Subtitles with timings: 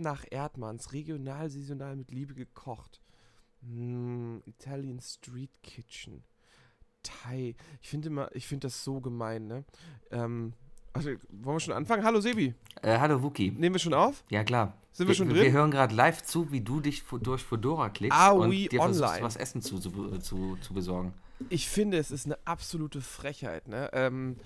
[0.00, 3.00] nach Erdmanns, regional, saisonal mit Liebe gekocht.
[3.62, 6.24] Mm, Italian Street Kitchen.
[7.02, 7.54] Thai.
[7.80, 9.64] Ich finde immer, ich finde das so gemein, ne?
[10.10, 10.52] Ähm,
[10.92, 12.04] also, wollen wir schon anfangen?
[12.04, 12.54] Hallo Sebi.
[12.82, 13.50] Äh, hallo Wookie.
[13.52, 14.24] Nehmen wir schon auf?
[14.28, 14.74] Ja, klar.
[14.92, 15.42] Sind wir, schon drin?
[15.42, 18.80] Wir hören gerade live zu, wie du dich durch Fedora klickst Ah, und oui, dir
[18.80, 19.22] versuchst, online.
[19.22, 21.14] was Essen zu, zu, zu, zu besorgen.
[21.48, 23.88] Ich finde, es ist eine absolute Frechheit, ne?
[23.92, 24.36] Ähm,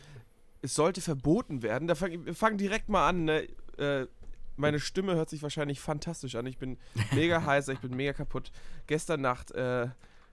[0.61, 1.89] es sollte verboten werden.
[1.89, 3.49] Da fang, wir fangen direkt mal an, ne?
[3.79, 4.07] Äh,
[4.57, 6.47] meine Stimme hört sich wahrscheinlich fantastisch an.
[6.47, 6.79] Ich bin
[7.13, 8.51] mega heißer, ich bin mega kaputt.
[8.87, 9.89] Gestern Nacht äh,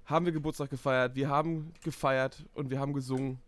[0.06, 3.40] haben wir Geburtstag gefeiert, wir haben gefeiert und wir haben gesungen.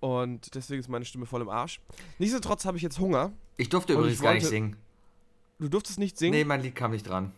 [0.00, 1.80] Und deswegen ist meine Stimme voll im Arsch.
[2.18, 3.32] Nichtsdestotrotz habe ich jetzt Hunger.
[3.56, 4.76] Ich durfte übrigens ich gar nicht singen.
[5.60, 6.32] Du durftest nicht singen?
[6.32, 7.32] Nee, mein Lied kam nicht dran.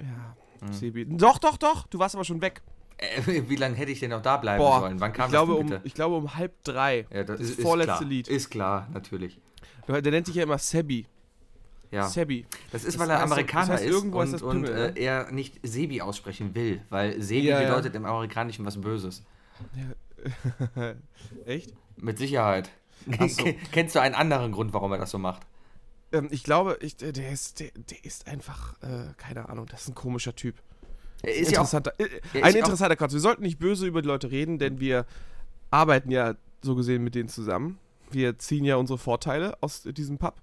[0.00, 0.72] Ja, Hm.
[0.72, 1.06] Sebi.
[1.06, 1.86] Doch, doch, doch.
[1.88, 2.62] Du warst aber schon weg.
[2.98, 5.00] Äh, wie lange hätte ich denn noch da bleiben Boah, sollen?
[5.00, 5.80] Wann kam ich glaube, das um, bitte?
[5.84, 7.06] ich glaube um halb drei.
[7.12, 8.10] ja, das, das ist, vorletzte ist.
[8.10, 8.28] Lied.
[8.28, 9.38] Ist klar, natürlich.
[9.88, 11.06] Der nennt sich ja immer Sebi.
[11.90, 12.08] Ja.
[12.08, 12.46] Sebi.
[12.72, 14.70] Das ist, Das weil er heißt Amerikaner das heißt, ist und, ist das und äh,
[14.70, 14.92] ne?
[14.96, 17.68] er nicht Sebi aussprechen will, weil Sebi Ja, ja.
[17.68, 19.22] bedeutet im Amerikanischen was Böses.
[21.46, 21.72] Echt?
[21.96, 22.70] Mit Sicherheit.
[23.28, 23.44] So.
[23.72, 25.42] Kennst du einen anderen Grund, warum er das so macht?
[26.12, 29.88] Ähm, ich glaube, ich, der, ist, der, der ist einfach, äh, keine Ahnung, das ist
[29.88, 30.56] ein komischer Typ.
[31.22, 33.12] Er ist ja auch interessanter, äh, er ein ist ja auch- interessanter Kotz.
[33.12, 35.06] Wir sollten nicht böse über die Leute reden, denn wir
[35.70, 37.78] arbeiten ja so gesehen mit denen zusammen.
[38.10, 40.34] Wir ziehen ja unsere Vorteile aus diesem Pub.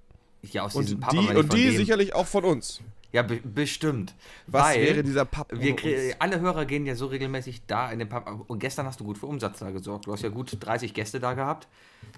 [0.52, 1.78] Ja aus Und diesem Pub, die, und die dem.
[1.78, 2.82] sicherlich auch von uns.
[3.12, 4.16] Ja, be bestimmt.
[4.48, 5.76] Was weil wäre dieser Pub wir
[6.20, 8.46] alle Hörer gehen ja so regelmäßig da in den Pub.
[8.48, 10.08] Und gestern hast du gut für Umsatz da gesorgt.
[10.08, 11.68] Du hast ja gut 30 Gäste da gehabt,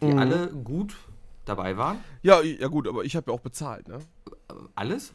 [0.02, 0.18] die Mhm.
[0.20, 0.96] alle gut
[1.44, 2.00] dabei waren.
[2.24, 4.00] Ja, ja gut, aber ich habe ja auch bezahlt, ne?
[4.74, 5.14] Alles?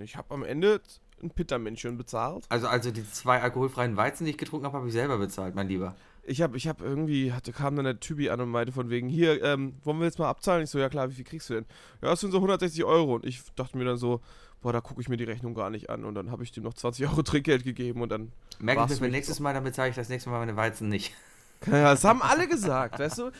[0.00, 0.80] Ich habe am Ende
[1.22, 2.44] ein Pittermännchen bezahlt.
[2.48, 5.68] Also, also die zwei alkoholfreien Weizen, die ich getrunken habe, habe ich selber bezahlt, mein
[5.68, 5.96] Lieber.
[6.28, 9.08] Ich habe ich hab irgendwie, hatte, kam dann der Typi an und meinte von wegen,
[9.08, 10.64] hier, ähm, wollen wir jetzt mal abzahlen?
[10.64, 11.66] Ich so, ja klar, wie viel kriegst du denn?
[12.02, 13.14] Ja, das sind so 160 Euro.
[13.14, 14.20] Und ich dachte mir dann so,
[14.60, 16.04] boah, da gucke ich mir die Rechnung gar nicht an.
[16.04, 19.00] Und dann habe ich dem noch 20 Euro Trinkgeld gegeben und dann, Merke ich Warst
[19.00, 21.14] mir nächstes Mal, dann bezahle ich das nächste Mal meine Weizen nicht.
[21.66, 23.30] ja, das haben alle gesagt, weißt du?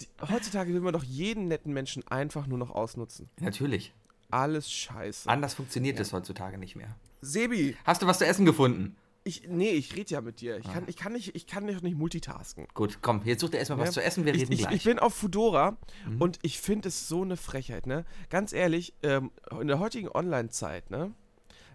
[0.00, 3.28] Die, heutzutage will man doch jeden netten Menschen einfach nur noch ausnutzen.
[3.40, 3.92] Natürlich.
[4.30, 5.28] Alles scheiße.
[5.28, 6.96] Anders funktioniert es heutzutage nicht mehr.
[7.20, 8.96] Sebi, Hast du was zu essen gefunden?
[9.24, 10.58] Ich, nee, ich rede ja mit dir.
[10.58, 12.66] Ich kann, ich kann nicht, ich kann nicht, nicht multitasken.
[12.74, 13.92] Gut, komm, jetzt such dir erstmal was Ja.
[13.92, 14.70] zu essen, wir ich, reden ich, gleich.
[14.70, 14.76] Mhm.
[14.76, 15.78] ich bin auf Fudora
[16.18, 18.04] und ich finde es so eine Frechheit, ne?
[18.28, 19.30] Ganz ehrlich, ähm,
[19.60, 21.12] in der heutigen Online-Zeit, ne?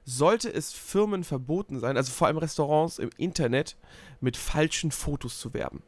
[0.06, 3.78] Sollte es Firmen verboten sein, also vor allem Restaurants im Internet,
[4.22, 5.84] mit falschen Fotos zu werben.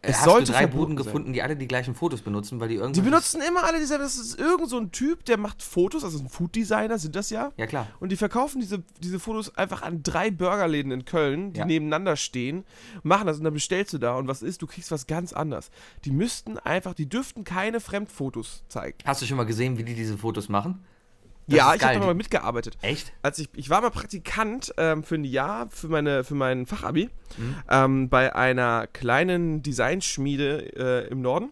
[0.00, 1.04] Äh, es Hast sollte drei Buden sein.
[1.06, 3.00] gefunden, die alle die gleichen Fotos benutzen, weil die Die irgendwie.
[3.00, 6.28] benutzen immer alle diese, das ist irgend so ein Typ, der macht Fotos, also ein
[6.28, 7.50] Food-Designer sind das ja.
[7.56, 7.88] Ja, klar.
[7.98, 11.64] Und die verkaufen diese, diese Fotos einfach an drei Burgerläden in Köln, die Ja.
[11.66, 12.64] nebeneinander stehen,
[13.02, 15.70] machen das und dann bestellst du da und was ist, du kriegst was ganz anderes.
[16.04, 18.98] Die müssten einfach, die dürften keine Fremdfotos zeigen.
[19.04, 20.84] Hast du schon mal gesehen, wie die diese Fotos machen?
[21.48, 22.76] Das ja, ich habe da mal mitgearbeitet.
[22.82, 23.12] Echt?
[23.22, 27.08] Als ich, ich war mal Praktikant ähm, für ein Jahr für, meine, für mein Fachabi
[27.36, 27.56] Mhm.
[27.70, 31.50] ähm, bei einer kleinen Designschmiede äh, im Norden.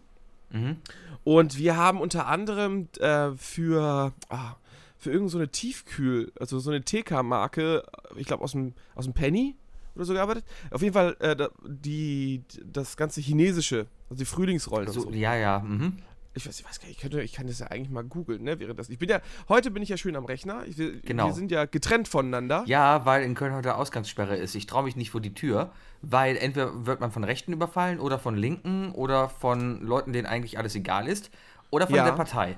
[0.51, 0.77] Mhm.
[1.23, 4.55] Und wir haben unter anderem äh, für, ah,
[4.97, 7.83] für irgendeine so eine Tiefkühl, also so eine TK-Marke,
[8.15, 9.55] ich glaube aus dem, aus dem Penny
[9.95, 10.45] oder so gearbeitet.
[10.71, 15.19] Auf jeden Fall äh, die, das ganze Chinesische, also die Frühlingsrollen So, und so.
[15.19, 15.59] ja, ja.
[15.59, 15.97] Mhm.
[16.37, 18.43] Ich weiß, ich weiß gar nicht, ich, könnte, ich kann das ja eigentlich mal googeln,
[18.43, 18.89] ne, während das.
[18.89, 20.65] Ich bin ja, heute bin ich ja schön am Rechner.
[20.65, 21.27] Ich, wir, Genau.
[21.27, 22.63] wir sind ja getrennt voneinander.
[22.67, 24.55] Ja, weil in Köln heute Ausgangssperre ist.
[24.55, 25.71] Ich traue mich nicht vor die Tür,
[26.01, 30.57] weil entweder wird man von Rechten überfallen oder von Linken oder von Leuten, denen eigentlich
[30.57, 31.29] alles egal ist
[31.71, 32.05] oder von Ja.
[32.05, 32.57] der Partei.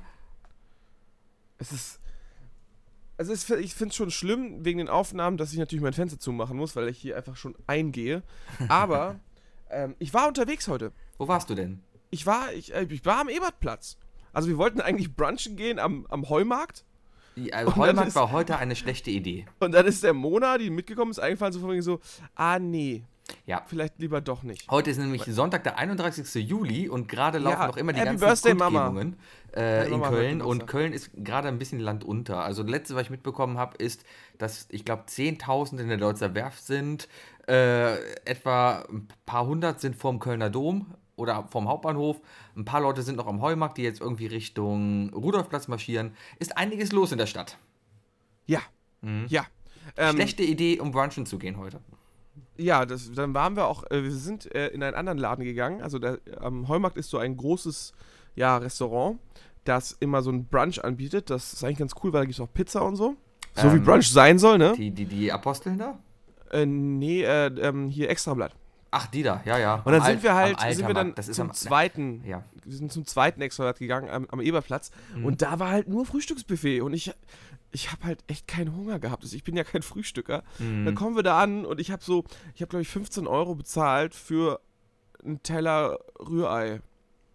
[1.58, 2.00] Es ist.
[3.18, 6.18] Also es, ich finde es schon schlimm wegen den Aufnahmen, dass ich natürlich mein Fenster
[6.20, 8.24] zumachen muss, weil ich hier einfach schon eingehe.
[8.70, 9.20] Aber
[9.70, 10.94] ähm, ich war unterwegs heute.
[11.18, 11.82] Wo warst du denn?
[12.12, 13.98] Ich war, ich, äh, ich war am Ebertplatz.
[14.34, 16.84] Also wir wollten eigentlich brunchen gehen am, am Heumarkt.
[17.36, 19.46] Ja, dann Heumarkt ist- war heute eine schlechte Idee.
[19.60, 22.00] Und dann ist der Mona, die mitgekommen ist, eingefallen, so von wegen so,
[22.36, 23.04] ah nee,
[23.46, 23.64] Ja.
[23.66, 24.70] vielleicht lieber doch nicht.
[24.70, 26.36] Heute ist nämlich Sonntag, der 31.
[26.48, 28.56] Juli und gerade laufen Ja, noch immer die Happy ganzen Birthday.
[28.56, 29.16] Kundgebungen
[29.56, 32.44] äh, in Mama Köln und Köln ist gerade ein bisschen landunter.
[32.44, 34.04] Also das letzte, was ich mitbekommen habe, ist,
[34.38, 37.08] dass ich glaube 10.000 in der Deutzer Werft sind,
[37.48, 37.96] äh,
[38.26, 42.20] etwa ein paar hundert sind vorm Kölner Dom oder vom Hauptbahnhof.
[42.56, 46.14] Ein paar Leute sind noch am Heumarkt, die jetzt irgendwie Richtung Rudolfplatz marschieren.
[46.40, 47.58] Ist einiges los in der Stadt.
[48.48, 48.62] Ja,
[49.28, 49.46] ja.
[49.98, 51.80] Ähm, Schlechte Idee, um brunchen zu gehen heute.
[52.58, 55.82] Ja, das, dann waren wir auch, äh, wir sind äh, in einen anderen Laden gegangen.
[55.82, 57.94] Also der, am Heumarkt ist so ein großes
[58.36, 59.20] ja, Restaurant,
[59.64, 61.30] das immer so ein Brunch anbietet.
[61.30, 63.16] Das ist eigentlich ganz cool, weil da gibt es auch Pizza und so.
[63.56, 64.74] So wie Ähm, Brunch sein soll, ne?
[64.76, 66.00] Die, die, die Aposteln da?
[66.52, 68.54] Äh, nee, äh, ähm, hier Extrablatt.
[68.92, 69.76] Ach, die da, ja, ja.
[69.76, 72.44] Und dann Am sind wir halt, sind wir dann das ist zum am, zweiten, Ja.
[72.64, 75.26] wir sind zum zweiten Exponat gegangen am, am Eberplatz Mhm.
[75.26, 77.12] und da war halt nur Frühstücksbuffet und ich,
[77.72, 79.24] ich habe halt echt keinen Hunger gehabt.
[79.24, 80.44] Also ich bin ja kein Frühstücker.
[80.58, 80.86] Mhm.
[80.86, 82.24] Dann kommen wir da an und ich habe so,
[82.56, 84.60] ich habe glaube ich 15 Euro bezahlt für
[85.24, 86.82] einen Teller Rührei.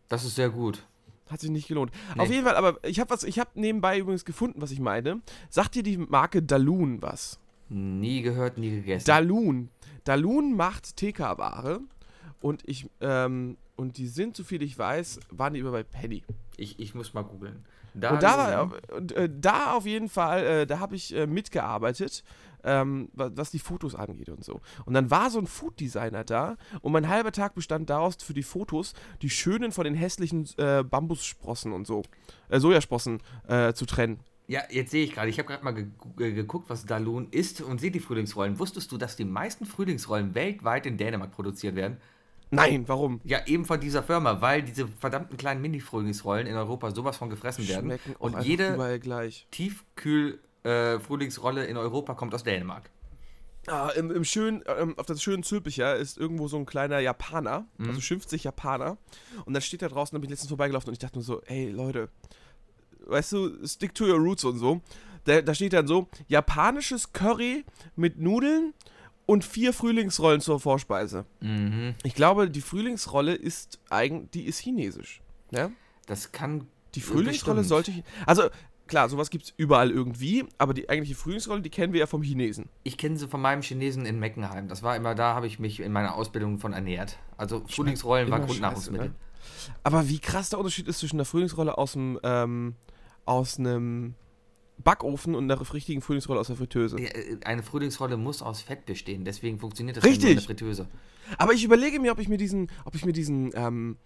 [0.09, 0.85] Das ist sehr gut.
[1.31, 1.93] Hat sich nicht gelohnt.
[2.17, 2.21] Nee.
[2.21, 5.21] Auf jeden Fall, aber ich habe was, ich habe nebenbei übrigens gefunden, was ich meine.
[5.51, 7.39] Sagt dir die Marke Dalun was?
[7.71, 9.07] Nie gehört, nie gegessen.
[9.07, 9.71] Dalun.
[10.05, 11.81] Dalun macht TK-Ware
[12.41, 16.23] und ich, ähm, und die sind, soviel ich weiß, waren die immer bei Penny.
[16.57, 17.65] ich, ich muss mal googeln.
[18.13, 22.25] und da war, und, äh, da auf jeden Fall, äh, da habe ich äh, mitgearbeitet,
[22.65, 24.61] ähm, wa- was die Fotos angeht und so.
[24.85, 28.43] Und dann war so ein Food-Designer da und mein halber Tag bestand daraus, für die
[28.43, 32.03] Fotos die schönen von den hässlichen äh, Bambussprossen und so,
[32.49, 34.19] äh, Sojasprossen äh, zu trennen.
[34.47, 35.87] Ja, jetzt sehe ich gerade, ich habe gerade mal ge
[36.17, 38.59] ge geguckt, was Dalun ist und sehe die Frühlingsrollen.
[38.59, 41.97] Wusstest du, dass die meisten Frühlingsrollen weltweit in Dänemark produziert werden?
[42.51, 43.23] Nein, warum?
[43.25, 47.67] Ja, eben von dieser Firma, weil diese verdammten kleinen Mini-Frühlingsrollen in Europa sowas von gefressen
[47.67, 47.87] werden.
[47.87, 48.77] Schmecken Und jede.
[49.51, 52.91] Tiefkühl-Frühlingsrolle in Europa kommt aus Dänemark.
[53.67, 57.65] Ah, im, im schönen, ähm, auf das schönen Zülpicher ist irgendwo so ein kleiner Japaner,
[57.79, 57.89] Mhm.
[57.89, 58.99] also schimpft sich Japaner.
[59.47, 61.41] Und dann steht da draußen, da bin ich letztens vorbeigelaufen und ich dachte nur so,
[61.47, 62.11] ey Leute,
[63.07, 64.81] weißt du, stick to your roots und so.
[65.25, 67.65] Da, da steht dann so, japanisches Curry
[67.97, 68.75] mit Nudeln
[69.27, 71.25] und vier Frühlingsrollen zur Vorspeise.
[71.41, 71.95] Mhm.
[72.03, 75.23] Ich glaube, die Frühlingsrolle ist eigentlich, die ist chinesisch.
[75.51, 75.71] Ja?
[76.07, 76.67] Das kann.
[76.95, 77.69] Die Frühlingsrolle Bestimmt.
[77.87, 78.43] sollte, chi- also
[78.87, 82.23] klar, sowas gibt es überall irgendwie, aber die eigentliche Frühlingsrolle, die kennen wir ja vom
[82.23, 82.69] Chinesen.
[82.85, 84.69] Ich kenne sie von meinem Chinesen in Meckenheim.
[84.69, 87.19] Das war immer, da habe ich mich in meiner Ausbildung von ernährt.
[87.39, 89.07] Also Frühlingsrollen war Grundnahrungsmittel.
[89.09, 92.77] scheiße, Aber wie krass der Unterschied ist zwischen der Frühlingsrolle aus dem ähm,
[93.27, 94.15] aus einem
[94.79, 96.99] Backofen und einer richtigen Frühlingsrolle aus der Fritteuse.
[96.99, 100.31] Äh, Eine Frühlingsrolle muss aus Fett bestehen, deswegen funktioniert das Richtig.
[100.31, 100.89] in der Fritteuse.
[101.39, 103.97] Aber ich überlege mir, ob ich mir diesen, ob ich mir diesen, ähm,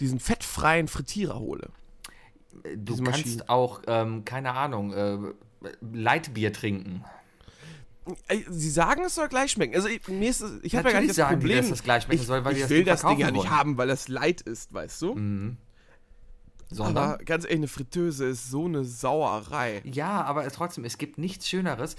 [0.00, 1.68] diesen fettfreien Frittierer hole.
[2.62, 3.48] Äh, Du Diese kannst Maschinen.
[3.48, 5.18] auch, ähm, keine Ahnung, äh,
[5.92, 7.04] Leitbier trinken.
[8.28, 9.74] Ey, Sie sagen, es soll gleich schmecken.
[9.74, 11.58] Also ich, mir ist, es- ich habe ja gar nicht das sagen die, Problem.
[11.62, 13.48] dass das gleich schmecken ich soll, weil die ich das will das Ding ja nicht
[13.48, 15.14] haben, weil das light ist, weißt du?
[15.14, 15.56] Mhm.
[16.74, 17.10] Sondern?
[17.12, 19.80] Aber ganz ehrlich, eine Fritteuse ist so eine Sauerei.
[19.84, 21.96] Ja, aber trotzdem, es gibt nichts Schöneres.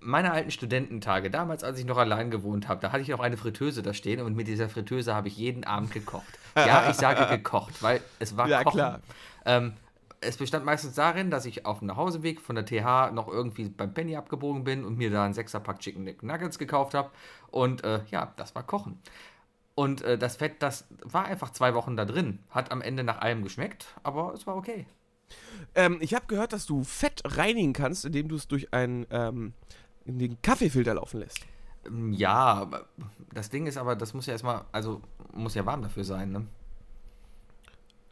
[0.00, 3.36] Meine alten Studententage, damals, als ich noch allein gewohnt habe, da hatte ich noch eine
[3.36, 6.26] Fritteuse da stehen und mit dieser Fritteuse habe ich jeden Abend gekocht.
[6.56, 8.76] Ja, ich sage gekocht, weil es war Ja, Kochen.
[8.78, 9.00] klar.
[9.44, 9.74] Ähm,
[10.20, 13.92] es bestand meistens darin, dass ich auf dem Nachhauseweg von der TH noch irgendwie beim
[13.92, 17.10] Penny abgebogen bin und mir da einen Sechserpack Chicken Nuggets gekauft habe.
[17.50, 18.98] Und äh, ja, das war Kochen.
[19.74, 22.40] Und äh, das Fett, das war einfach zwei Wochen da drin.
[22.50, 24.86] Hat am Ende nach allem geschmeckt, aber es war okay.
[25.74, 29.54] Ähm, ich habe gehört, dass du Fett reinigen kannst, indem du es durch einen ähm,
[30.42, 31.40] Kaffeefilter laufen lässt.
[31.86, 32.68] Ähm, Ja,
[33.32, 35.00] das Ding ist aber, das muss ja erstmal, also
[35.32, 36.46] muss ja warm dafür sein, ne?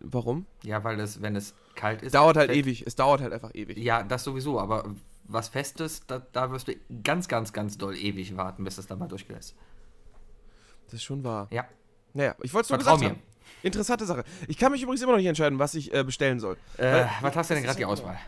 [0.01, 0.47] Warum?
[0.63, 2.15] Ja, weil das, wenn es kalt ist.
[2.15, 2.87] Dauert halt fällt- ewig.
[2.87, 3.77] Es dauert halt einfach ewig.
[3.77, 6.75] Ja, das sowieso, aber was Festes, da, da wirst du
[7.05, 9.55] ganz, ganz, ganz doll ewig warten, bis das dann mal durchgeht ist.
[10.91, 11.49] Das ist schon wahr.
[11.51, 11.65] Ja,
[12.15, 13.21] Naja, ich wollte es nur vertrau gesagt mir.
[13.21, 13.31] haben.
[13.63, 14.25] Interessante Sache.
[14.49, 16.57] Ich kann mich übrigens immer noch nicht entscheiden, was ich äh, bestellen soll.
[16.79, 18.19] Äh, Weil- was hast du denn gerade die Auswahl?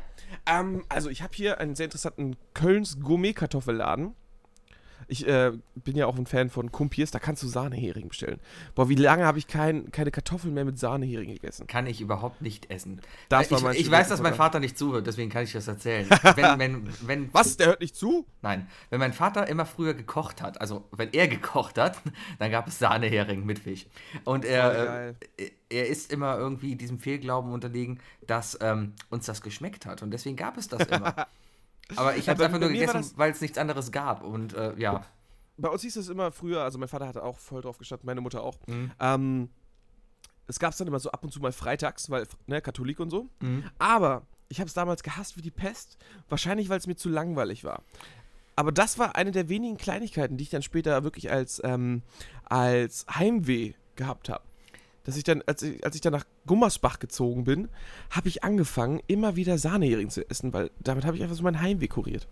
[0.47, 4.15] Ähm, also ich habe hier einen sehr interessanten Kölns Gourmet-Kartoffelladen.
[5.09, 8.41] Ich äh, bin ja auch ein Fan von Kumpiers, da kannst du Sahnehering bestellen.
[8.75, 11.67] Boah, wie lange habe ich kein, keine Kartoffeln mehr mit Sahnehering gegessen?
[11.67, 13.01] Kann ich überhaupt nicht essen.
[13.29, 14.33] Das war ich ich weiß, dass mein.
[14.33, 16.09] Vater nicht zuhört, deswegen kann ich das erzählen.
[16.37, 17.59] wenn, wenn, wenn, Was?
[17.59, 18.27] Der hört nicht zu?
[18.41, 21.99] Nein, wenn mein Vater immer früher gekocht hat, also wenn er gekocht hat,
[22.39, 23.87] dann gab es Sahnehering mit Fisch.
[24.25, 25.17] Und er, geil.
[25.37, 30.03] äh, er ist immer irgendwie diesem Fehlglauben unterlegen, dass ähm, uns das geschmeckt hat.
[30.03, 31.27] Und deswegen gab es das immer.
[31.97, 34.23] Aber ich habe es einfach nur gegessen, weil es nichts anderes gab.
[34.23, 35.05] Und äh, ja.
[35.57, 38.21] Bei uns hieß es immer früher, also mein Vater hatte auch voll drauf gestanden, meine
[38.21, 38.57] Mutter auch.
[38.67, 38.91] Mhm.
[38.99, 39.49] Ähm,
[40.47, 43.11] es gab es dann immer so ab und zu mal freitags, weil, ne, Katholik und
[43.11, 43.29] so.
[43.41, 43.65] Mhm.
[43.79, 45.99] Aber ich habe es damals gehasst wie die Pest.
[46.29, 47.83] Wahrscheinlich, weil es mir zu langweilig war.
[48.57, 52.03] Aber das war eine der wenigen Kleinigkeiten, die ich dann später wirklich als, ähm,
[52.45, 54.45] als Heimweh gehabt habe.
[55.05, 57.69] Dass ich dann, als ich, als ich dann nach Gummersbach gezogen bin,
[58.11, 61.61] habe ich angefangen, immer wieder Sahnehering zu essen, weil damit habe ich einfach so mein
[61.61, 62.29] Heimweh kuriert.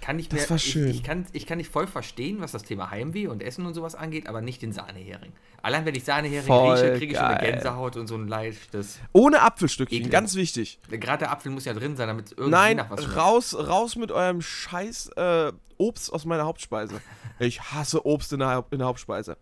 [0.00, 0.88] Kann ich Das mir, war ich, schön.
[0.88, 3.94] Ich, kann, ich kann nicht voll verstehen, was das Thema Heimweh und Essen und sowas
[3.94, 5.32] angeht, aber nicht den Sahnehering.
[5.62, 7.52] Allein wenn ich Sahnehering Voll rieche, kriege ich schon eine.
[7.52, 8.98] Gänsehaut und so ein leichtes.
[9.12, 10.12] Ohne Apfelstückchen, Ekelhaft.
[10.12, 10.80] ganz wichtig.
[10.90, 13.94] Gerade der Apfel muss ja drin sein, damit es irgendwie Nein, nach was raus, raus
[13.94, 17.00] mit eurem scheiß äh, Obst aus meiner Hauptspeise.
[17.38, 19.36] Ich hasse Obst in der, in der Hauptspeise.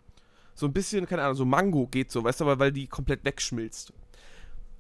[0.61, 3.25] So ein bisschen, keine Ahnung, so Mango geht so, weißt du, aber weil die komplett
[3.25, 3.95] wegschmilzt.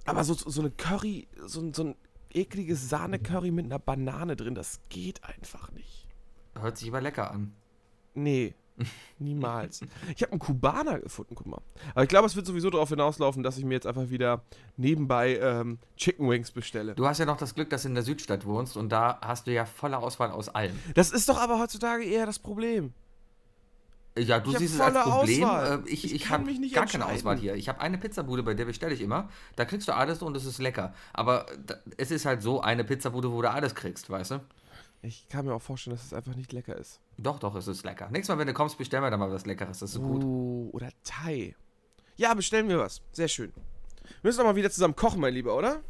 [0.04, 1.94] Aber so, so eine Curry, so, ein- so ein
[2.34, 6.06] ekliges Sahne-Curry mit einer Banane drin, das geht einfach nicht.
[6.60, 7.54] Hört sich aber lecker an.
[8.12, 8.54] Nee.
[9.18, 9.80] Niemals.
[10.14, 11.62] Ich habe einen Kubaner gefunden, guck mal.
[11.94, 14.42] Aber ich glaube, es wird sowieso darauf hinauslaufen, dass ich mir jetzt einfach wieder
[14.76, 16.94] nebenbei ähm, Chicken Wings bestelle.
[16.94, 19.46] Du hast ja noch das Glück, dass du in der Südstadt wohnst und da hast
[19.46, 20.78] du ja volle Auswahl aus allem.
[20.94, 22.92] Das ist doch aber heutzutage eher das Problem.
[24.26, 25.44] Ja, du Ich siehst es als Problem.
[25.44, 25.82] Auswahl.
[25.86, 27.06] Äh, Ich, Ich ich, habe gar keine.
[27.06, 27.54] Auswahl hier.
[27.54, 29.28] Ich habe eine Pizzabude, bei der bestelle ich immer.
[29.56, 30.94] Da kriegst du alles und es ist lecker.
[31.12, 34.40] Aber da, es ist halt so eine Pizzabude, wo du alles kriegst, weißt du?
[35.02, 37.00] Ich kann mir auch vorstellen, dass es einfach nicht lecker ist.
[37.16, 38.08] Doch, doch, es ist lecker.
[38.10, 39.78] Nächstes Mal, wenn du kommst, bestellen wir dann mal was Leckeres.
[39.78, 40.22] Das ist so gut.
[40.22, 41.56] Uh, oder Thai.
[42.16, 43.00] Ja, bestellen wir was.
[43.12, 43.50] Sehr schön.
[44.04, 45.80] Wir müssen doch mal wieder zusammen kochen, mein Lieber, oder?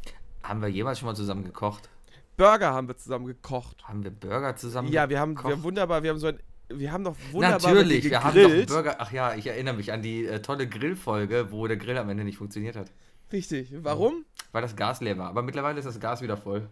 [0.43, 1.89] Haben wir jemals schon mal zusammen gekocht?
[2.37, 3.83] Burger haben wir zusammen gekocht.
[3.83, 5.53] Haben wir Burger zusammen Ja, wir haben, wir gekocht?
[5.53, 6.39] haben wunderbar, wir haben so ein,
[6.79, 8.65] wir haben doch wunderbar Natürlich, wir haben doch.
[8.65, 8.95] Burger.
[8.99, 12.23] Ach ja, ich erinnere mich an die äh, tolle Grillfolge, wo der Grill am Ende
[12.23, 12.91] nicht funktioniert hat.
[13.31, 13.73] Richtig.
[13.81, 14.25] Warum?
[14.51, 15.29] Weil das Gas leer war.
[15.29, 16.69] Aber mittlerweile ist das Gas wieder voll.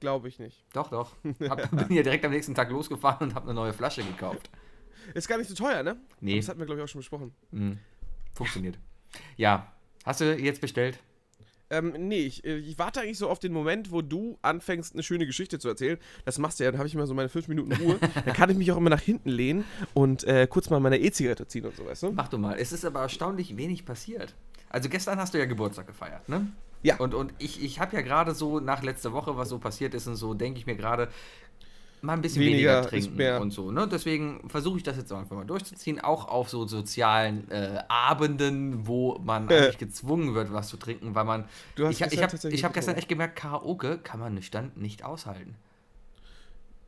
[0.00, 0.64] Glaube ich nicht.
[0.72, 1.14] Doch, doch.
[1.48, 4.50] Hab, bin ja direkt am nächsten Tag losgefahren und habe eine neue Flasche gekauft.
[5.14, 5.96] Ist gar nicht so teuer, ne?
[6.20, 6.36] Nee.
[6.36, 7.32] Das hatten wir, glaube ich, auch schon besprochen.
[7.50, 7.78] Mhm.
[8.34, 8.78] Funktioniert.
[9.36, 9.72] Ja.
[10.04, 10.98] Hast du jetzt bestellt?
[11.72, 15.02] Ähm, nee, ich, äh, ich warte eigentlich so auf den Moment, wo du anfängst, eine
[15.02, 15.98] schöne Geschichte zu erzählen.
[16.26, 17.98] Das machst du ja, dann habe ich immer so meine fünf Minuten Ruhe.
[18.26, 19.64] dann kann ich mich auch immer nach hinten lehnen
[19.94, 22.12] und äh, kurz mal meine E-Zigarette ziehen und so, weißt du?
[22.12, 22.58] Mach du mal.
[22.58, 24.34] Es ist aber erstaunlich wenig passiert.
[24.68, 26.46] Also gestern hast du ja Geburtstag gefeiert, ne?
[26.82, 26.96] Ja.
[26.96, 30.08] Und, und ich, ich habe ja gerade so nach letzter Woche, was so passiert ist
[30.08, 31.08] und so, denke ich mir gerade,
[32.02, 33.40] mal ein bisschen Weniger weniger, trinken mehr.
[33.40, 33.70] und so.
[33.70, 33.88] Ne?
[33.90, 39.18] Deswegen versuche ich das jetzt einfach mal durchzuziehen, auch auf so sozialen äh, Abenden, wo
[39.24, 39.56] man Äh.
[39.56, 41.44] eigentlich gezwungen wird, was zu trinken, weil man.
[41.76, 45.54] Du hast ich ich habe hab gestern echt gemerkt, Karaoke kann man nüchtern nicht aushalten.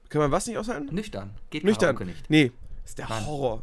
[0.08, 0.94] Kann man was nicht aushalten?
[0.94, 1.30] Nüchtern.
[1.50, 1.96] Geht Nüchtern.
[1.96, 2.28] Karaoke nicht.
[2.30, 2.52] Nee,
[2.84, 3.26] ist der Nein.
[3.26, 3.62] Horror.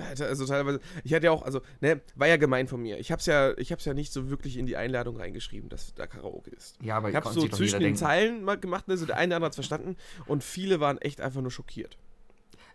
[0.00, 2.98] Also teilweise, ich hatte ja auch, also, ne, war ja gemein von mir.
[2.98, 6.06] Ich hab's ja, ich hab's ja nicht so wirklich in die Einladung reingeschrieben, dass da
[6.06, 6.76] Karaoke ist.
[6.82, 7.96] Ja, aber Ich hab's so zwischen den.
[7.96, 9.96] Zeilen mal gemacht, ne, so der eine oder andere hat's verstanden
[10.26, 11.96] und viele waren echt einfach nur schockiert.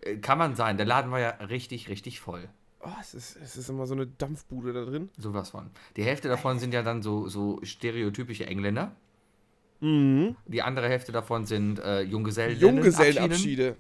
[0.02, 0.78] Äh, Kann man sein.
[0.78, 2.48] Der Laden war ja richtig, richtig voll.
[2.82, 5.10] Oh, es ist, es ist immer so eine Dampfbude da drin.
[5.18, 5.70] Sowas von.
[5.98, 8.96] Die Hälfte davon sind ja dann so, so stereotypische Engländer.
[9.82, 10.38] Mhm.
[10.46, 12.58] Die andere Hälfte davon sind äh, Junggesellen.
[12.58, 13.76] Junggesellenabschiede.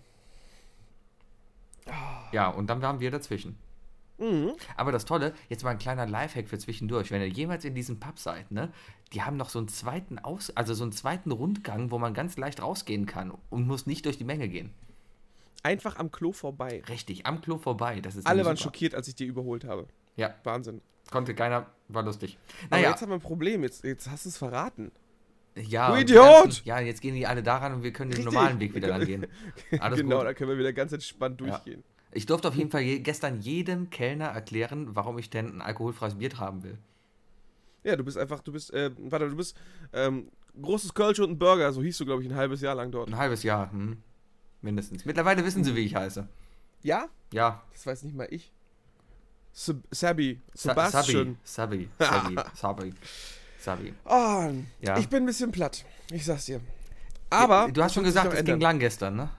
[2.31, 3.57] Ja, und dann waren wir dazwischen.
[4.17, 4.51] Mhm.
[4.75, 7.09] Aber das Tolle, jetzt mal ein kleiner Lifehack für zwischendurch.
[7.11, 8.69] Wenn ihr jemals in diesem Pub seid, ne,
[9.13, 12.35] die haben noch so einen zweiten Aus, also so einen zweiten Rundgang, wo man ganz
[12.37, 14.73] leicht rausgehen kann und muss nicht durch die Menge gehen.
[15.63, 16.83] Einfach am Klo vorbei.
[16.89, 18.01] Richtig, am Klo vorbei.
[18.01, 18.65] Das ist Alle waren super.
[18.73, 19.87] schockiert, als ich dir überholt habe.
[20.15, 20.81] Ja, Wahnsinn.
[21.11, 22.37] konnte keiner, war lustig.
[22.69, 23.63] Aber Naja, jetzt haben wir ein Problem.
[23.63, 24.91] Jetzt, jetzt hast du es verraten.
[25.55, 25.89] ja.
[25.89, 26.43] Du die Idiot!
[26.43, 28.33] Ganzen, ja, jetzt gehen die alle daran und wir können den Richtig.
[28.33, 29.27] normalen Weg wieder lang gehen.
[29.79, 30.27] Alles genau, gut.
[30.27, 31.61] da können wir wieder ganz entspannt Ja.
[32.11, 36.15] Ich durfte auf jeden Fall je, gestern jedem Kellner erklären, warum ich denn ein alkoholfreies
[36.15, 36.77] Bier haben will.
[37.83, 39.55] Ja, du bist einfach, du bist, äh, warte, du bist
[39.93, 40.29] ähm,
[40.61, 43.09] großes Kölsch und ein Burger, so hieß du, glaube ich, ein halbes Jahr lang dort.
[43.09, 43.97] Ein halbes Jahr, hm.
[44.61, 45.05] mindestens.
[45.05, 46.27] Mittlerweile wissen sie, wie ich heiße.
[46.81, 47.07] Ja?
[47.31, 48.51] Ja, Das weiß nicht mal ich.
[49.51, 51.37] Seb Sabi, Sa- Sebastian.
[51.43, 52.93] Sabi, Sabi, Sabi, Sabi,
[53.59, 53.93] Sabi.
[54.05, 54.51] Oh,
[54.81, 54.97] Ja.
[54.97, 55.85] ich bin ein bisschen platt.
[56.11, 56.61] Ich sag's dir.
[57.29, 57.69] Aber.
[57.71, 59.29] du hast schon gesagt, es ging lang gestern, ne?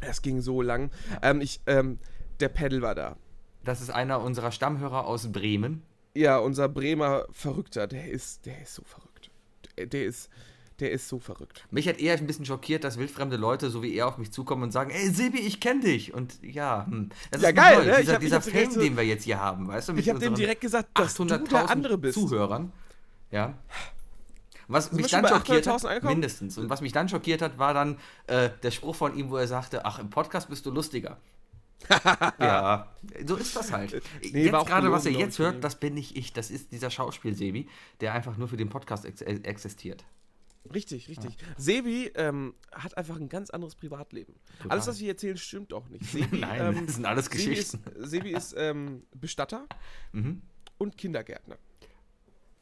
[0.00, 0.90] Es ging so lang.
[1.22, 1.98] Ähm, ich, ähm,
[2.44, 3.16] der Pedal war da.
[3.64, 5.82] Das ist einer unserer Stammhörer aus Bremen.
[6.14, 9.30] Ja, unser Bremer Verrückter, der ist, der ist so verrückt.
[9.78, 10.28] Der, der ist,
[10.78, 11.66] der ist so verrückt.
[11.70, 14.62] Mich hat eher ein bisschen schockiert, dass wildfremde Leute so wie er auf mich zukommen
[14.64, 16.12] und sagen, ey Sebi, ich kenne dich.
[16.12, 17.08] Und ja, hm.
[17.30, 17.84] das Ja, ist geil, neu.
[17.86, 17.96] ne?
[18.02, 19.92] Dieser, hab- dieser Fame, so- den wir jetzt hier haben, weißt du?
[19.94, 22.14] mit Ich habe dem direkt gesagt, dass du der 800.000 andere bist.
[22.18, 22.70] Zuhörern.
[23.30, 23.54] Ja.
[24.68, 26.58] Was Sind mich dann schockiert 800.000 hat, mindestens.
[26.58, 29.46] Und was mich dann schockiert hat, war dann äh, der Spruch von ihm, wo er
[29.46, 31.16] sagte, ach, im Podcast bist du lustiger.
[32.40, 32.88] ja,
[33.26, 34.02] so ist das halt.
[34.32, 36.32] Nee, jetzt gerade, was ihr jetzt hört, das bin nicht ich.
[36.32, 37.68] Das ist dieser Schauspiel-Sebi,
[38.00, 40.04] der einfach nur für den Podcast ex äh, existiert.
[40.72, 41.36] Richtig, richtig.
[41.58, 44.34] Sebi ähm, hat einfach ein ganz anderes Privatleben.
[44.56, 44.70] Total.
[44.72, 46.04] Alles, was wir erzählen, stimmt auch nicht.
[46.10, 47.82] Sebi, Nein, ähm, das sind alles Sebi Geschichten.
[47.96, 49.66] ist, Sebi ist ähm, Bestatter
[50.12, 50.40] Mhm.
[50.78, 51.58] und Kindergärtner.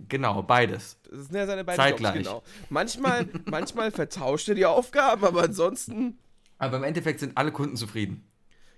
[0.08, 0.98] Genau, beides.
[1.08, 2.16] Das sind ja seine beiden Zeitgleich.
[2.16, 2.42] Jobs, genau.
[2.70, 6.18] Manchmal, manchmal vertauscht er die Aufgaben, aber ansonsten,
[6.58, 8.24] Aber im Endeffekt sind alle Kunden zufrieden.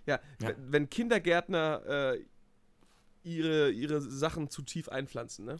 [0.07, 0.21] Ja,
[0.59, 1.83] wenn Kindergärtner
[2.15, 2.25] äh,
[3.23, 5.57] ihre, ihre Sachen zu tief einpflanzen, ne?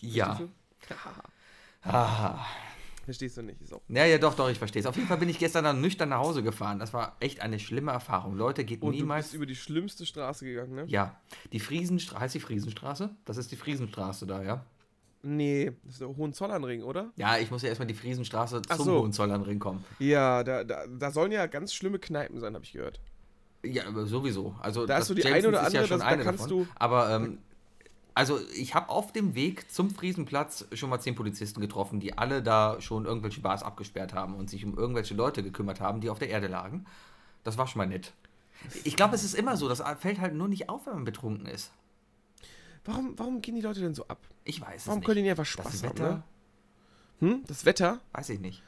[0.00, 0.34] Ja.
[0.34, 0.50] Verstehst
[0.88, 0.94] du?
[1.84, 2.46] Ah.
[3.04, 3.80] Verstehst du nicht, ist auch.
[3.88, 4.86] Ja, ja, doch, doch, ich verstehe es.
[4.86, 6.78] Auf jeden Fall bin ich gestern dann nüchtern nach Hause gefahren.
[6.78, 8.36] Das war echt eine schlimme Erfahrung.
[8.36, 9.26] Leute, geht Und du niemals.
[9.26, 10.84] bist über die schlimmste Straße gegangen, ne?
[10.86, 11.20] Ja,
[11.52, 12.20] die Friesenstraße.
[12.20, 13.10] Heißt die Friesenstraße?
[13.24, 14.64] Das ist die Friesenstraße da, ja?
[15.24, 17.12] Nee, das ist der Hohenzollernring, oder?
[17.16, 19.00] Ja, ich muss ja erstmal die Friesenstraße Ach zum so.
[19.00, 19.84] Hohenzollernring kommen.
[19.98, 23.00] Ja, da, da, da sollen ja ganz schlimme Kneipen sein, habe ich gehört.
[23.64, 24.54] Ja, aber sowieso.
[24.60, 26.12] Also, Da das hast du die Jamesons eine oder ist ja andere, schon das- da
[26.12, 26.58] eine kannst davon.
[26.64, 27.38] du- Aber, ähm,
[28.14, 32.42] also ich habe auf dem Weg zum Friesenplatz schon mal zehn Polizisten getroffen, die alle
[32.42, 36.18] da schon irgendwelche Bars abgesperrt haben und sich um irgendwelche Leute gekümmert haben, die auf
[36.18, 36.84] der Erde lagen.
[37.44, 38.12] Das war schon mal nett.
[38.84, 39.68] Ich glaube, es ist immer so.
[39.68, 41.72] Das fällt halt nur nicht auf, wenn man betrunken ist.
[42.84, 44.18] Warum, warum gehen die Leute denn so ab?
[44.44, 45.06] Ich weiß es Warum nicht.
[45.06, 46.22] können die nicht einfach das Spaß haben, Wetter, ne?
[47.20, 47.42] Hm?
[47.46, 48.00] Das Wetter?
[48.12, 48.62] weiß ich nicht.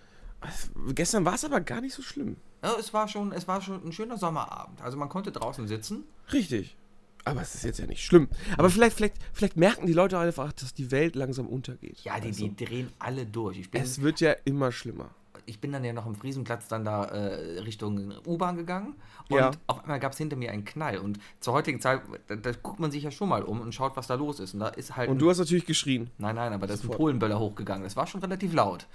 [0.44, 2.36] Also, gestern war es aber gar nicht so schlimm.
[2.62, 4.80] Ja, es, war schon, es war schon ein schöner Sommerabend.
[4.82, 6.04] Also man konnte draußen sitzen.
[6.32, 6.76] Richtig.
[7.24, 8.28] Aber es ist jetzt ja nicht schlimm.
[8.58, 12.00] Aber vielleicht, vielleicht, vielleicht merken die Leute einfach, dass die Welt langsam untergeht.
[12.04, 13.70] Ja, die, weißt die drehen alle durch.
[13.70, 15.08] Bin, Es wird ja immer schlimmer.
[15.46, 18.94] ich bin dann ja noch am Friesenplatz dann da äh, Richtung U-Bahn gegangen
[19.30, 19.50] und Ja.
[19.66, 20.98] auf einmal gab es hinter mir einen Knall.
[20.98, 23.96] Und zur heutigen Zeit, da, da guckt man sich ja schon mal um und schaut,
[23.96, 24.52] was da los ist.
[24.52, 25.08] Und da ist halt.
[25.08, 26.10] Und du hast natürlich geschrien.
[26.18, 26.90] nein, nein, aber da ist ein.
[26.90, 27.84] Polenböller hochgegangen.
[27.84, 28.86] Das war schon relativ laut,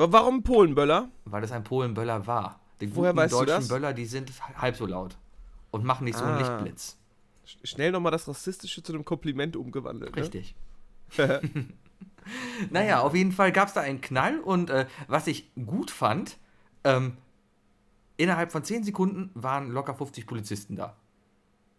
[0.00, 1.08] Warum Polenböller?
[1.24, 2.60] weil das ein Polenböller war.
[2.80, 3.68] Die Woher weißt du deutschen das?
[3.68, 5.16] Böller, die sind halb so laut
[5.72, 6.38] und machen nicht so einen Ah.
[6.38, 6.96] Lichtblitz.
[7.46, 10.14] Sch- Schnell nochmal das Rassistische zu einem Kompliment umgewandelt.
[10.14, 10.22] Ne?
[10.22, 10.54] Richtig.
[12.70, 16.36] naja, auf jeden Fall gab es da einen Knall und äh, was ich gut fand,
[16.84, 17.16] ähm,
[18.16, 20.94] innerhalb von 10 Sekunden waren locker 50 Polizisten da.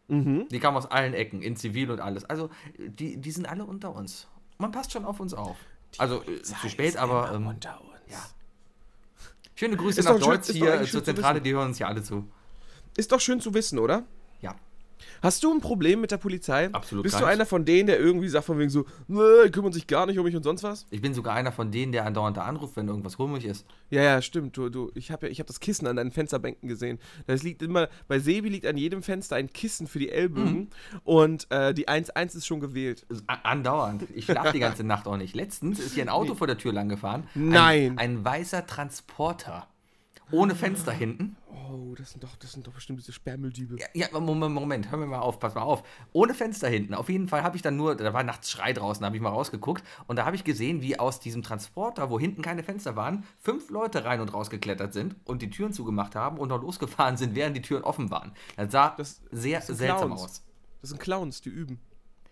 [0.08, 0.48] Mhm.
[0.50, 2.26] Die kamen aus allen Ecken, in Zivil und alles.
[2.26, 4.28] Also, die, die sind alle unter uns.
[4.58, 5.58] Man passt schon auf uns auf.
[6.00, 7.89] also, äh, zu spät, aber ähm, unter uns.
[8.10, 8.20] Ja.
[9.56, 11.80] schöne Grüße Ist nach schön- Deutsch doch hier zur schön zu Zentrale, die hören uns
[11.80, 12.28] ja alle zu.
[12.98, 14.04] Ist doch schön zu wissen, oder?
[14.42, 14.56] Ja.
[15.22, 16.70] Hast du ein Problem mit der Polizei?
[16.72, 19.72] Absolut Bist du einer von denen, der irgendwie sagt von wegen so, "Nö, die kümmern
[19.74, 20.86] sich gar nicht um mich und sonst was?
[20.90, 23.66] Ich bin sogar einer von denen, der andauernd da anruft, wenn irgendwas komisch ist.
[23.90, 24.56] Ja, ja, stimmt.
[24.58, 27.00] Du, du, ich habe ja, ich hab das Kissen an deinen Fensterbänken gesehen.
[27.28, 30.68] Das liegt immer, bei Sebi liegt an jedem Fenster ein Kissen für die Ellbogen Mhm.
[31.04, 33.06] und äh, die 1-1 ist schon gewählt.
[33.28, 34.06] A- Andauernd.
[34.16, 35.36] Ich schlafe die ganze Nacht auch nicht.
[35.36, 37.28] Letztens ist hier ein Auto vor der Tür lang gefahren.
[37.36, 37.98] Nein.
[37.98, 39.68] Ein, ein weißer Transporter.
[40.32, 41.36] Ohne Fenster hinten.
[41.72, 43.78] Oh, das sind doch, das sind doch bestimmt diese Sperrmülldiebe.
[43.80, 45.84] Ja, ja, Moment, Moment, hör mir mal auf, pass mal auf.
[46.14, 46.94] Ohne Fenster hinten.
[46.94, 49.22] Auf jeden Fall habe ich dann nur, da war nachts Schrei draußen, da habe ich
[49.22, 52.96] mal rausgeguckt und da habe ich gesehen, wie aus diesem Transporter, wo hinten keine Fenster
[52.96, 56.62] waren, fünf Leute rein und raus geklettert sind und die Türen zugemacht haben und noch
[56.62, 58.32] losgefahren sind, während die Türen offen waren.
[58.58, 60.22] Das sah Das- sehr das seltsam Clowns.
[60.24, 60.44] aus.
[60.82, 61.80] Das sind Clowns, die üben.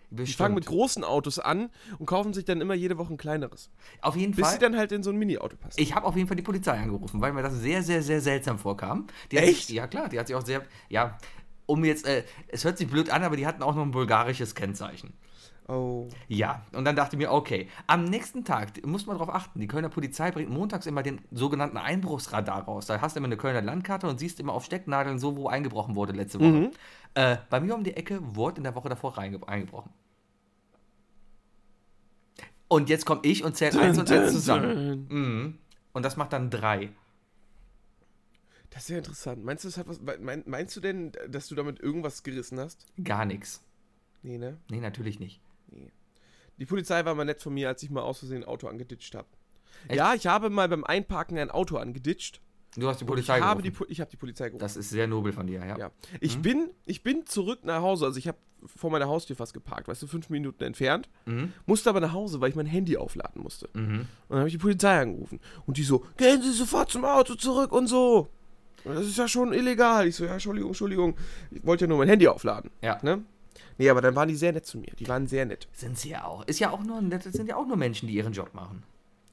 [0.09, 0.37] Die Bestimmt.
[0.37, 3.69] fangen mit großen Autos an und kaufen sich dann immer jede Woche ein kleineres.
[4.01, 4.53] Auf jeden Bis Fall.
[4.53, 5.79] sie dann halt in so ein Mini-Auto passen.
[5.81, 8.57] Ich habe auf jeden Fall die Polizei angerufen, weil mir das sehr, sehr, sehr seltsam
[8.57, 9.07] vorkam.
[9.31, 9.67] Die Echt?
[9.67, 10.63] Sich, ja, klar, die hat sich auch sehr.
[10.87, 11.17] Ja,
[11.65, 12.07] um jetzt.
[12.07, 15.13] Äh, es hört sich blöd an, aber die hatten auch noch ein bulgarisches Kennzeichen.
[15.69, 16.07] Oh.
[16.29, 19.67] Ja, und dann dachte ich mir, okay, am nächsten Tag muss man darauf achten, die
[19.67, 22.85] Kölner Polizei bringt montags immer den sogenannten Einbruchsradar raus.
[22.85, 25.95] Da hast du immer eine Kölner Landkarte und siehst immer auf Stecknadeln so, wo eingebrochen
[25.95, 26.49] wurde letzte Woche.
[26.49, 26.71] Mhm.
[27.17, 29.91] Äh, bei mir um die Ecke wurde in der Woche davor eingebrochen.
[32.67, 35.07] Und jetzt komme ich und zähle eins und eins zusammen.
[35.09, 35.57] Mhm.
[35.93, 36.91] Und das macht dann drei.
[38.69, 39.43] Das ist ja interessant.
[39.43, 42.85] Meinst du, das hat was, mein, meinst du denn, dass du damit irgendwas gerissen hast?
[43.03, 43.63] Gar nichts.
[44.21, 44.57] Nee, ne?
[44.69, 45.41] Nee, natürlich nicht.
[46.59, 49.15] Die Polizei war mal nett von mir, als ich mal aus Versehen ein Auto angeditscht
[49.15, 49.27] habe.
[49.91, 52.41] Ja, ich habe mal beim Einparken ein Auto angeditscht.
[52.75, 53.87] Du hast die Ich Polizei habe die, gerufen.
[53.89, 54.59] Ich habe die Polizei gerufen.
[54.61, 55.77] Das ist sehr nobel von dir, ja.
[55.77, 55.91] Ja.
[56.19, 56.41] Ich, Mhm.
[56.43, 58.05] bin, ich bin zurück nach Hause.
[58.05, 58.37] Also ich habe
[58.75, 61.09] vor meiner Haustür fast geparkt, weißt du, fünf Minuten entfernt.
[61.25, 61.53] Mhm.
[61.65, 63.69] Musste aber nach Hause, weil ich mein Handy aufladen musste.
[63.73, 63.99] Mhm.
[64.01, 65.39] Und dann habe ich die Polizei angerufen.
[65.65, 68.27] Und die so, gehen Sie sofort zum Auto zurück und so.
[68.83, 70.07] Und Das ist ja schon illegal.
[70.07, 71.15] Ich so, ja, Entschuldigung, Entschuldigung.
[71.51, 72.69] Ich wollte ja nur mein Handy aufladen.
[72.81, 72.99] Ja.
[73.01, 73.23] Ne?
[73.79, 74.91] Nee, aber dann waren die sehr nett zu mir.
[74.99, 75.67] Die waren sehr nett.
[75.73, 76.45] Sind sie ja auch.
[76.47, 78.83] Ist ja auch nur, das sind ja auch nur Menschen, die ihren Job machen.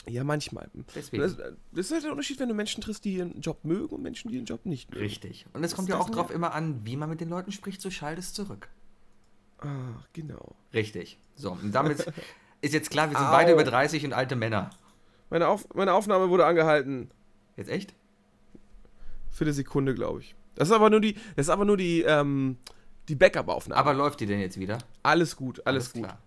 [0.09, 0.71] Ja, manchmal.
[0.95, 1.23] Deswegen.
[1.23, 4.03] Das, das ist halt der Unterschied, wenn du Menschen triffst, die ihren Job mögen und
[4.03, 5.03] Menschen, die ihren Job nicht mögen.
[5.03, 5.47] Richtig.
[5.53, 7.91] Und es kommt ja auch drauf immer an, wie man mit den Leuten spricht, so
[7.91, 8.69] schallt es zurück.
[9.59, 10.55] Ah, genau.
[10.73, 11.19] Richtig.
[11.37, 12.01] So, und damit
[12.61, 13.33] ist jetzt klar, wir sind Au.
[13.33, 14.71] beide über 30 und alte Männer.
[15.31, 17.11] Meine, Auf meine Aufnahme wurde angehalten.
[17.57, 17.95] Jetzt echt?
[19.31, 20.35] Für eine Sekunde, glaube ich.
[20.55, 22.59] Das ist aber nur die, das ist aber nur die, ähm,
[23.09, 23.79] die Backup-Aufnahme.
[23.79, 24.79] Aber läuft die denn jetzt wieder?
[25.03, 26.05] alles gut, alles, gut.
[26.05, 26.19] klar.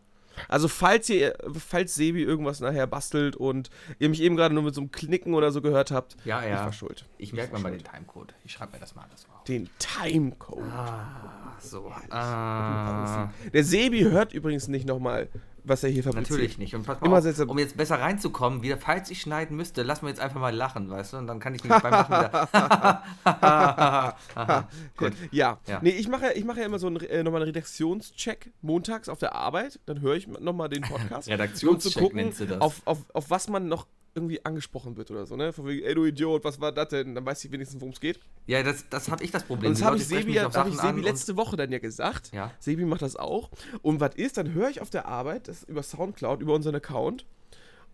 [0.48, 3.70] Also falls ihr, falls Sebi irgendwas nachher bastelt und
[4.00, 6.50] ihr mich eben gerade nur mit so einem Knicken oder so gehört habt, Ja, ich
[6.50, 6.66] ja.
[6.66, 7.06] war schuld.
[7.18, 8.34] Ich merke mal mal den Timecode.
[8.44, 9.44] Ich schreibe mir das mal alles auf.
[9.46, 10.64] Den Timecode.
[10.72, 11.92] Ach so.
[12.10, 15.30] Ah, Der Sebi hört übrigens nicht nochmal,
[15.68, 16.32] was er hier fabriziert.
[16.32, 16.76] natürlich nicht.
[16.76, 20.10] Und pass mal auf, um jetzt besser reinzukommen, wieder, falls ich schneiden müsste, lassen wir
[20.10, 21.18] jetzt einfach mal lachen, weißt du?
[21.18, 23.04] Und dann kann ich nämlich beim Lachen wieder.
[24.98, 25.14] Gut.
[25.32, 25.60] Ja.
[25.68, 25.80] Ja.
[25.82, 29.20] Nee, ich mache, ich mache ja immer so einen, äh, nochmal einen Redaktionscheck montags auf
[29.20, 29.80] der Arbeit.
[29.86, 31.28] Dann höre ich nochmal den Podcast.
[31.30, 32.62] Redaktionscheck um zu gucken, nennst du das.
[32.62, 35.54] Auf, auf, auf was man noch irgendwie angesprochen wird oder so, ne?
[35.54, 37.16] Von wegen, ey du Idiot, was war das denn?
[37.16, 38.20] Dann weiß ich wenigstens, worum es geht.
[38.48, 39.70] Ja, das, das habe ich das Problem.
[39.70, 42.32] Und das habe ich Sebi, hab ich Sebi letzte Woche dann ja gesagt.
[42.34, 42.52] Ja.
[42.60, 43.50] Sebi macht das auch.
[43.82, 47.26] Und was ist, dann höre ich auf der Arbeit, das über Soundcloud, über unseren Account.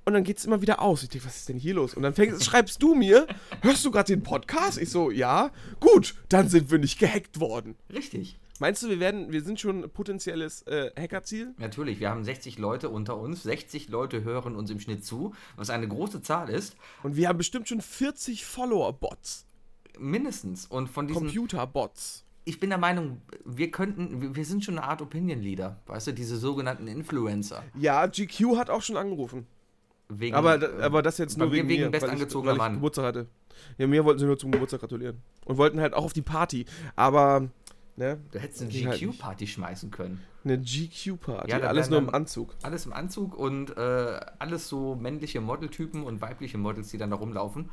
[0.06, 1.04] Und dann geht es immer wieder aus.
[1.04, 1.94] Ich denke, was ist denn hier los?
[1.94, 3.26] Und dann fängst, schreibst du mir,
[3.62, 4.78] hörst du gerade den Podcast?
[4.78, 5.52] Ich so, ja.
[5.80, 7.76] Gut, dann sind wir nicht gehackt worden.
[7.94, 8.38] Richtig.
[8.60, 11.54] Meinst du, wir werden, wir sind schon ein potenzielles äh, Hackerziel?
[11.58, 13.44] Natürlich, wir haben 60 Leute unter uns.
[13.44, 16.76] 60 Leute hören uns im Schnitt zu, was eine große Zahl ist.
[17.02, 19.48] Und wir haben bestimmt schon 40 Follower-Bots.
[20.00, 20.66] Mindestens.
[20.68, 21.24] Und von diesen.
[21.24, 22.26] Computer-Bots.
[22.46, 26.12] ich bin der Meinung, wir könnten, wir- sind schon eine Art Opinion Leader, weißt du,
[26.14, 27.64] diese sogenannten Influencer.
[27.78, 29.48] Ja, GQ hat auch schon angerufen.
[30.10, 32.74] Wegen, Aber, aber das jetzt nur wegen- wegen, mir, weil ich, bestangezogener weil ich Mann.
[32.76, 33.28] Geburtstag hatte.
[33.78, 35.22] Ja, mir wollten sie nur zum Geburtstag gratulieren.
[35.46, 36.66] Und wollten halt auch auf die Party.
[36.96, 37.50] Aber,
[37.96, 40.22] ne, Du hättest eine halt GQ-Party schmeißen können.
[40.44, 41.52] eine GQ-Party.
[41.52, 42.56] Ja, alles nur im Anzug.
[42.64, 47.16] Alles im Anzug und äh, alles so männliche Modeltypen und weibliche Models, die dann da
[47.16, 47.70] rumlaufen.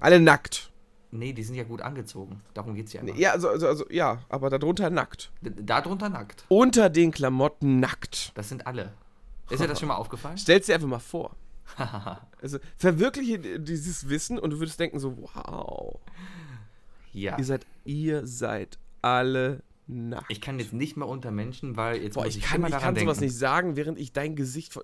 [0.00, 0.70] Alle nackt.
[1.10, 2.42] Nee, die sind ja gut angezogen.
[2.52, 3.14] Darum geht's ja immer.
[3.14, 5.30] Ja, also, also, also, ja, aber darunter nackt.
[5.40, 6.44] Darunter nackt.
[6.48, 8.32] Unter den Klamotten nackt.
[8.34, 8.92] Das sind alle.
[9.48, 10.36] Ist dir das schon mal aufgefallen?
[10.36, 11.36] Stell's dir einfach mal vor.
[12.42, 15.98] Also, verwirkliche dieses Wissen und du würdest denken so, wow,
[17.12, 17.36] ja.
[17.38, 18.78] ihr seid, ihr seid
[19.14, 20.26] alle nackt.
[20.30, 22.66] Ich kann jetzt nicht mehr unter Menschen, weil jetzt Boah, muss ich ich, kann, immer
[22.68, 23.08] ich daran kann denken.
[23.08, 24.78] sowas nicht sagen, während ich dein Gesicht,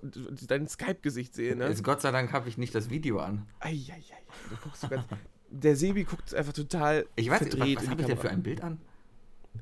[0.47, 1.67] dein Skype-Gesicht sehe, ne?
[1.67, 3.45] Jetzt, Gott sei Dank habe ich nicht das Video an.
[3.59, 4.01] Eieiei,
[4.49, 5.03] du guckst so ganz,
[5.49, 8.29] der Sebi guckt einfach total Ich weiß was, verdreht was in habe ich denn für
[8.29, 8.79] ein Bild an?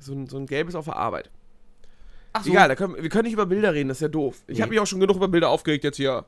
[0.00, 1.30] So ein, so ein gelbes auf der Arbeit.
[2.34, 4.42] Ach Egal, da können, wir können nicht über Bilder reden, das ist ja doof.
[4.46, 4.62] Ich Nee.
[4.62, 6.24] habe mich auch schon genug über Bilder aufgeregt jetzt hier.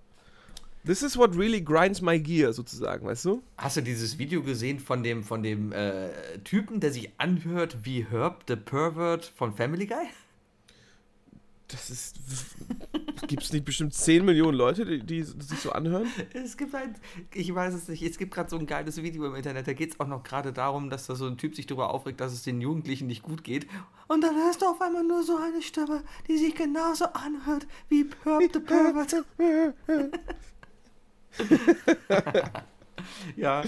[0.87, 3.43] This is what really grinds my gear, sozusagen, weißt du?
[3.57, 6.11] Hast du dieses Video gesehen von dem, von dem äh,
[6.45, 10.07] Typen, der sich anhört wie Herb the Pervert von Family Guy?
[11.69, 12.17] Das ist.
[13.27, 16.07] Gibt es nicht bestimmt 10 Millionen Leute, die, die sich so anhören?
[16.35, 16.95] Es gibt ein,
[17.33, 19.93] ich weiß es nicht, es gibt gerade so ein geiles Video im Internet, da geht
[19.93, 22.43] es auch noch gerade darum, dass da so ein Typ sich darüber aufregt, dass es
[22.43, 23.67] den Jugendlichen nicht gut geht.
[24.07, 28.11] Und dann hörst du auf einmal nur so eine Stimme, die sich genauso anhört wie
[28.25, 29.25] Herb the Pervert.
[33.37, 33.63] ja.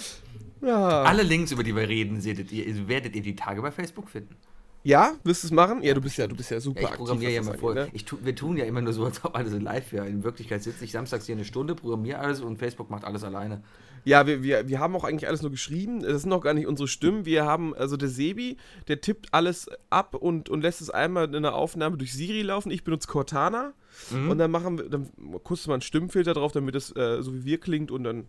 [0.62, 1.02] Ja.
[1.02, 4.36] Alle Links, über die wir reden, seht ihr, werdet ihr die Tage bei Facebook finden.
[4.82, 5.82] Ja, wirst du es machen?
[5.82, 7.86] Ja, du bist ja, du bist ja super Ja, ich programmiere ja was immer angeht,
[7.86, 7.90] ne?
[7.92, 10.06] Ich tu, wir tun ja immer nur so, als ob alles live wäre.
[10.06, 13.64] In Wirklichkeit sitze ich samstags hier eine Stunde, programmiere alles und Facebook macht alles alleine.
[14.06, 16.00] Ja, wir, wir, wir haben auch eigentlich alles nur geschrieben.
[16.00, 17.24] Das sind noch gar nicht unsere Stimmen.
[17.24, 21.34] Wir haben, also der Sebi, der tippt alles ab und, und lässt es einmal in
[21.34, 22.70] einer Aufnahme durch Siri laufen.
[22.70, 23.72] Ich benutze Cortana.
[24.12, 24.30] Mhm.
[24.30, 25.10] Und dann machen wir, dann
[25.42, 28.26] kurz mal einen Stimmfilter drauf, damit es äh, so wie wir klingt und dann haben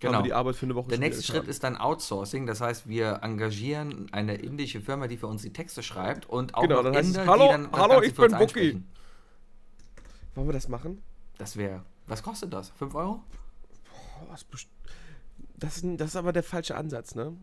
[0.00, 0.18] Genau.
[0.20, 1.50] wir die Arbeit für eine Woche Der nächste Schritt getan.
[1.50, 5.82] ist dann Outsourcing, das heißt, wir engagieren eine indische Firma, die für uns die Texte
[5.82, 8.86] schreibt und auch Genau, dann heißt es, Inder, "Hallo, dann hallo, ich bin Wookie." einsprechen.
[10.34, 11.02] Wollen wir das machen?
[11.38, 12.70] Das wäre, was kostet das?
[12.70, 13.22] 5 Euro?
[13.84, 14.68] Boah, das, best-
[15.60, 17.36] das, ist, das ist aber der falsche Ansatz, ne?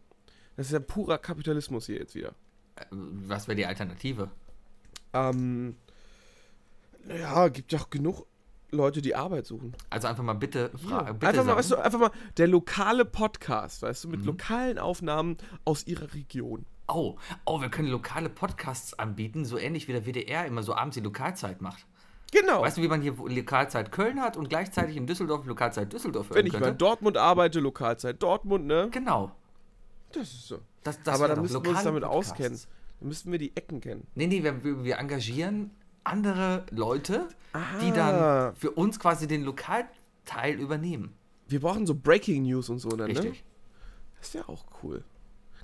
[0.55, 2.33] Das ist ja purer Kapitalismus hier jetzt wieder.
[2.75, 4.29] Äh, Was wäre die Alternative?
[5.13, 5.75] Ähm,
[7.05, 8.25] naja, gibt ja auch genug
[8.71, 9.73] Leute, die Arbeit suchen.
[9.89, 11.13] Also einfach mal bitte, fra Ja.
[11.13, 14.25] bitte einfach, mal, weißt du, einfach mal der lokale Podcast, weißt du, mit Mhm.
[14.25, 16.65] lokalen Aufnahmen aus ihrer Region.
[16.89, 20.95] Oh, oh, wir können lokale Podcasts anbieten, so ähnlich wie der WDR immer so abends
[20.95, 21.85] die Lokalzeit macht.
[22.31, 22.61] Genau.
[22.61, 26.37] Weißt du, wie man hier Lokalzeit Köln hat und gleichzeitig in Düsseldorf Lokalzeit Düsseldorf hören
[26.37, 26.71] Wenn ich mal könnte?
[26.73, 28.89] in Dortmund arbeite, Lokalzeit Dortmund, ne?
[28.91, 29.31] Genau.
[30.11, 30.59] Das ist so.
[30.83, 32.31] Das, das aber wär da doch müssen wir uns damit Podcasts.
[32.33, 32.59] auskennen.
[32.99, 34.07] Da müssten wir die Ecken kennen.
[34.15, 35.71] Nee, nee, wir, wir, engagieren
[36.03, 37.27] andere Leute,
[37.81, 37.95] die Ah.
[38.49, 41.13] dann für uns quasi den Lokalteil übernehmen.
[41.47, 43.19] Wir brauchen so Breaking News und so, dann, ne?
[43.19, 43.43] Richtig.
[44.19, 45.03] Das wäre auch cool.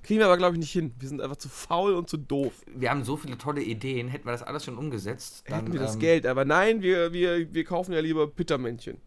[0.03, 0.93] Kriegen wir aber, glaube ich, nicht hin.
[0.99, 2.53] Wir sind einfach zu faul und zu doof.
[2.67, 5.45] Wir haben so viele tolle Ideen, hätten wir das alles schon umgesetzt.
[5.47, 6.25] Dann, Hätten wir das ähm, Geld.
[6.25, 8.97] Aber nein, wir, wir, wir kaufen ja lieber Pittermännchen.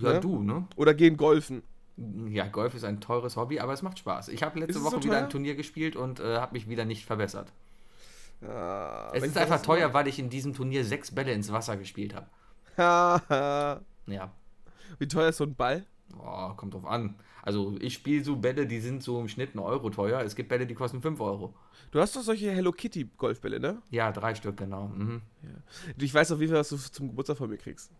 [0.00, 0.20] Ja, ne?
[0.20, 0.66] du, ne?
[0.76, 1.62] Oder gehen golfen.
[2.28, 4.28] Ja, Golf ist ein teures Hobby, aber es macht Spaß.
[4.28, 7.04] Ich habe letzte Woche so wieder ein Turnier gespielt und äh, habe mich wieder nicht
[7.04, 7.52] verbessert.
[8.42, 12.14] Ah, Es ist einfach teuer, weil ich in diesem Turnier sechs Bälle ins Wasser gespielt
[12.14, 12.26] habe.
[14.06, 14.32] Ja.
[14.98, 15.86] Wie teuer ist so ein Ball?
[16.10, 17.14] Boah, kommt drauf an.
[17.42, 20.20] Also ich spiele so Bälle, die sind so im Schnitt einen Euro teuer.
[20.20, 21.54] Es gibt Bälle, die kosten 5 Euro.
[21.90, 23.82] Du hast doch solche Hello Kitty Golfbälle, ne?
[23.90, 24.88] Ja, drei Stück, genau.
[24.88, 25.20] Mhm.
[25.98, 27.90] Ich weiß auf jeden Fall, was du zum Geburtstag von mir kriegst.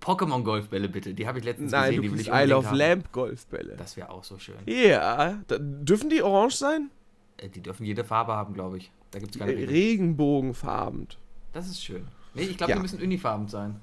[0.00, 1.14] Pokémon-Golfbälle bitte.
[1.14, 2.76] Die habe ich letztens Nein, gesehen, die will ich I unbedingt Love haben.
[2.76, 3.76] Lamp Golfbälle.
[3.76, 4.56] Das wäre auch so schön.
[4.66, 6.90] Ja, da, dürfen die orange sein?
[7.38, 8.90] Äh, Die dürfen jede Farbe haben, glaube ich.
[9.10, 9.52] Da gibt es keine.
[9.56, 11.08] Regenbogenfarben.
[11.52, 12.06] Das ist schön.
[12.34, 12.76] Nee, ich glaube, Ja.
[12.76, 13.80] die müssen unifarben sein.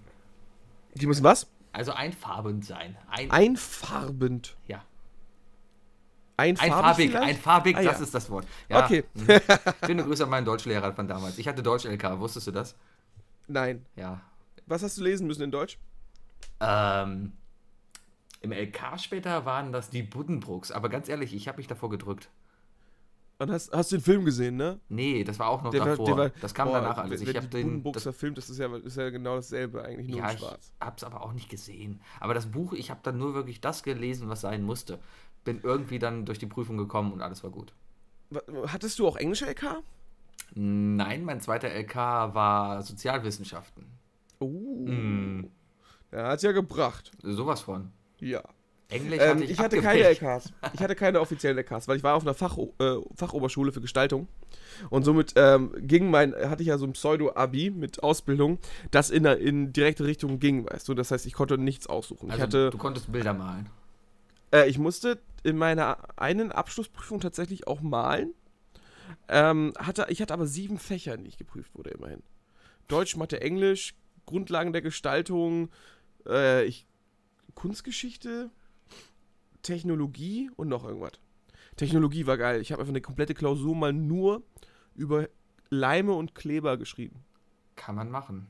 [0.96, 1.48] Die müssen was?
[1.74, 2.96] Also einfarbend sein.
[3.10, 4.56] Ein, Einfarbend.
[4.68, 4.84] ja.
[6.38, 7.28] Einfarbig, Einfarbig, vielleicht?
[7.30, 8.04] einfarbig, Ah, das ja.
[8.04, 8.48] ist das Wort.
[8.70, 8.86] Ja.
[8.86, 9.04] Okay.
[9.14, 9.28] Mhm.
[9.86, 11.38] Schöne Grüße an meinen Deutschlehrer von damals.
[11.38, 12.76] Ich hatte Deutsch-LK, wusstest du das?
[13.48, 13.86] Nein.
[13.96, 14.22] Ja.
[14.66, 15.78] Was hast du lesen müssen in Deutsch?
[16.60, 17.34] Ähm,
[18.42, 22.30] Im LK später waren das die Buddenbrooks, aber ganz ehrlich, ich habe mich davor gedrückt.
[23.40, 24.80] Und hast, hast du den Film gesehen, ne?
[24.90, 26.06] Nee, das war auch noch Der war- davor.
[26.06, 27.22] der war- das kam boah, danach alles.
[27.22, 27.64] Wenn, Ich habe den.
[27.64, 30.40] Buddenbrooks Das, verfilmt, das ist ja, ist ja genau dasselbe eigentlich, nur ja, in ich
[30.40, 30.72] schwarz.
[30.80, 32.00] hab's aber auch nicht gesehen.
[32.20, 35.00] Aber das Buch, ich habe dann nur wirklich das gelesen, was sein musste.
[35.44, 37.74] Bin irgendwie dann durch die Prüfung gekommen und alles war gut.
[38.68, 39.82] Hattest du auch englische LK?
[40.56, 41.96] Nein, mein zweiter LK
[42.36, 43.86] war Sozialwissenschaften.
[44.40, 44.46] Oh.
[44.86, 45.50] Mm.
[46.12, 47.12] Ja, hat's ja gebracht.
[47.22, 47.92] Sowas von.
[48.20, 48.44] Ja.
[48.94, 50.02] Englisch Ähm, hatte ich, ich hatte keine.
[50.04, 50.54] LKs.
[50.74, 54.28] Ich hatte keine offiziellen LKs, weil ich war auf einer Fach, äh, Fachoberschule für Gestaltung.
[54.90, 58.60] Und somit ähm, ging mein, hatte ich ja so ein Pseudo-Abi mit Ausbildung,
[58.92, 60.94] das in, in direkte Richtung ging, weißt du.
[60.94, 62.32] Das heißt, ich konnte nichts aussuchen.
[62.32, 63.70] Also, ich hatte, du konntest Bilder malen.
[64.54, 68.34] äh, ich musste in meiner einen Abschlussprüfung tatsächlich auch malen.
[69.28, 72.24] Ähm, hatte, ich hatte aber sieben Fächer, in die ich geprüft wurde, immerhin.
[72.88, 75.70] Deutsch, Mathe, Englisch, Grundlagen der Gestaltung,
[76.28, 76.86] äh, ich,
[77.56, 78.50] Kunstgeschichte,
[79.64, 81.14] Technologie und noch irgendwas.
[81.76, 82.62] Technologie war geil.
[82.62, 84.44] Ich habe einfach eine komplette Klausur mal nur
[84.96, 85.28] über
[85.70, 87.24] Leime und Kleber geschrieben.
[87.76, 88.48] Kann man machen.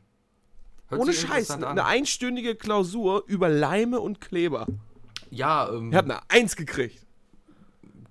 [0.90, 1.52] Hört Ohne Scheiß.
[1.52, 1.80] Eine an.
[1.80, 4.68] einstündige Klausur über Leime und Kleber.
[5.30, 7.06] Ja, ähm, Ich habe eine Eins gekriegt.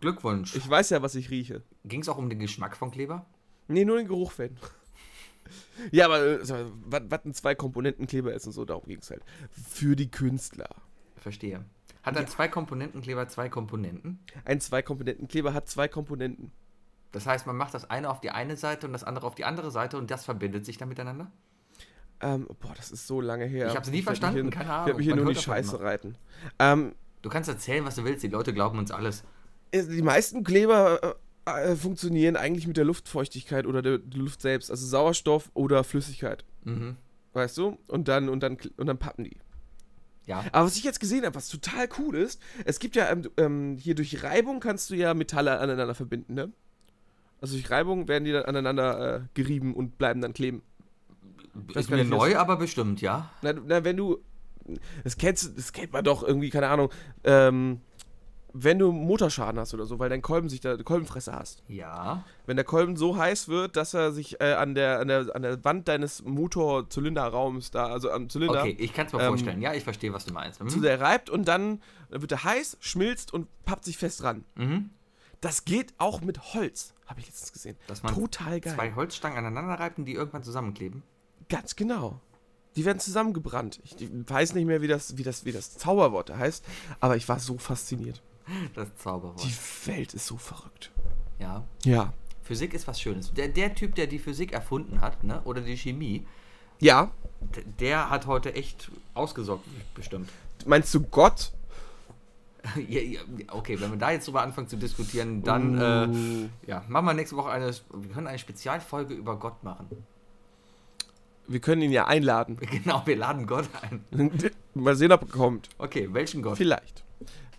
[0.01, 0.57] Glückwunsch.
[0.57, 1.62] Ich weiß ja, was ich rieche.
[1.85, 3.27] Ging es auch um den Geschmack von Kleber?
[3.69, 4.57] Nee, nur den Geruch fan.
[5.93, 9.11] ja, aber äh, mal, was ein zwei Komponenten Kleber ist und so, darum ging es
[9.11, 9.23] halt.
[9.51, 10.71] Für die Künstler.
[11.17, 11.65] Verstehe.
[12.03, 14.19] Hat ein zwei Komponentenkleber zwei Komponenten?
[14.45, 16.51] Ein zwei Komponenten Kleber hat zwei Komponenten.
[17.12, 19.45] Das heißt, man macht das eine auf die eine Seite und das andere auf die
[19.45, 21.31] andere Seite und das verbindet sich dann miteinander?
[22.21, 23.69] Ähm, boah, das ist so lange her.
[23.69, 24.87] Ich hab's nie mich verstanden, hier, keine Ich Ahnung.
[24.87, 26.17] werde mich hier Man nur hört die davon Scheiße reiten.
[26.59, 29.23] Ähm, Du kannst erzählen, was du willst, die Leute glauben uns alles.
[29.73, 34.71] die meisten Kleber äh, äh, funktionieren eigentlich mit der Luftfeuchtigkeit oder der, der Luft selbst.
[34.73, 36.45] Also Sauerstoff oder Flüssigkeit.
[36.65, 36.97] Mhm.
[37.33, 37.79] Weißt du?
[37.87, 39.37] Und dann, und dann, und dann pappen die.
[40.33, 40.45] Ja.
[40.53, 43.77] Aber was ich jetzt gesehen habe, was total cool ist, es gibt ja ähm, ähm,
[43.79, 46.53] hier durch Reibung kannst du ja Metalle aneinander verbinden, ne?
[47.40, 50.62] Also durch Reibung werden die dann aneinander äh, gerieben und bleiben dann kleben.
[51.75, 53.31] Ist mir neu, das- aber bestimmt, ja.
[53.42, 54.18] Na, na wenn du.
[55.03, 56.88] Das kennst, das kennt man doch irgendwie, keine Ahnung.
[57.25, 57.81] Ähm,
[58.55, 61.62] wenn du Motorschaden hast oder so, weil dein Kolben sich da, Kolbenfresser hast.
[61.69, 62.25] Ja.
[62.47, 65.43] Wenn der Kolben so heiß wird, dass er sich äh, an, der, an, der, an
[65.43, 69.62] der Wand deines Motorzylinderraums da, also am Zylinder, Okay, ich kann es mir Ähm, vorstellen.
[69.62, 70.59] Ja, ich verstehe, was du meinst.
[70.69, 70.83] zu Mhm.
[70.83, 74.45] der reibt und dann wird er heiß, schmilzt und pappt sich fest ran.
[74.55, 74.91] Mhm.
[75.41, 77.77] Das geht auch mit Holz, habe ich letztens gesehen.
[77.87, 78.75] Dass man Total geil.
[78.75, 81.03] Zwei Holzstangen aneinander reibt und die irgendwann zusammenkleben.
[81.49, 82.21] Ganz genau.
[82.77, 83.81] Die werden zusammengebrannt.
[83.85, 86.65] Ich, ich weiß nicht mehr, wie das, wie, das, wie das Zauberwort da heißt,
[87.01, 88.23] aber ich war so fasziniert.
[88.74, 89.42] Das Zauberwort.
[89.44, 90.90] Die Welt ist so verrückt.
[91.38, 91.64] ja.
[91.85, 92.12] Ja.
[92.44, 93.33] Physik ist was Schönes.
[93.35, 96.26] Der, der Typ, der die Physik erfunden hat, ne, oder die Chemie,
[96.81, 97.12] Ja.
[97.78, 100.28] der hat heute echt ausgesorgt, bestimmt.
[100.66, 101.52] Meinst du Gott?
[102.88, 103.20] ja, ja,
[103.52, 106.44] okay, wenn wir da jetzt drüber anfangen zu diskutieren, dann Uh.
[106.66, 109.87] äh, ja, machen wir nächste Woche eine, wir können eine Spezialfolge über Gott machen.
[111.46, 112.59] Wir können ihn ja einladen.
[112.70, 114.05] Genau, wir laden Gott ein.
[114.74, 115.68] Mal sehen, ob er kommt.
[115.78, 116.57] Okay, welchen Gott?
[116.57, 117.05] Vielleicht.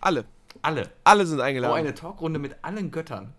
[0.00, 0.24] Alle.
[0.64, 0.90] Alle.
[1.04, 1.74] Alle sind Oh, eingeladen.
[1.76, 3.34] eine Talkrunde mit allen Göttern.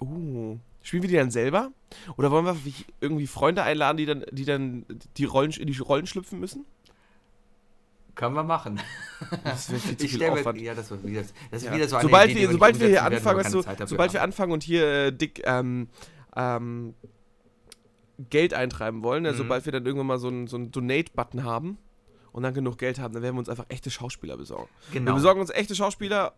[0.00, 0.58] Uh.
[0.82, 1.72] Spielen wir die dann selber?
[2.16, 2.56] Oder wollen wir
[3.00, 4.84] irgendwie Freunde einladen, die dann, die dann
[5.16, 6.64] die Rollen, in die Rollen schlüpfen müssen?
[8.14, 8.80] Können wir machen.
[9.44, 10.60] Das wäre viel zu Ich viel stell mir, Aufwand.
[10.60, 11.74] ja, das ist wieder, das ist Ja.
[11.74, 13.02] wieder so eine sobald Idee, wir, sobald wir hier
[13.38, 13.62] weißt du,
[14.14, 15.88] wir anfangen und hier äh, dick ähm,
[16.34, 16.94] ähm,
[18.30, 19.36] Geld eintreiben wollen, ne, Mhm.
[19.36, 21.78] sobald wir dann irgendwann mal so einen so einen Donate-Button haben
[22.36, 24.68] und dann genug Geld haben, dann werden wir uns einfach echte Schauspieler besorgen.
[24.90, 25.14] Wir Genau.
[25.14, 26.34] besorgen uns echte Schauspieler,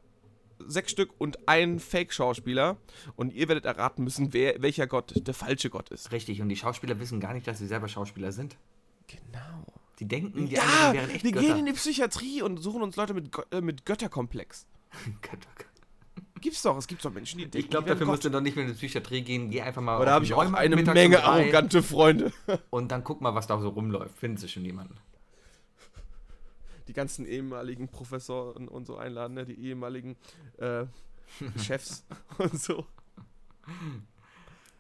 [0.61, 2.77] sechs Stück und einen Fake-Schauspieler
[3.17, 6.13] und ihr werdet erraten müssen, wer, welcher Gott der falsche Gott ist.
[6.13, 8.57] Richtig, und die Schauspieler wissen gar nicht, dass sie selber Schauspieler sind.
[9.09, 9.65] Genau.
[9.99, 11.47] Die denken, die ja, anderen wären echt wir Götter.
[11.47, 14.67] gehen in die Psychiatrie und suchen uns Leute mit, äh, mit Götterkomplex.
[15.21, 15.49] Götter.
[16.41, 18.55] Gibt's doch, es gibt doch Menschen, die denken, Ich glaube, dafür musst du doch nicht
[18.55, 19.51] mehr in die Psychiatrie gehen.
[19.51, 22.33] Geh einfach mal auf habe ich auch eine mittags Menge arrogante Freunde.
[22.71, 24.17] Und dann guck mal, was da so rumläuft.
[24.17, 24.95] Finden sie schon jemanden.
[26.89, 29.45] Die ganzen ehemaligen Professoren und so einladen, ne?
[29.45, 30.17] die ehemaligen
[30.57, 30.87] äh,
[31.59, 32.05] Chefs
[32.39, 32.87] und so.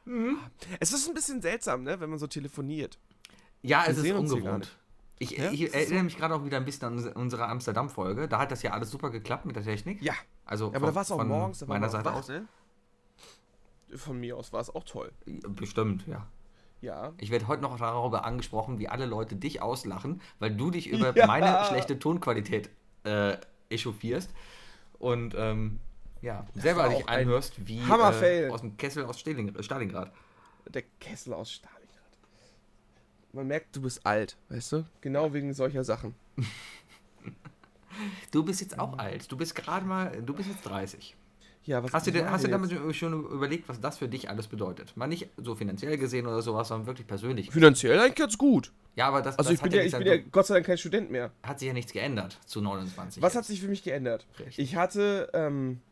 [0.05, 0.38] Mhm.
[0.81, 2.99] Es ist ein bisschen seltsam, ne, wenn man so telefoniert.
[3.62, 4.77] Ja, Wir es ist ungewohnt.
[5.18, 8.29] Ich, Ja, ich erinnere mich gerade auch wieder ein bisschen an unsere- Amsterdam-Folge.
[8.29, 10.01] Da hat das ja alles super geklappt mit der Technik.
[10.01, 12.29] Ja, Also aber von, da war es auch von morgens, meiner Seite aus.
[12.29, 12.47] ne?
[13.97, 15.11] Von mir aus war es auch toll.
[15.49, 16.27] Bestimmt, ja.
[16.80, 17.12] Ja.
[17.18, 21.12] Ich werde heute noch darüber angesprochen, wie alle Leute dich auslachen, weil du dich über
[21.16, 21.26] Ja.
[21.26, 22.70] meine schlechte Tonqualität
[23.04, 23.36] äh,
[23.68, 24.30] echauffierst
[24.98, 25.80] und ähm,
[26.20, 30.12] ja, selber war dich auch ein anhörst wie äh, aus dem Kessel aus Staling, Stalingrad.
[30.68, 31.78] Der Kessel aus Stalingrad.
[33.32, 34.84] Man merkt, du bist alt, weißt du?
[35.00, 36.14] Genau wegen solcher Sachen.
[38.30, 39.30] Du bist jetzt auch alt.
[39.32, 41.16] Du bist gerade mal, du bist jetzt 30.
[41.68, 44.46] Ja, was Hast du, denn, hast du damit schon überlegt, was das für dich alles
[44.46, 44.96] bedeutet?
[44.96, 47.50] Mal nicht so finanziell gesehen oder sowas, sondern wirklich persönlich.
[47.50, 48.72] Finanziell eigentlich ganz gut.
[48.96, 50.64] Ja, aber das, Also das ich bin, ja, ja ich bin ja Gott sei Dank
[50.66, 51.31] kein Student mehr.
[51.42, 53.22] hat sich ja nichts geändert zu 29.
[53.22, 53.38] Was jetzt.
[53.38, 54.26] hat sich für mich geändert?
[54.38, 54.59] Richtig.
[54.61, 55.83] Ich hatte, ähm,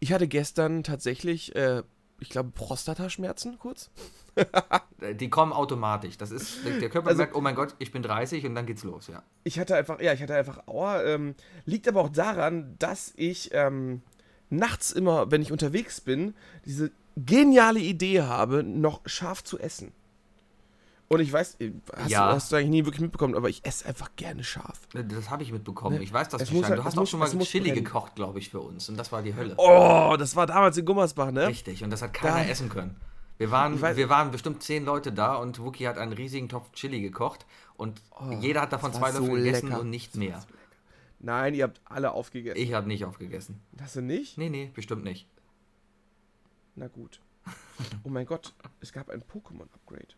[0.00, 1.82] ich hatte gestern tatsächlich, äh,
[2.20, 3.90] ich glaube, Prostataschmerzen kurz.
[5.00, 6.16] Äh, Die kommen automatisch.
[6.18, 8.84] Das ist, der Körper Also- merkt, oh mein Gott, ich bin 30 und dann geht's
[8.84, 9.22] los, ja.
[9.44, 11.02] Ich hatte einfach, ja, ich hatte einfach Aua.
[11.02, 14.02] Ähm, liegt aber auch daran, dass ich ähm,
[14.52, 16.34] nachts immer, wenn ich unterwegs bin,
[16.64, 19.92] diese geniale Idee habe, noch scharf zu essen.
[21.08, 22.28] Und ich weiß, äh, hast, Ja.
[22.28, 24.80] du, hast du eigentlich nie wirklich mitbekommen, aber ich esse einfach gerne scharf.
[24.94, 25.96] Das habe ich mitbekommen.
[25.98, 27.70] Ne, Ich weiß, dass es du muss halt- Du hast auch muss- schon mal Chili
[27.70, 27.84] brennen.
[27.84, 28.88] gekocht, glaube ich, für uns.
[28.88, 29.54] Und das war die Hölle.
[29.58, 31.48] Oh, das war damals in Gummersbach, ne?
[31.48, 31.84] Richtig.
[31.84, 32.96] Und das hat keiner Da- essen können.
[33.36, 36.72] Wir waren, weiß- wir waren bestimmt zehn Leute da und Wookie hat einen riesigen Topf
[36.72, 37.44] Chili gekocht
[37.76, 38.00] und
[38.40, 39.80] jeder hat davon Oh, zwei Löffel so gegessen lecker.
[39.80, 40.40] und nicht mehr.
[40.40, 40.46] so.
[41.22, 42.60] Nein, ihr habt alle aufgegessen.
[42.60, 43.60] Ich habe nicht aufgegessen.
[43.80, 44.36] Hast du nicht?
[44.38, 45.28] Nee, nee, bestimmt nicht.
[46.74, 47.20] Na gut.
[48.04, 50.08] Oh mein Gott, es gab ein Pokémon-Upgrade.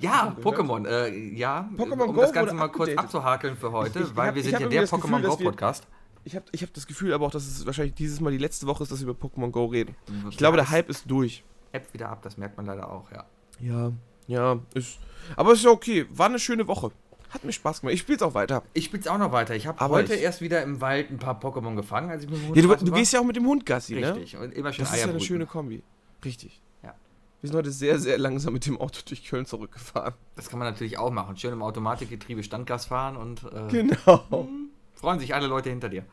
[0.00, 0.36] Ja?
[0.42, 2.98] Pokémon, äh, ja, Pokémon um Go das Ganze mal kurz abgedatet.
[2.98, 5.86] abzuhakeln für heute, Ich- ich weil hab- wir sind ja der Pokémon Go wir- Podcast.
[6.24, 8.66] Ich habe ich hab das Gefühl aber auch, dass es wahrscheinlich dieses Mal die letzte
[8.66, 9.94] Woche ist, dass wir über Pokémon Go reden.
[10.30, 11.44] Ich glaube, der Hype ist durch.
[11.72, 13.24] App wieder ab, das merkt man leider auch, ja.
[13.60, 13.92] Ja,
[14.26, 14.98] ja, ist.
[15.36, 16.06] Aber ist ja okay.
[16.10, 16.90] War eine schöne Woche.
[17.34, 17.94] Hat mir Spaß gemacht.
[17.94, 18.62] Ich spiele es auch weiter.
[18.72, 19.54] Ich spiel's auch noch weiter.
[19.56, 22.38] Ich habe heute ich- erst wieder im Wald ein paar Pokémon gefangen, als ich mit
[22.40, 24.14] dem Hund Ja, du, du gehst ja auch mit dem Hund Gassi, ne?
[24.14, 25.26] Richtig, und immer schön Das ist ja Eier eine brüten.
[25.26, 25.82] schöne Kombi.
[26.24, 26.62] Richtig.
[26.82, 26.94] Ja.
[27.40, 30.14] Wir sind heute sehr, sehr langsam mit dem Auto durch Köln zurückgefahren.
[30.36, 31.36] Das kann man natürlich auch machen.
[31.36, 34.48] Schön im Automatikgetriebe Standgas fahren und äh, Genau.
[34.94, 36.04] freuen sich alle Leute hinter dir.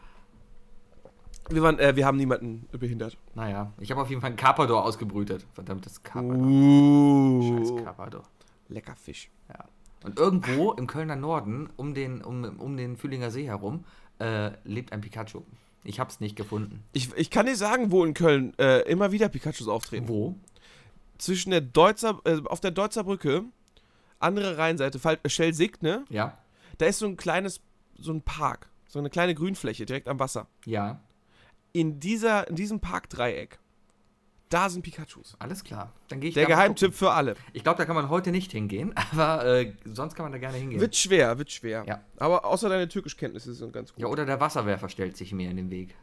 [1.50, 3.18] Wir, waren, äh, wir haben niemanden behindert.
[3.36, 5.46] Naja, ich habe auf jeden Fall einen Carpador ausgebrütet.
[5.54, 6.36] Verdammtes Carpador.
[6.48, 7.58] Uh.
[7.60, 8.24] Scheiß Carpador.
[8.70, 9.30] Lecker Fisch.
[9.50, 9.66] Ja.
[10.04, 13.86] Und irgendwo im Kölner Norden, um den, um, um den Fühlinger See herum,
[14.20, 15.44] äh, lebt ein Pikachu.
[15.84, 16.84] Ich habe es nicht gefunden.
[16.94, 20.08] Ich, ich kann dir sagen, wo in Köln äh, immer wieder Pikachus auftreten.
[20.08, 20.36] Wo?
[21.18, 23.46] Zwischen der Deutzer, äh, auf der Deutzer Brücke,
[24.20, 26.06] andere Rheinseite, äh, Schelsig, ne?
[26.10, 26.38] Ja.
[26.78, 27.62] Da ist so ein kleines,
[27.98, 30.48] so ein Park, so eine kleine Grünfläche direkt am Wasser.
[30.66, 31.00] Ja.
[31.74, 33.60] In, dieser, in diesem Parkdreieck,
[34.52, 35.36] da sind Pikachus.
[35.40, 35.94] Alles klar.
[36.10, 37.36] Dann gehe ich Der Geheimtipp für alle.
[37.54, 40.58] Ich glaube, da kann man heute nicht hingehen, aber äh, sonst kann man da gerne
[40.58, 40.80] hingehen.
[40.80, 41.84] Wird schwer, wird schwer.
[41.88, 42.02] Ja.
[42.18, 44.02] Aber außer deine Türkischkenntnisse sind ganz gut.
[44.02, 45.96] Ja, oder der Wasserwerfer stellt sich mir in den Weg.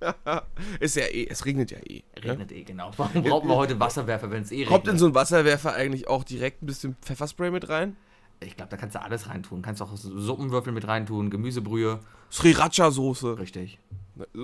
[0.80, 2.02] ist ja eh, es regnet ja eh.
[2.16, 2.30] Ne?
[2.30, 2.90] Regnet eh, genau.
[2.96, 4.98] Warum brauchen wir heute Wasserwerfer, wenn es eh Kommt in regnet?
[5.00, 7.96] so ein Wasserwerfer eigentlich auch direkt ein bisschen Pfefferspray mit rein?
[8.42, 9.60] Ich glaube, da kannst du alles reintun.
[9.60, 12.00] Kannst auch Suppenwürfel mit reintun, Gemüsebrühe.
[12.30, 13.38] Sriracha-Soße.
[13.38, 13.78] Richtig.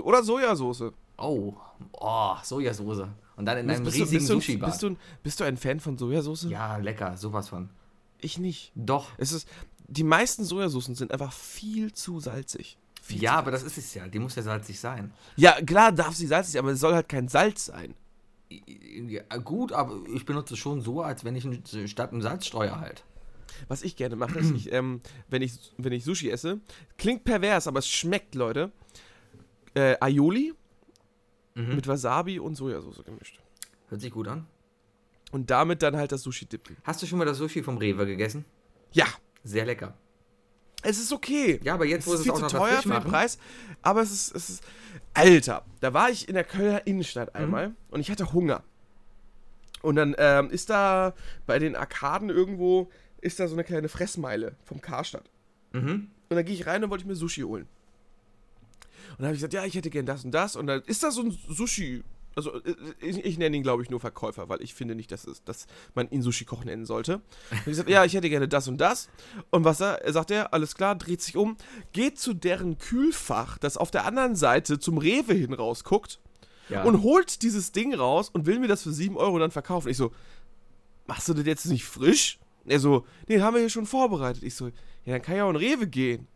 [0.02, 0.92] Oder Sojasauce.
[1.18, 1.54] Oh,
[1.92, 3.08] oh, Sojasauce.
[3.36, 4.70] Und dann in einem bist, riesigen bist, du, Sushi-Bar.
[4.70, 6.44] bist, du, bist du ein Fan von Sojasauce?
[6.44, 7.68] Ja, lecker, sowas von.
[8.20, 8.72] Ich nicht.
[8.74, 9.10] Doch.
[9.18, 9.48] Es ist,
[9.88, 12.78] die meisten Sojasoßen sind einfach viel zu salzig.
[13.02, 14.08] Viel Ja, zu aber das ist es ja.
[14.08, 15.12] Die muss ja salzig sein.
[15.36, 17.94] Ja, klar darf sie salzig sein, aber es soll halt kein Salz sein.
[18.48, 21.46] Ja, gut, aber ich benutze es schon so, als wenn ich
[21.90, 23.04] statt einem Salzstreuer halt.
[23.68, 26.60] Was ich gerne mache, ist, ich, ähm, wenn, ich, wenn ich Sushi esse,
[26.98, 28.70] klingt pervers, aber es schmeckt, Leute.
[29.76, 30.52] Äh, Aioli
[31.54, 31.74] Mhm.
[31.76, 33.40] mit Wasabi und Sojasauce gemischt.
[33.88, 34.46] Hört sich gut an.
[35.32, 36.76] Und damit dann halt das Sushi dippen.
[36.84, 38.44] Hast du schon mal das Sushi vom Rewe gegessen?
[38.92, 39.06] Ja,
[39.42, 39.94] Sehr lecker.
[40.82, 41.58] es ist okay.
[41.64, 43.02] Ja, aber jetzt, es wo ist sie es viel auch zu teuer für den.
[43.04, 43.38] Preis,
[43.82, 44.64] aber es ist, es ist.
[45.14, 47.40] Alter, da war ich in der Kölner Innenstadt Mhm.
[47.40, 48.62] einmal und ich hatte Hunger.
[49.82, 51.14] Und dann ähm, ist da
[51.46, 55.30] bei den Arkaden irgendwo, ist da so eine kleine Fressmeile vom Karstadt.
[55.72, 56.10] Mhm.
[56.28, 57.66] Und dann gehe ich rein und wollte ich mir Sushi holen.
[59.10, 60.56] Und dann habe ich gesagt, ja, ich hätte gern das und das.
[60.56, 62.02] Und dann ist da so ein Sushi.
[62.34, 65.26] Also äh, ich, ich nenne ihn, glaube ich, nur Verkäufer, weil ich finde nicht, dass,
[65.26, 67.14] es, dass man ihn Sushi-Koch nennen sollte.
[67.50, 69.08] Und ich gesagt, ja, ich hätte gerne das und das.
[69.50, 71.56] Und was er, er sagt er, alles klar, dreht sich um,
[71.92, 76.20] geht zu deren Kühlfach, das auf der anderen Seite zum Rewe hin rausguckt
[76.68, 76.82] Ja.
[76.84, 79.88] und holt dieses Ding raus und will mir das für 7 Euro dann verkaufen.
[79.88, 80.12] Ich so,
[81.06, 82.38] machst du das jetzt nicht frisch?
[82.66, 84.42] Er so, nee, haben wir hier schon vorbereitet.
[84.42, 86.26] Ich so, ja, dann kann ja auch in Rewe gehen.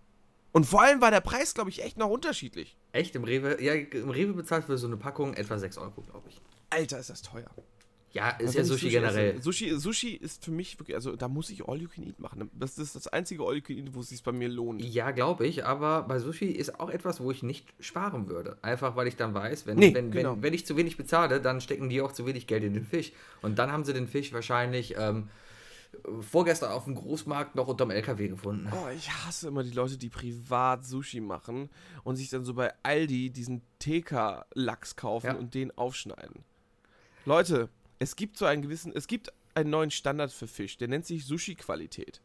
[0.53, 2.77] Und vor allem war der Preis, glaube ich, echt noch unterschiedlich.
[2.93, 3.15] Echt?
[3.15, 3.63] Im Rewe?
[3.63, 6.41] Ja, im Rewe bezahlt für so eine Packung etwa 6 Euro, glaube ich.
[6.71, 7.51] Alter, ist das teuer.
[8.13, 9.31] Ja, ist Also ja ich Sushi, generell.
[9.35, 12.19] esse- Sushi, Sushi ist für mich wirklich, also da muss ich All You Can Eat
[12.19, 12.51] machen.
[12.53, 14.83] Das ist das einzige All You Can Eat, wo es sich bei mir lohnt.
[14.83, 18.59] Ja, glaube ich, aber bei Sushi ist auch etwas, wo ich nicht sparen würde.
[18.63, 20.33] Einfach weil ich dann weiß, wenn, Nee, wenn, genau.
[20.35, 22.85] wenn, wenn ich zu wenig bezahle, dann stecken die auch zu wenig Geld in den
[22.85, 23.13] Fisch.
[23.43, 25.29] Und dann haben sie den Fisch wahrscheinlich ähm,
[26.20, 28.70] vorgestern auf dem Großmarkt noch unterm LKW gefunden.
[28.72, 31.68] Oh, ich hasse immer die Leute, die privat Sushi machen
[32.05, 35.35] und sich dann so bei Aldi diesen TK-Lachs kaufen Ja.
[35.35, 36.44] und den aufschneiden.
[37.26, 37.68] Leute,
[37.99, 41.26] es gibt so einen gewissen, es gibt einen neuen Standard für Fisch, der nennt sich
[41.26, 42.20] Sushi-Qualität.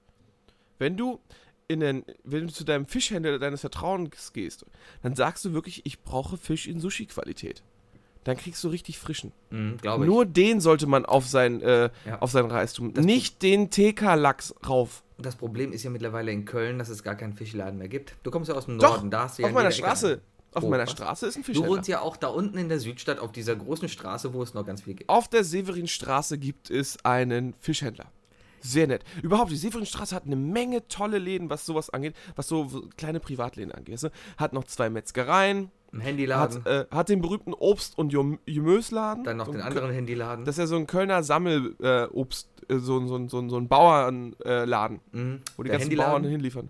[0.77, 1.19] Wenn du
[1.67, 4.65] in den, wenn du zu deinem Fischhändler deines Vertrauens gehst,
[5.01, 7.63] dann sagst du wirklich, ich brauche Fisch in Sushi-Qualität.
[8.25, 9.31] Dann kriegst du richtig frischen.
[9.51, 9.77] Mhm.
[9.99, 12.19] Nur den sollte man auf sein, äh, Ja.
[12.19, 12.93] auf sein Reis tun.
[12.93, 15.03] Das- Nicht den TK-Lachs rauf.
[15.17, 18.15] Das Problem ist ja mittlerweile in Köln, dass es gar keinen Fischladen mehr gibt.
[18.23, 19.77] Du kommst ja aus dem Doch, Norden, da hast du ja auf in meiner Ecke
[19.77, 20.07] Straße.
[20.07, 20.21] einen.
[20.53, 20.91] Auf Oh, meiner was?
[20.91, 21.71] Straße ist ein Du Fischhändler.
[21.71, 24.65] wohnst ja auch da unten in der Südstadt auf dieser großen Straße, wo es noch
[24.65, 25.09] ganz viel gibt.
[25.09, 28.05] Auf der Severinstraße gibt es einen Fischhändler.
[28.61, 29.03] Sehr nett.
[29.21, 33.71] Überhaupt, die Severinstraße hat eine Menge tolle Läden, was sowas angeht, was so kleine Privatläden
[33.73, 34.01] angeht.
[34.01, 34.09] du?
[34.37, 38.09] Hat noch zwei Metzgereien, Ein Handyladen, hat, äh, hat den berühmten Obst- und
[38.45, 39.23] Gemüsladen.
[39.23, 40.43] dann noch so den anderen Handyladen.
[40.45, 43.67] Das ist ja so ein Kölner Sammelobst, äh, äh, so, ein- so, so, so ein
[43.67, 45.41] Bauernladen, äh, Mhm.
[45.55, 46.69] wo die Der ganzen Bauern hinliefern.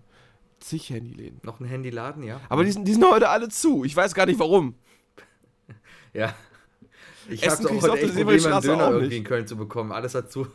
[0.60, 1.40] Zig Handyläden.
[1.42, 2.40] Noch ein Handyladen, ja.
[2.48, 3.84] Aber die sind, die sind heute alle zu.
[3.84, 4.74] Ich weiß gar nicht warum.
[6.12, 6.32] Ja.
[7.28, 9.90] Ich habe auch heute echt Probleme, einen Döner irgendwie in Köln zu bekommen.
[9.92, 10.46] Alles dazu.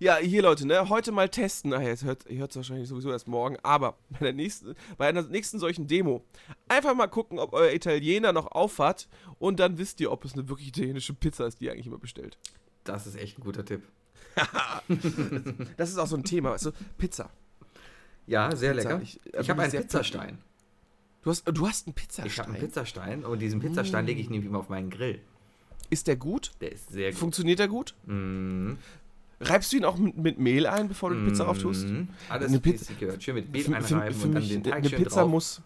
[0.00, 1.74] Ja, hier Leute, ne, heute mal testen.
[1.74, 5.08] Ach, jetzt hört ihr hört es wahrscheinlich sowieso erst morgen, aber bei der nächsten, bei
[5.08, 6.24] einer nächsten solchen Demo
[6.68, 10.48] einfach mal gucken, ob euer Italiener noch aufhat und dann wisst ihr, ob es eine
[10.48, 12.38] wirklich italienische Pizza ist, die ihr eigentlich immer bestellt.
[12.84, 13.82] Das ist echt ein guter Tipp.
[15.76, 16.72] Das ist auch so ein Thema, weißt du?
[16.96, 17.30] Pizza.
[18.26, 18.88] Ja, sehr Pizza.
[18.90, 19.02] lecker.
[19.02, 20.38] Ich- Ich, äh, habe bin einen Pizzastein.
[21.22, 22.26] Du hast, du hast einen Pizzastein.
[22.26, 24.22] Ich habe einen Pizzastein und diesen Pizzastein lege Mm.
[24.22, 25.20] ich nämlich immer auf meinen Grill.
[25.90, 26.52] Ist der gut?
[26.60, 27.18] Der ist sehr gut.
[27.18, 27.94] Funktioniert der gut?
[28.06, 28.78] Mhm.
[29.40, 31.86] Reibst du ihn auch mit, mit Mehl ein, bevor du die Pizza auftust?
[31.88, 32.08] Mhm.
[32.28, 33.22] Alles, Eine Pizza- gehört.
[33.22, 35.30] Schön mit Mehl Für, für, einreiben für und dann den eine Teig schön Pizza drauf.
[35.30, 35.62] muss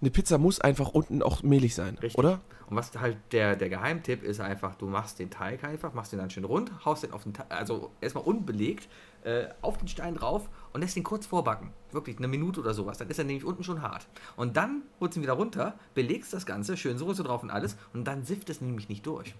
[0.00, 2.16] eine Pizza muss einfach unten auch mehlig sein, Richtig.
[2.16, 2.40] oder?
[2.70, 6.20] Und was halt der, der Geheimtipp ist einfach, du machst den Teig einfach, machst den
[6.20, 8.88] dann schön rund, haust den auf den Teig, also erstmal unbelegt,
[9.24, 11.70] äh, auf den Stein drauf und lässt ihn kurz vorbacken.
[11.90, 12.98] Wirklich eine Minute oder sowas.
[12.98, 14.06] Dann ist er nämlich unten schon hart.
[14.36, 17.76] Und dann holst du ihn wieder runter, belegst das Ganze, schön Soße drauf und alles
[17.92, 19.34] und dann sifft es nämlich nicht durch.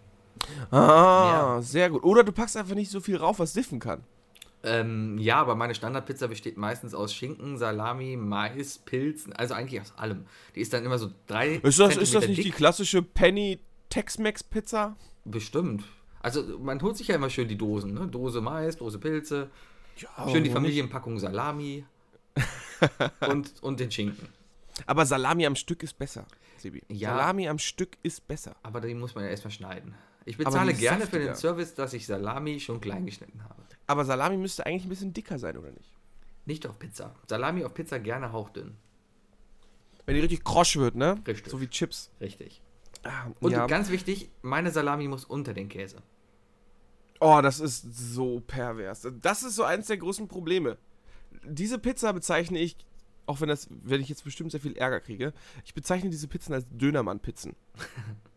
[0.70, 2.02] Ah, sehr gut.
[2.04, 4.02] Oder du packst einfach nicht so viel rauf, was siffen kann.
[4.64, 9.92] Ähm, ja, aber meine Standardpizza besteht meistens aus Schinken, Salami, Mais, Pilzen, also eigentlich aus
[9.96, 10.26] allem.
[10.56, 12.56] Die ist dann immer so drei Ist das, ist das nicht die dick.
[12.56, 14.96] klassische Penny Tex-Mex Pizza?
[15.24, 15.84] Bestimmt.
[16.20, 18.08] Also man holt sich ja immer schön die Dosen, ne?
[18.08, 19.48] Dose Mais, Dose Pilze,
[19.96, 20.52] Ja, schön die warum nicht?
[20.54, 21.84] Familienpackung Salami
[23.28, 24.28] und, und den Schinken.
[24.86, 26.24] Aber Salami am Stück ist besser,
[26.56, 26.82] Sebi.
[26.88, 27.10] Ja.
[27.10, 28.56] Salami am Stück ist besser.
[28.64, 29.94] Aber die muss man ja erstmal schneiden.
[30.28, 31.34] Ich bezahle gerne für den.
[31.34, 33.62] Service, dass ich Salami schon klein geschnitten habe.
[33.86, 35.90] Aber Salami müsste eigentlich ein bisschen dicker sein, oder nicht?
[36.44, 37.14] Nicht auf Pizza.
[37.26, 38.76] Salami auf Pizza gerne hauchdünn.
[40.04, 41.18] Wenn die richtig krosch wird, ne?
[41.26, 41.50] Richtig.
[41.50, 42.10] So wie Chips.
[42.20, 42.60] Richtig.
[43.04, 43.66] Ah, Und ja.
[43.66, 46.02] ganz wichtig, meine Salami muss unter den Käse.
[47.20, 49.08] Oh, das ist so pervers.
[49.22, 50.76] Das ist so eins der großen Probleme.
[51.42, 52.76] Diese Pizza bezeichne ich,
[53.24, 55.32] auch wenn das, wenn ich jetzt bestimmt sehr viel Ärger kriege,
[55.64, 57.56] ich bezeichne diese Pizzen als Dönermann-Pizzen.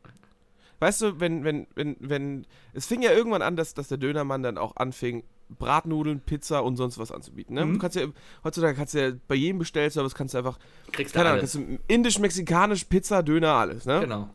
[0.81, 4.43] weißt du, wenn, wenn, wenn, wenn, es fing ja irgendwann an, dass, dass der Dönermann
[4.43, 7.55] dann auch anfing, Bratnudeln, Pizza und sonst was anzubieten.
[7.55, 7.65] Ne?
[7.65, 7.73] Mhm.
[7.73, 8.05] Du kannst ja,
[8.43, 10.57] heutzutage kannst du ja bei jedem Bestellservice kannst du einfach,
[10.91, 13.99] Kriegst keine Ahnung, kannst du indisch, mexikanisch, Pizza, Döner, alles, ne?
[14.01, 14.29] Genau.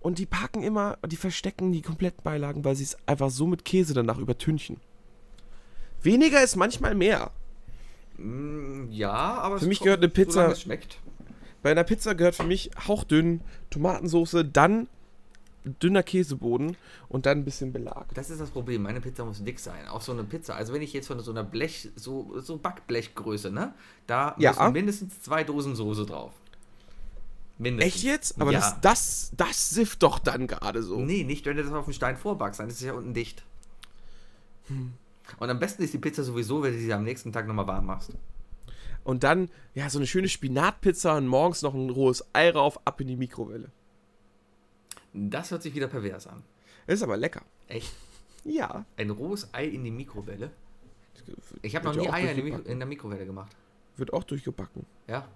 [0.00, 3.64] Und die packen immer, die verstecken die kompletten Beilagen, weil sie es einfach so mit
[3.64, 4.78] Käse danach übertünchen.
[6.02, 7.32] Weniger ist manchmal mehr.
[8.16, 10.98] Mm, Ja, aber Für es mich gehört eine Pizza- es schmeckt.
[11.62, 14.88] Bei einer Pizza gehört für mich hauchdünn Tomatensoße, dann
[15.64, 16.76] dünner Käseboden
[17.08, 18.06] und dann ein bisschen Belag.
[18.14, 18.82] Das ist das Problem.
[18.82, 19.86] Meine Pizza muss dick sein.
[19.88, 20.54] Auch so eine Pizza.
[20.54, 23.74] Also wenn ich jetzt von so einer Blech, so, so Backblechgröße, ne?
[24.06, 24.50] Da Ja.
[24.52, 26.32] müssen mindestens zwei Dosen Soße drauf.
[27.58, 27.94] Mindestens.
[27.96, 28.40] Echt jetzt?
[28.40, 28.60] Aber ja.
[28.60, 30.98] das, das, das sifft doch dann gerade so.
[30.98, 33.44] Nee, nicht, wenn du das auf dem Stein vorbackst, dann ist es ja unten dicht.
[35.38, 37.86] Und am besten ist die Pizza sowieso, wenn du sie am nächsten Tag nochmal warm
[37.86, 38.12] machst.
[39.04, 43.00] Und dann, ja, so eine schöne Spinatpizza und morgens noch ein rohes Ei rauf, ab
[43.00, 43.70] in die Mikrowelle.
[45.12, 46.42] Das hört sich wieder pervers an.
[46.86, 47.42] Ist aber lecker.
[47.68, 47.92] Echt?
[48.44, 48.84] Ja.
[48.96, 50.50] Ein rohes Ei in die Mikrowelle?
[51.62, 53.54] Ich habe noch nie Eier in, in der Mikrowelle gemacht.
[53.96, 54.86] Wird auch durchgebacken.
[55.06, 55.28] Ja?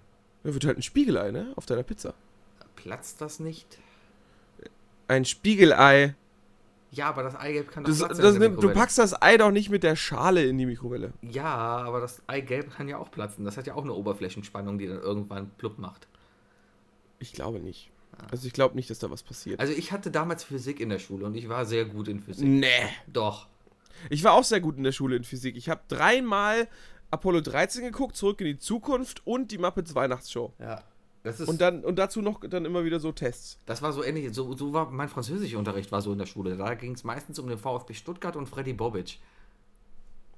[0.43, 1.53] Da wird halt ein Spiegelei, ne?
[1.55, 2.13] Auf deiner Pizza.
[2.75, 3.79] Platzt das nicht?
[5.07, 6.15] Ein Spiegelei.
[6.91, 9.51] Ja, aber das Eigelb kann doch Das, platzen das nimmt, du packst das Ei doch
[9.51, 11.13] nicht mit der Schale in die Mikrowelle.
[11.21, 13.43] Ja, aber das Eigelb kann ja auch platzen.
[13.43, 16.07] Das hat ja auch eine Oberflächenspannung, die dann irgendwann plupp macht.
[17.19, 17.91] Ich glaube nicht.
[18.31, 19.59] Also ich glaube nicht, dass da was passiert.
[19.59, 22.47] Also ich hatte damals Physik in der Schule und ich war sehr gut in Physik.
[22.47, 22.67] nee.
[23.07, 23.47] Doch.
[24.09, 25.55] Ich war auch sehr gut in der Schule in Physik.
[25.55, 26.67] Ich habe dreimal
[27.11, 30.53] Apollo 13 geguckt, zurück in die Zukunft und die Muppets Weihnachtsshow.
[30.59, 30.83] Ja.
[31.23, 33.57] Das ist Und dann und dazu noch dann immer wieder so Tests.
[33.65, 36.55] Das war so ähnlich, so, so war mein Französischunterricht war so in der Schule.
[36.55, 39.17] Da ging es meistens um den VfB Stuttgart und Freddy Bobic.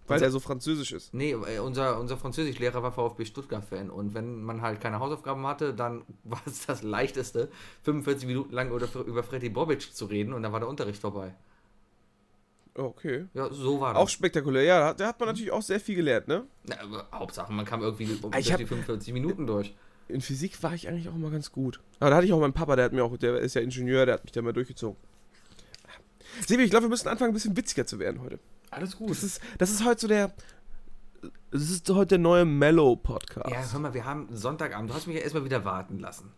[0.08, 1.14] Weil der so französisch ist.
[1.14, 5.74] Nee, äh, unser, unser Französischlehrer war VfB Stuttgart-Fan und wenn man halt keine Hausaufgaben hatte,
[5.74, 7.50] dann war es das Leichteste,
[7.84, 11.34] 45 Minuten lang über, über Freddy Bobic zu reden und dann war der Unterricht vorbei.
[12.74, 13.26] Okay.
[13.34, 14.12] Ja, so war Auch das.
[14.12, 14.64] spektakulär.
[14.64, 16.44] Ja, da, hat man natürlich auch sehr viel gelernt, ne?
[16.64, 19.74] Na, aber Hauptsache, man kam irgendwie Ich durch hab- die 45 Minuten durch.
[20.08, 21.82] In Physik war ich eigentlich auch immer ganz gut.
[22.00, 24.06] Aber da hatte ich auch meinen Papa, der hat mir auch, der ist ja Ingenieur,
[24.06, 24.96] der hat mich da mal durchgezogen.
[26.46, 28.40] Sebi, ich glaube, wir müssen anfangen, ein bisschen witziger zu werden heute.
[28.70, 29.10] Alles gut.
[29.10, 30.34] Das ist, das ist heute so der.
[31.52, 33.50] Das ist heute der neue Mellow-Podcast.
[33.50, 34.90] Ja, hör mal, wir haben Sonntagabend.
[34.90, 36.32] Du hast mich ja erstmal wieder warten lassen.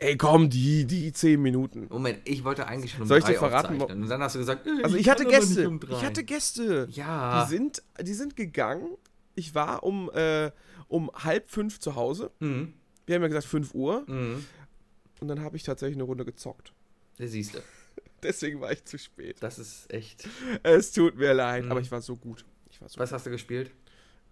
[0.00, 1.88] Ey, komm, die, die 10 Minuten.
[1.90, 4.02] Moment, ich wollte eigentlich schon um Soll ich drei dir verraten, aufzeichnen.
[4.04, 5.68] Und dann hast du gesagt, äh, Also ich hatte kann aber Gäste.
[5.68, 6.88] um ich hatte Gäste.
[6.92, 7.44] Ja.
[7.44, 8.96] Die sind, die sind gegangen.
[9.34, 10.52] Ich war um, äh,
[10.86, 12.30] um halb fünf zu Hause.
[12.38, 12.74] Mhm.
[13.06, 14.04] Wir haben ja gesagt 5 Uhr.
[14.06, 14.44] Mhm.
[15.20, 16.72] Und dann habe ich tatsächlich eine Runde gezockt.
[17.16, 17.58] Da siehst du.
[18.22, 19.36] Deswegen war ich zu spät.
[19.40, 20.28] Das ist echt.
[20.62, 21.70] Es tut mir leid, Mhm.
[21.72, 22.44] aber ich war so gut.
[22.70, 23.70] Ich war so Was hast du gespielt?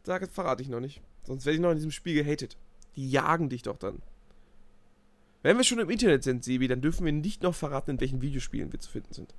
[0.04, 1.00] Sag, verrate ich noch nicht.
[1.24, 2.56] Sonst werde ich noch in diesem Spiel gehatet.
[2.94, 4.00] Die jagen dich doch dann.
[5.42, 8.20] Wenn wir schon im Internet sind, Sebi, dann dürfen wir nicht noch verraten, in welchen
[8.22, 9.34] Videospielen wir zu finden sind.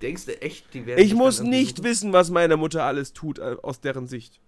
[0.00, 1.04] Denkst du echt, die werden.
[1.04, 1.84] Ich muss nicht suchen?
[1.88, 4.40] wissen, was meine Mutter alles tut, äh, aus deren Sicht.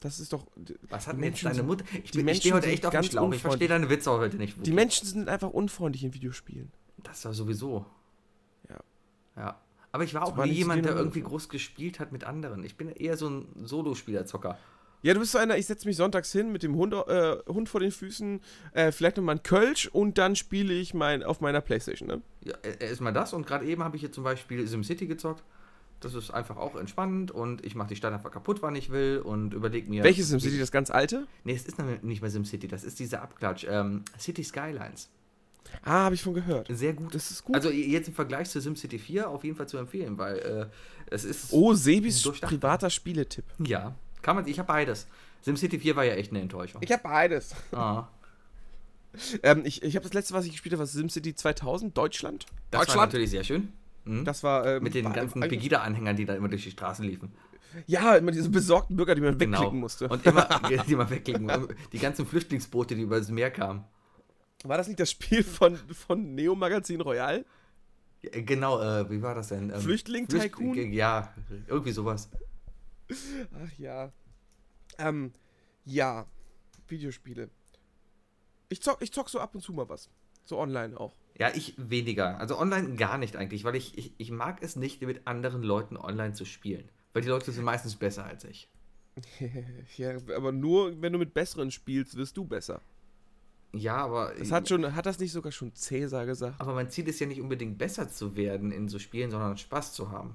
[0.00, 0.46] Das ist doch.
[0.90, 1.84] Was hat die denn jetzt Menschen deine Mutter?
[2.04, 3.32] Ich, die bin- ich stehe heute echt auf dem Schlauch.
[3.32, 4.52] Ich verstehe deine Witze heute nicht.
[4.54, 4.74] Die wirklich.
[4.74, 6.70] Menschen sind einfach unfreundlich in Videospielen.
[7.02, 7.86] Das war sowieso.
[8.68, 8.80] Ja.
[9.36, 9.60] Ja.
[9.92, 12.62] Aber ich war auch war nie jemand, der irgendwie groß gespielt hat mit anderen.
[12.64, 14.58] Ich bin eher so ein Solospielerzocker.
[15.02, 17.68] Ja, du bist so einer, ich setze mich sonntags hin mit dem Hund, äh, Hund
[17.68, 18.40] vor den Füßen,
[18.72, 22.22] äh, vielleicht nochmal ein Kölsch und dann spiele ich mein, auf meiner Playstation, ne?
[22.44, 25.44] Ja, äh, erstmal das und gerade eben habe ich hier zum Beispiel SimCity gezockt.
[26.00, 29.20] Das ist einfach auch entspannend und ich mache die Stadt einfach kaputt, wann ich will
[29.24, 30.02] und überlege mir.
[30.02, 31.26] Welches SimCity, das ganz alte?
[31.44, 33.66] Nee, es ist nicht mehr SimCity, das ist dieser Abklatsch.
[33.68, 35.10] Ähm, City Skylines.
[35.82, 36.68] Ah, habe ich von gehört.
[36.70, 37.14] Sehr gut.
[37.14, 37.54] Das ist gut.
[37.54, 40.66] Also jetzt im Vergleich zu SimCity 4 auf jeden Fall zu empfehlen, weil äh,
[41.10, 41.52] es ist.
[41.52, 43.44] oh, Sebis privater Spieletipp.
[43.58, 44.46] Ja, kann man.
[44.46, 45.06] Ich habe beides.
[45.42, 46.82] SimCity 4 war ja echt eine Enttäuschung.
[46.82, 47.54] Ich habe beides.
[47.72, 48.08] Ah,
[49.42, 52.44] Ähm, ich ich habe das letzte, was ich gespielt habe, war SimCity 2000, Deutschland.
[52.70, 53.08] das war Deutschland.
[53.08, 53.72] natürlich sehr schön.
[54.04, 54.24] Mhm.
[54.24, 54.66] Das war.
[54.66, 57.32] Ähm, Mit den war ganzen Pegida-Anhängern, die da immer durch die Straßen liefen.
[57.86, 59.58] Ja, immer diese besorgten Bürger, die man Genau.
[59.58, 60.08] wegklicken musste.
[60.08, 60.46] Und immer,
[60.86, 61.50] die immer wegklicken.
[61.92, 63.84] Die ganzen Flüchtlingsboote, die über das Meer kamen.
[64.64, 67.44] War das nicht das Spiel von, von Neo Magazin Royal?
[68.22, 69.70] Ja, Genau, äh, wie war das denn?
[69.70, 70.92] Ähm, Flüchtling Flücht- Tycoon?
[70.92, 71.32] Ja,
[71.68, 72.28] irgendwie sowas.
[73.10, 74.12] Ach ja.
[74.98, 75.32] Ähm,
[75.84, 76.26] ja.
[76.88, 77.50] Videospiele.
[78.70, 80.10] Ich zock, ich zock so ab und zu mal was.
[80.44, 81.14] So online auch.
[81.38, 82.38] Ja, ich weniger.
[82.40, 85.96] Also online gar nicht eigentlich, weil ich, ich, ich mag es nicht, mit anderen Leuten
[85.96, 86.88] online zu spielen.
[87.12, 88.68] Weil die Leute sind meistens besser als ich.
[89.96, 92.80] ja, aber nur wenn du mit Besseren spielst, wirst du besser.
[93.72, 94.32] Ja, aber.
[94.38, 96.60] Das hat schon, hat das nicht sogar schon Cäsar gesagt?
[96.60, 99.92] aber mein Ziel ist ja nicht unbedingt besser zu werden in so Spielen, sondern Spaß
[99.92, 100.34] zu haben.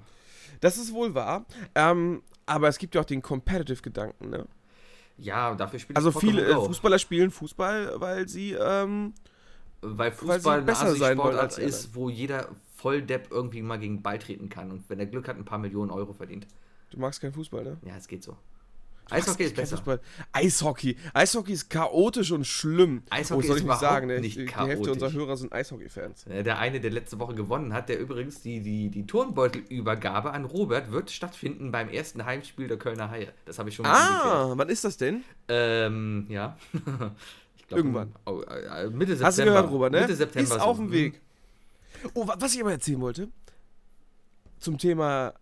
[0.60, 1.44] Das ist wohl wahr.
[1.74, 4.46] Ähm, aber es gibt ja auch den Competitive-Gedanken, ne?
[5.16, 6.54] Ja, dafür spiele Also viele äh.
[6.54, 9.14] Fußballer spielen Fußball, weil sie, ähm,
[9.80, 14.02] Weil Fußball eine besser sein wollen als ist, wo jeder Volldepp irgendwie mal gegen den
[14.02, 16.46] Ball treten kann und wenn er Glück hat, ein paar Millionen Euro verdient.
[16.90, 17.76] du magst keinen Fußball, ne?
[17.84, 18.36] Ja, es geht so.
[19.10, 19.76] Eishockey ist besser.
[19.76, 20.00] Fußball.
[20.32, 20.96] Eishockey.
[21.12, 23.02] Eishockey ist chaotisch und schlimm.
[23.10, 24.20] Eishockey oh, soll ist ich nicht sagen, ne?
[24.20, 24.92] nicht Die Hälfte chaotisch.
[24.92, 26.26] unserer Hörer sind Eishockey-Fans.
[26.26, 30.44] Äh, Der eine, der letzte Woche gewonnen hat, der übrigens die, die, die Turnbeutelübergabe an
[30.46, 33.32] Robert wird stattfinden beim ersten Heimspiel der Kölner Haie.
[33.44, 33.92] Das habe ich schon mal.
[33.92, 35.22] Ah, wann ist das denn?
[35.48, 36.56] Ähm, ja.
[37.56, 38.14] ich glaub, Irgendwann.
[38.24, 39.26] Oh, äh, Mitte September.
[39.26, 40.00] Hast du gehört, Robert, ne?
[40.00, 40.54] Mitte September.
[40.56, 41.20] ist auf dem Weg.
[42.14, 43.28] Oh, wa- was ich aber erzählen wollte,
[44.58, 45.34] zum Thema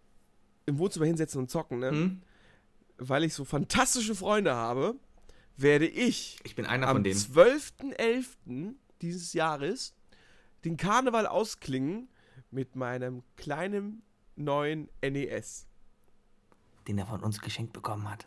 [0.66, 1.90] im Wohnzimmer hinsetzen und zocken, ne?
[1.90, 2.22] Hm?
[3.08, 4.94] Weil ich so fantastische Freunde habe,
[5.56, 7.18] werde ich Ich bin einer am von denen.
[7.18, 8.74] 12.11.
[9.00, 9.94] dieses Jahres
[10.64, 12.08] den Karneval ausklingen
[12.50, 14.02] mit meinem kleinen
[14.36, 15.66] neuen NES.
[16.86, 18.26] Den er von uns geschenkt bekommen hat.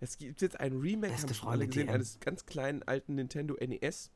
[0.00, 4.10] Es gibt jetzt ein Remake, haben schon alle gesehen, eines ganz kleinen alten Nintendo NES.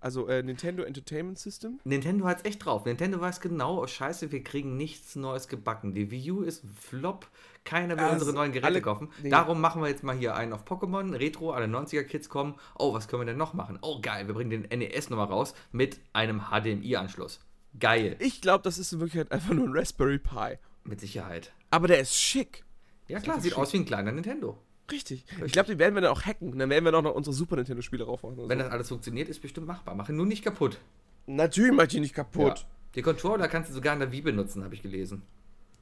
[0.00, 1.80] Also äh, Nintendo Entertainment System.
[1.84, 2.84] Nintendo hat's echt drauf.
[2.84, 5.94] Nintendo weiß genau, oh scheiße, wir kriegen nichts Neues gebacken.
[5.94, 7.26] Die Wii U ist ein Flop.
[7.64, 9.08] Keiner will Ja, unsere es- neuen Geräte alle- kaufen.
[9.22, 9.30] nee.
[9.30, 12.56] Darum machen wir jetzt mal hier einen auf Pokémon, Retro, alle 90er-Kids kommen.
[12.78, 13.78] Oh, was können wir denn noch machen?
[13.80, 17.40] Oh, geil, wir bringen den NES nochmal raus mit einem HDMI-Anschluss.
[17.80, 18.16] Geil.
[18.18, 20.58] Ich glaube, das ist in Wirklichkeit einfach nur ein Raspberry Pi.
[20.84, 21.52] Mit Sicherheit.
[21.70, 22.62] Aber der ist schick.
[23.08, 23.58] Ja klar, sieht schick.
[23.58, 24.58] aus wie ein kleiner Nintendo.
[24.90, 25.24] Richtig.
[25.44, 26.52] Ich glaube, den werden wir dann auch hacken.
[26.52, 28.64] Und dann werden wir dann auch noch unsere Super Nintendo-Spiele oder Wenn so.
[28.64, 29.94] das alles funktioniert, ist bestimmt machbar.
[29.94, 30.78] Mache nur nicht kaputt.
[31.26, 32.58] Natürlich mach ich die nicht kaputt.
[32.58, 32.64] Ja.
[32.94, 35.22] Die Controller kannst du sogar in der Wii benutzen, habe ich gelesen.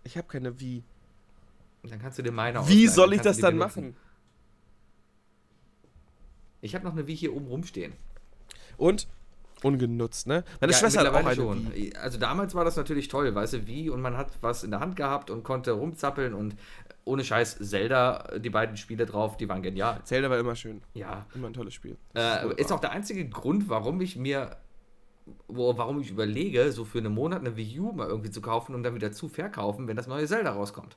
[0.05, 0.85] Ich habe keine Wii.
[1.83, 3.81] Dann kannst du dir meine Wie ausleihen, soll ich das die dann benutzen.
[3.83, 3.97] machen?
[6.61, 7.93] Ich habe noch eine Wii hier oben rumstehen.
[8.77, 9.09] Und?
[9.65, 10.45] Ungenutzt, ne?
[10.61, 11.97] Meine Ja, Schwester hat auch eine mittlerweile Wii.
[11.97, 14.81] Also damals war das natürlich toll, weißt du, wie und man hat was in der
[14.81, 16.57] Hand gehabt und konnte rumzappeln und
[17.05, 20.01] ohne Scheiß Zelda, die beiden Spiele drauf, die waren genial.
[20.05, 20.83] Zelda war immer schön.
[20.95, 21.27] Ja.
[21.35, 21.97] Immer ein tolles Spiel.
[22.15, 24.57] Äh, ist auch der einzige Grund, warum ich mir,
[25.49, 28.75] wo, warum ich überlege, so für einen Monat eine Wii U mal irgendwie zu kaufen
[28.75, 30.97] und dann wieder zu verkaufen, wenn das neue Zelda rauskommt.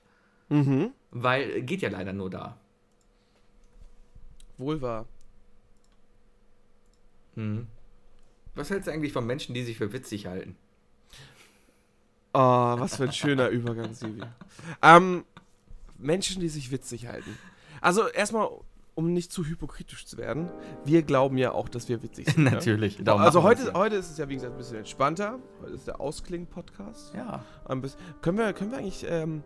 [0.49, 0.91] Mhm.
[1.11, 2.57] Weil äh, geht ja leider nur da.
[4.57, 5.07] Wohl wahr.
[7.35, 7.67] Mhm.
[8.53, 10.55] Was hältst du eigentlich von Menschen, die sich für witzig halten?
[12.33, 14.21] Oh, was für ein schöner Übergang, Sivi.
[14.81, 15.23] Ähm,
[15.97, 17.37] Menschen, die sich witzig halten.
[17.81, 18.49] Also erstmal,
[18.95, 20.51] um nicht zu hypokritisch zu werden,
[20.85, 22.43] wir glauben ja auch, dass wir witzig sind.
[22.51, 22.99] Natürlich.
[22.99, 23.15] Ja?
[23.15, 23.73] Also machen wir heute, ja.
[23.73, 25.39] heute ist es ja, wie gesagt, ein bisschen entspannter.
[25.61, 27.13] Heute ist der Ausklingen-Podcast.
[27.13, 27.43] Ja.
[27.65, 29.43] Ein bisschen, können, wir, können wir eigentlich ähm,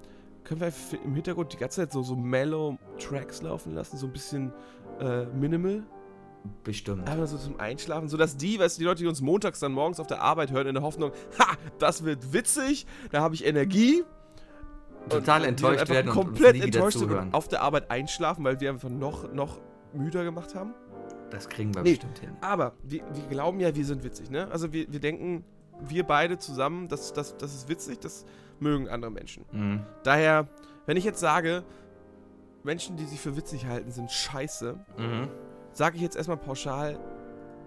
[0.49, 0.73] können wir
[1.03, 4.51] im Hintergrund die ganze Zeit so, so mellow Tracks laufen lassen, so ein bisschen
[4.99, 5.83] äh, minimal,
[6.63, 7.07] Bestimmt.
[7.07, 9.99] einfach so zum Einschlafen, sodass die, weißt du, die Leute, die uns montags dann morgens
[9.99, 14.03] auf der Arbeit hören, in der Hoffnung, ha, das wird witzig, da habe ich Energie.
[15.07, 17.89] Total die enttäuscht einfach werden und komplett nie wieder enttäuscht sind und auf der Arbeit
[17.89, 19.59] einschlafen, weil wir einfach noch, noch
[19.93, 20.73] müder gemacht haben.
[21.29, 21.91] Das kriegen wir Nee.
[21.91, 22.35] bestimmt hin.
[22.41, 24.47] Aber wir, wir glauben ja, wir sind witzig, ne?
[24.51, 25.43] Also wir, wir denken,
[25.81, 28.25] wir beide zusammen, das, das, das ist witzig, das
[28.59, 29.45] mögen andere Menschen.
[29.51, 29.85] Mhm.
[30.03, 30.47] Daher,
[30.85, 31.63] wenn ich jetzt sage,
[32.63, 35.29] Menschen, die sich für witzig halten, sind scheiße, Mhm.
[35.71, 36.99] sage ich jetzt erstmal pauschal,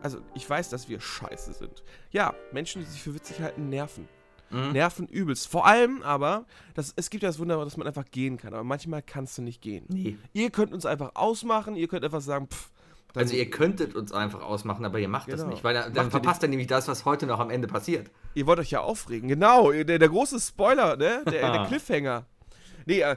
[0.03, 1.83] also ich weiß, dass wir scheiße sind.
[2.11, 4.09] Ja, Menschen, die sich für witzig halten, nerven.
[4.53, 4.73] Mhm.
[4.73, 5.49] Nerven übelst.
[5.49, 6.45] Vor allem aber,
[6.75, 9.43] das, es gibt ja das Wunder, dass man einfach gehen kann, aber manchmal kannst du
[9.43, 9.87] nicht gehen.
[9.89, 10.17] Nee.
[10.33, 12.71] Ihr könnt uns einfach ausmachen, ihr könnt einfach sagen, pff,
[13.15, 15.53] dann- Also ihr könntet uns einfach ausmachen, aber ihr macht das Genau.
[15.53, 18.11] nicht, weil dann ihr verpasst ihr nämlich das, was heute noch am Ende passiert.
[18.35, 19.71] Ihr wollt euch ja aufregen, genau.
[19.71, 21.23] Der, der große Spoiler, ne?
[21.27, 22.25] Der, der Cliffhanger.
[22.87, 23.17] Nee, äh,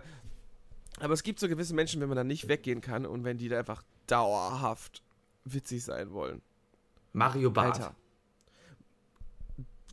[1.00, 3.48] aber es gibt so gewisse Menschen, wenn man dann nicht weggehen kann und wenn die
[3.50, 5.02] da einfach dauerhaft
[5.46, 6.42] witzig sein wollen.
[7.14, 7.76] Mario Barth.
[7.82, 7.96] Alter.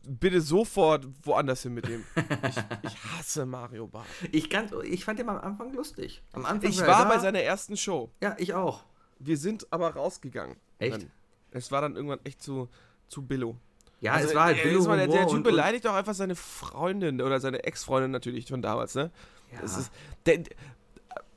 [0.05, 2.03] Bitte sofort woanders hin mit dem.
[2.15, 4.05] Ich, ich hasse Mario Barth.
[4.31, 6.21] Ich, kann, ich fand den am Anfang lustig.
[6.33, 7.09] Am Anfang Ich war da.
[7.09, 8.11] bei seiner ersten Show.
[8.21, 8.83] Ja, ich auch.
[9.19, 10.57] Wir sind aber rausgegangen.
[10.79, 10.97] Echt?
[10.97, 11.11] Dann.
[11.51, 12.67] Es war dann irgendwann echt zu,
[13.07, 13.55] zu Billo.
[14.01, 16.35] Ja, Also, es war halt äh, Billo der, der Typ und, beleidigt auch einfach seine
[16.35, 19.11] Freundin oder seine Ex-Freundin natürlich von damals, ne?
[19.53, 19.91] ja, Das ist,
[20.25, 20.43] der,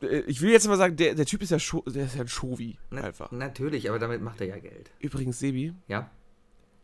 [0.02, 2.22] äh, ich will jetzt mal sagen, der, der Typ ist ja, Scho der ist ja
[2.22, 3.30] ein Shovi, na, einfach.
[3.30, 4.90] Natürlich, aber damit macht er ja Geld.
[4.98, 6.10] Übrigens, Sebi, Ja,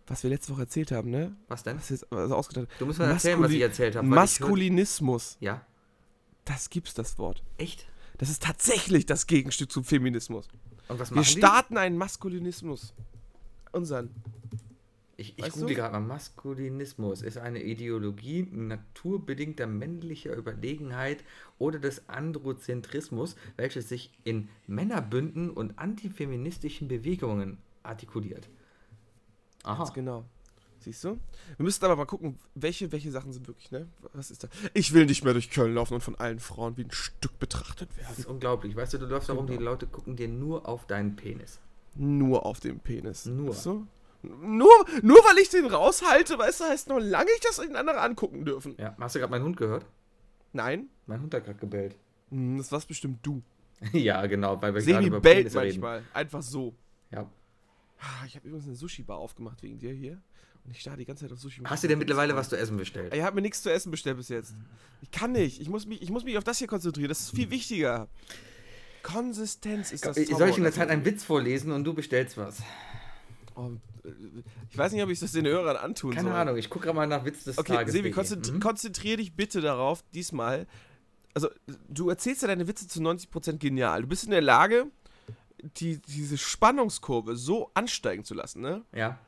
[0.07, 1.34] was wir letzte Woche erzählt haben, ne?
[1.48, 1.76] was denn?
[1.78, 4.07] Was jetzt also ausgedacht Du musst mal erzählen, was ich erzählt habe.
[4.07, 5.64] Maskulinismus, Ja,
[6.44, 7.42] das gibt's das Wort.
[7.59, 7.86] echt?
[8.18, 10.46] Das ist tatsächlich das Gegenstück zum Feminismus.
[10.88, 11.38] Und was Wir machen die?
[11.38, 12.94] starten einen Maskulinismus.
[13.72, 14.11] Unseren.
[15.16, 16.00] Ich, ich google gerade mal.
[16.00, 21.22] Maskulinismus ist eine Ideologie naturbedingter männlicher Überlegenheit
[21.59, 28.48] oder des Androzentrismus, welches sich in Männerbünden und antifeministischen Bewegungen artikuliert.
[29.62, 29.78] Aha.
[29.78, 30.24] Ganz genau.
[30.80, 31.18] Siehst du?
[31.56, 33.86] Wir müssten aber mal gucken, welche, welche Sachen sind wirklich, ne?
[34.14, 34.48] Was ist da?
[34.74, 37.88] Ich will nicht mehr durch Köln laufen und von allen Frauen wie ein Stück betrachtet
[37.90, 38.18] Das werden.
[38.18, 38.74] ist unglaublich.
[38.74, 39.70] Weißt du, du läufst da rum, die Genau.
[39.70, 41.60] Leute gucken dir nur auf deinen Penis.
[41.94, 43.26] Nur auf dem Penis.
[43.26, 43.50] Nur.
[43.50, 43.86] Weißt du?
[44.22, 44.70] Nur,
[45.02, 48.44] nur weil ich den raushalte, weißt du, heißt noch lange nicht, dass ihn andere angucken
[48.44, 48.74] dürfen.
[48.78, 49.84] Ja, hast du gerade meinen Hund gehört?
[50.52, 50.88] Nein?
[51.06, 51.96] Mein Hund hat gerade gebellt.
[52.30, 53.42] Hm, Das warst bestimmt du.
[53.92, 56.02] ja, genau, weil wir gerade über bellt manchmal.
[56.12, 56.74] Einfach so.
[57.10, 57.28] Ja.
[58.03, 60.20] Ah, Ich habe übrigens eine Sushi-Bar aufgemacht wegen dir hier.
[60.64, 61.62] Und ich starre die ganze Zeit auf Sushi.
[61.64, 63.14] Hast du denn mittlerweile was zu essen bestellt?
[63.14, 64.55] Ich habe mir nichts zu essen bestellt bis jetzt.
[65.00, 65.61] Ich kann nicht.
[65.61, 67.09] Ich muss mich, ich muss mich auf das hier konzentrieren.
[67.09, 68.09] Das ist viel wichtiger.
[69.03, 72.62] Konsistenz ist das Soll ich in der Zeit einen Witz vorlesen und du bestellst was?
[73.57, 73.70] Oh,
[74.05, 74.09] äh,
[74.70, 76.38] ich weiß nicht, ob ich das den Hörern antun Keine soll.
[76.38, 77.92] Ahnung, ich gucke gerade mal nach Witz des Okay, Tages.
[77.92, 78.14] Sebi, Wiki.
[78.14, 78.61] konzentri Mhm.
[78.61, 80.66] konzentrier dich bitte darauf, diesmal.
[81.34, 81.48] Also,
[81.88, 84.03] du erzählst ja deine Witze zu 90% genial.
[84.03, 84.86] Du bist in der Lage,
[85.76, 88.82] die, diese Spannungskurve so ansteigen zu lassen, ne?
[88.94, 89.18] Ja.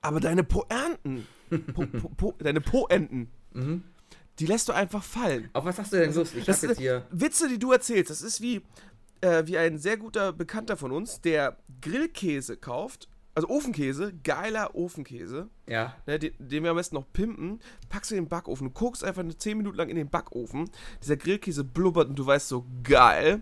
[0.00, 1.26] Aber deine Poernten,
[1.74, 3.84] po, po, po, deine Poenten, Mhm.
[4.38, 5.50] die lässt du einfach fallen.
[5.52, 6.34] Auf was hast du denn Lust?
[6.34, 7.06] Ich Das habe jetzt hier.
[7.10, 8.62] Witze, die du erzählst, das ist wie,
[9.20, 15.48] äh, wie ein sehr guter Bekannter von uns, der Grillkäse kauft, also Ofenkäse, geiler Ofenkäse,
[15.68, 15.94] Ja.
[16.06, 19.02] ne, den, den wir am besten noch pimpen, packst du in den Backofen, du guckst
[19.04, 20.68] einfach eine 10 Minuten lang in den Backofen,
[21.02, 23.40] dieser Grillkäse blubbert und du weißt so, geil,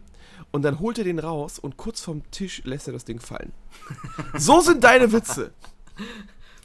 [0.53, 3.53] und dann holt er den raus und kurz vom Tisch lässt er das Ding fallen.
[4.39, 5.53] so sind deine Witze.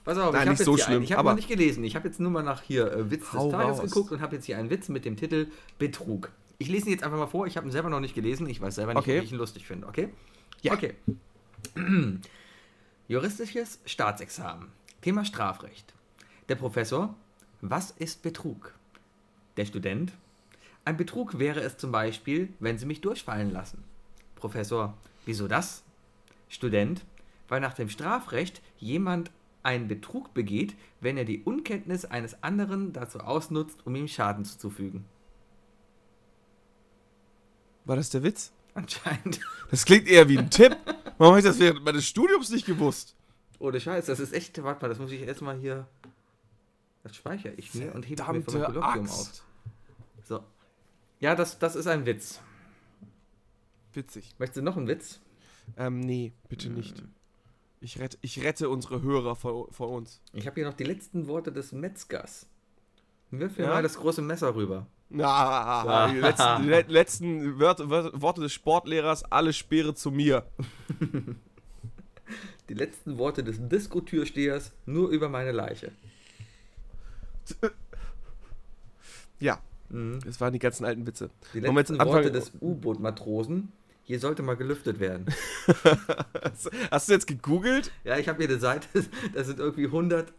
[0.03, 1.83] Pass auf, Nein, ich habe so schlimm, einen, ich habe aber- noch nicht gelesen.
[1.83, 3.81] Ich habe jetzt nur mal nach hier äh, Witz des Tages raus.
[3.81, 5.47] geguckt und habe jetzt hier einen Witz mit dem Titel
[5.79, 6.31] Betrug.
[6.59, 7.47] Ich lese ihn jetzt einfach mal vor.
[7.47, 8.47] Ich habe ihn selber noch nicht gelesen.
[8.47, 9.17] Ich weiß selber nicht, Okay.
[9.17, 9.87] ob ich ihn lustig finde.
[9.87, 10.09] Okay?
[10.61, 10.73] Ja.
[10.73, 10.93] Okay.
[13.07, 14.69] Juristisches Staatsexamen.
[15.01, 15.93] Thema Strafrecht.
[16.49, 17.13] Der Professor.
[17.61, 18.73] Was ist Betrug?
[19.57, 20.11] Der Student.
[20.85, 23.83] Ein Betrug wäre es zum Beispiel, wenn Sie mich durchfallen lassen.
[24.33, 24.97] Professor.
[25.23, 25.83] Wieso das?
[26.49, 27.05] Student.
[27.47, 29.29] Weil nach dem Strafrecht jemand
[29.61, 35.05] einen Betrug begeht, wenn er die Unkenntnis eines anderen dazu ausnutzt, um ihm Schaden zuzufügen.
[37.83, 38.51] War das der Witz?
[38.75, 39.39] Anscheinend.
[39.71, 40.77] Das klingt eher wie ein Tipp.
[41.17, 43.15] Warum habe ich das während meines Studiums nicht gewusst?
[43.57, 44.61] Ohne Scheiß, das ist echt.
[44.61, 45.87] Warte mal, das muss ich erstmal hier.
[47.03, 49.43] Das speichere ich mir und hebe mir vom Kolloquium auf.
[50.23, 50.43] So.
[51.19, 52.41] Ja, das, das ist ein Witz.
[53.93, 54.35] Witzig.
[54.37, 55.19] Möchtest du noch einen Witz?
[55.77, 57.01] Ähm, nee, bitte nicht.
[57.79, 60.21] Ich rette, ich rette unsere Hörer vor, vor uns.
[60.33, 62.47] Ich habe hier noch die letzten Worte des Metzgers.
[63.31, 63.69] Wirf mir Ja?
[63.71, 64.87] mal das große Messer rüber.
[65.09, 67.89] Na, die letzten, die le- letzten Wörter,
[68.21, 70.45] Worte des Sportlehrers, alle Speere zu mir.
[72.67, 75.91] Die letzten Worte des Diskotürstehers nur über meine Leiche.
[79.39, 80.19] Ja, Mhm.
[80.25, 81.29] das waren die ganzen alten Witze.
[81.53, 83.71] Die Wollen wir jetzt letzten anfangen- Worte des U-Boot-Matrosen.
[84.03, 85.27] Hier sollte mal gelüftet werden.
[86.91, 87.91] Hast du jetzt gegoogelt?
[88.03, 88.87] Ja, ich habe hier eine Seite,
[89.35, 90.33] da sind irgendwie 100,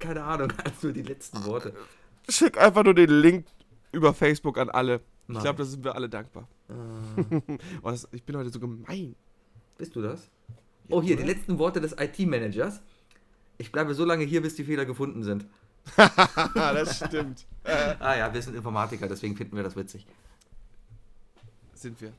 [0.00, 0.52] keine Ahnung,
[0.82, 1.72] nur die letzten Worte.
[2.28, 3.46] Schick einfach nur den Link
[3.92, 4.96] über Facebook an alle.
[4.96, 5.70] Ich Mach glaube, da ich.
[5.70, 6.48] sind wir alle dankbar.
[6.68, 6.72] Äh,
[7.82, 9.14] Oh, das, ich bin heute so gemein.
[9.76, 10.28] bist du das?
[10.88, 11.32] Oh, hier, die oder?
[11.34, 12.80] letzten Worte des IT-Managers.
[13.58, 15.46] Ich bleibe so lange hier, bis die Fehler gefunden sind.
[15.96, 16.08] Ah,
[16.74, 17.46] das stimmt.
[18.00, 20.06] Ah ja, wir sind Informatiker, deswegen finden wir das witzig.
[21.74, 22.12] sind wir.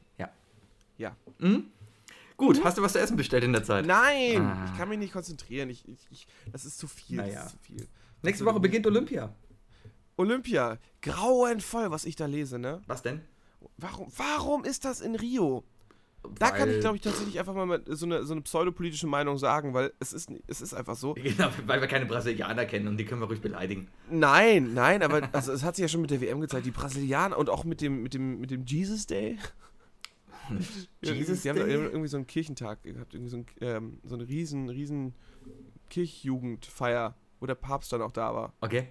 [1.39, 1.65] Mhm.
[2.38, 3.86] Gut, hast du was zu essen bestellt in der Zeit?
[3.86, 4.65] Nein, Ah.
[4.65, 5.70] ich kann mich nicht konzentrieren.
[5.70, 7.15] Ich, ich, ich, das ist zu viel.
[7.17, 7.36] Naja.
[7.36, 7.88] Das ist zu viel.
[8.22, 9.34] Nächste Woche beginnt Olympia.
[10.20, 10.78] Olympia.
[11.01, 12.82] Grauenvoll, was ich da lese, ne?
[12.88, 13.22] Was denn?
[13.78, 15.63] Warum, warum ist das in Rio?
[16.38, 19.38] Da kann ich, Weil- glaube ich, tatsächlich einfach mal so eine, so eine pseudopolitische Meinung
[19.38, 21.13] sagen, weil es ist, es ist einfach so.
[21.13, 23.88] Genau, weil wir keine Brasilianer kennen und die können wir ruhig beleidigen.
[24.09, 26.65] Nein, nein, aber also es hat sich ja schon mit der WM gezeigt.
[26.65, 29.38] Die Brasilianer und auch mit dem, mit dem, mit dem Jesus Day.
[31.01, 34.28] Jesus die haben da irgendwie so einen Kirchentag gehabt, irgendwie so, ein, ähm, so eine
[34.28, 35.13] riesen, riesen
[35.89, 38.53] Kirchjugendfeier, wo der Papst dann auch da war.
[38.59, 38.89] Okay.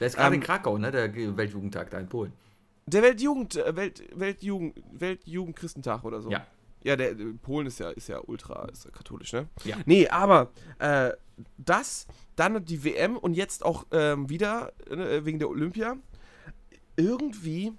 [0.00, 0.90] Der ist gerade Ähm, in Krakau, ne?
[0.90, 2.32] Der Weltjugendtag da in Polen.
[2.86, 6.30] Der Weltjugend, äh, Welt, Weltjugend, Weltjugendchristentag oder so.
[6.30, 6.46] Ja.
[6.84, 9.48] Ja, der äh, Polen ist ja, ist ja ultra, ist ja katholisch, ne?
[9.64, 9.76] Ja.
[9.86, 11.10] Nee, aber äh,
[11.58, 15.96] das, dann die WM und jetzt auch ähm, wieder äh, wegen der Olympia.
[16.96, 17.72] Irgendwie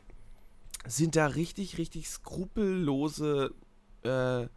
[0.85, 3.53] sind da richtig, richtig skrupellose,
[4.03, 4.47] äh,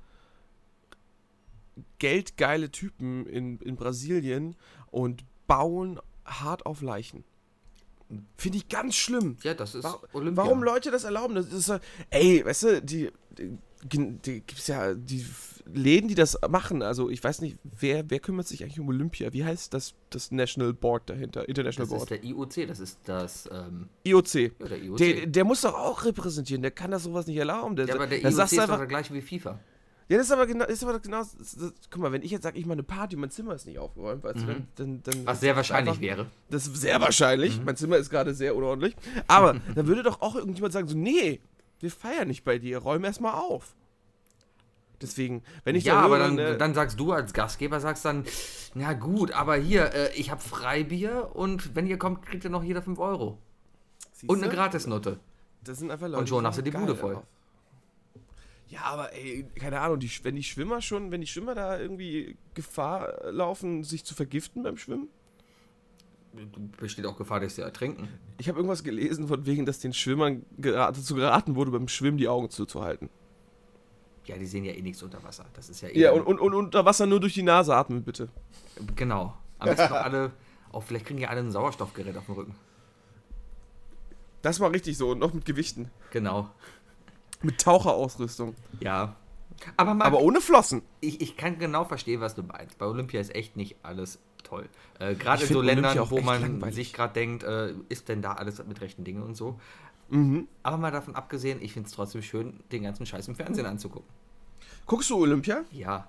[1.98, 4.56] geldgeile Typen in, in Brasilien
[4.90, 7.24] und bauen hart auf Leichen.
[8.36, 9.36] Finde ich ganz schlimm.
[9.42, 10.44] Ja, das ist Olympia.
[10.44, 11.34] Warum Leute das erlauben?
[11.34, 11.72] Das ist
[12.10, 15.24] ey, weißt du, die, die, die gibt's ja die
[15.72, 16.82] Läden, die das machen.
[16.82, 19.32] Also ich weiß nicht, wer, wer kümmert sich eigentlich um Olympia?
[19.32, 21.48] Wie heißt das, das National Board dahinter?
[21.48, 22.10] International Das ist Board.
[22.10, 24.34] der IOC, das ist das, ähm, IOC.
[24.34, 24.96] ja, der IOC.
[24.96, 27.76] Der, der muss doch auch repräsentieren, der kann das sowas nicht erlauben.
[27.76, 29.58] Der, ja, aber der IOC ist doch der gleiche wie FIFA.
[30.10, 32.42] Ja, das ist aber genau, ist aber genau das, das, guck mal, wenn ich jetzt
[32.42, 35.02] sage, ich mache eine Party und mein Zimmer ist nicht aufgeräumt, weißt du, dann, dann,
[35.04, 36.26] dann Was sehr wahrscheinlich einfach- wäre.
[36.50, 37.58] Das ist sehr wahrscheinlich.
[37.58, 37.64] Mhm.
[37.64, 38.94] Mein Zimmer ist gerade sehr unordentlich.
[39.28, 41.40] Aber dann würde doch auch irgendjemand sagen: so, nee,
[41.78, 43.74] wir feiern nicht bei dir, räum erstmal auf.
[45.00, 48.24] Deswegen, wenn ich ja, da aber dann, ne, dann sagst du als Gastgeber, sagst dann,
[48.74, 52.62] na gut, aber hier, äh, ich habe Freibier und wenn ihr kommt, kriegt ihr noch
[52.62, 53.38] jeder 5 Euro.
[54.12, 55.18] siehste, Und eine Gratisnote.
[55.64, 56.18] Das sind einfach Leute.
[56.20, 57.12] Und schon hast du die Bude voll.
[57.14, 57.26] darauf.
[58.70, 62.36] Ja, aber ey, keine Ahnung, die, wenn die Schwimmer schon, wenn die Schwimmer da irgendwie
[62.54, 65.08] Gefahr laufen, sich zu vergiften beim Schwimmen.
[66.78, 68.08] Besteht auch Gefahr, dass sie ertrinken.
[68.38, 72.28] Ich habe irgendwas gelesen, von wegen, dass den Schwimmern dazu geraten wurde, beim Schwimmen die
[72.28, 73.10] Augen zuzuhalten.
[74.26, 75.46] Ja, die sehen ja eh nichts unter Wasser.
[75.54, 75.98] Das ist ja eh.
[75.98, 78.28] Ja, und, und, und unter Wasser nur durch die Nase atmen, bitte.
[78.94, 79.36] Genau.
[79.58, 80.30] Am besten noch alle,
[80.70, 82.54] auch vielleicht kriegen ja alle ein Sauerstoffgerät auf dem Rücken.
[84.42, 85.90] Das war richtig so und noch mit Gewichten.
[86.12, 86.48] Genau.
[87.42, 88.54] Mit Taucherausrüstung.
[88.80, 89.16] Ja.
[89.76, 90.82] Aber, Marc, Aber ohne Flossen.
[91.00, 92.78] ich, ich kann genau verstehen, was du meinst.
[92.78, 94.68] Bei Olympia ist echt nicht alles toll.
[94.98, 96.74] Äh, gerade in so Ländern, wo man langweilig.
[96.74, 99.58] sich gerade denkt, äh, ist denn da alles mit rechten Dingen und so.
[100.08, 100.48] Mhm.
[100.62, 104.08] Aber mal davon abgesehen, ich finde es trotzdem schön, den ganzen Scheiß im Fernsehen anzugucken.
[104.86, 105.62] Guckst du Olympia?
[105.70, 106.08] Ja.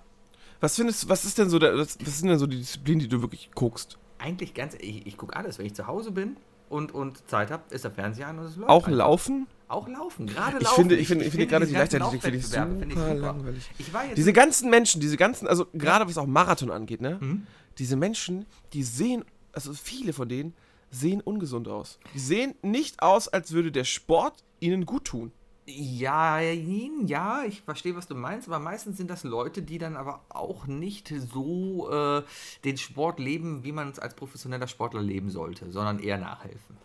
[0.59, 3.07] Was findest was ist denn so der, was, was sind denn so die Disziplinen, die
[3.07, 3.97] du wirklich guckst?
[4.17, 5.57] Eigentlich ganz, ich, ich gucke alles.
[5.57, 6.38] Wenn ich zu Hause bin
[6.69, 8.69] und, und Zeit habe, ist der Fernseher an und es läuft.
[8.69, 8.97] Auch einfach.
[8.97, 9.47] Laufen?
[9.72, 10.67] Auch laufen, gerade laufen.
[10.67, 13.15] Ich finde, ich finde, ich finde gerade die Leichtathletik finde ich super, ich super.
[13.15, 13.69] langweilig.
[13.78, 17.17] Ich Diese ganzen Menschen, diese ganzen, also gerade was auch Marathon angeht, ne?
[17.22, 17.47] Mhm.
[17.78, 20.53] Diese Menschen, die sehen, also viele von denen
[20.89, 21.99] sehen ungesund aus.
[22.13, 25.32] Die sehen nicht aus, als würde der Sport ihnen gut tun.
[25.65, 30.26] Ja, ja, ich verstehe, was du meinst, aber meistens sind das Leute, die dann aber
[30.28, 32.24] auch nicht so äh,
[32.65, 36.76] den Sport leben, wie man es als professioneller Sportler leben sollte, sondern eher nachhelfen.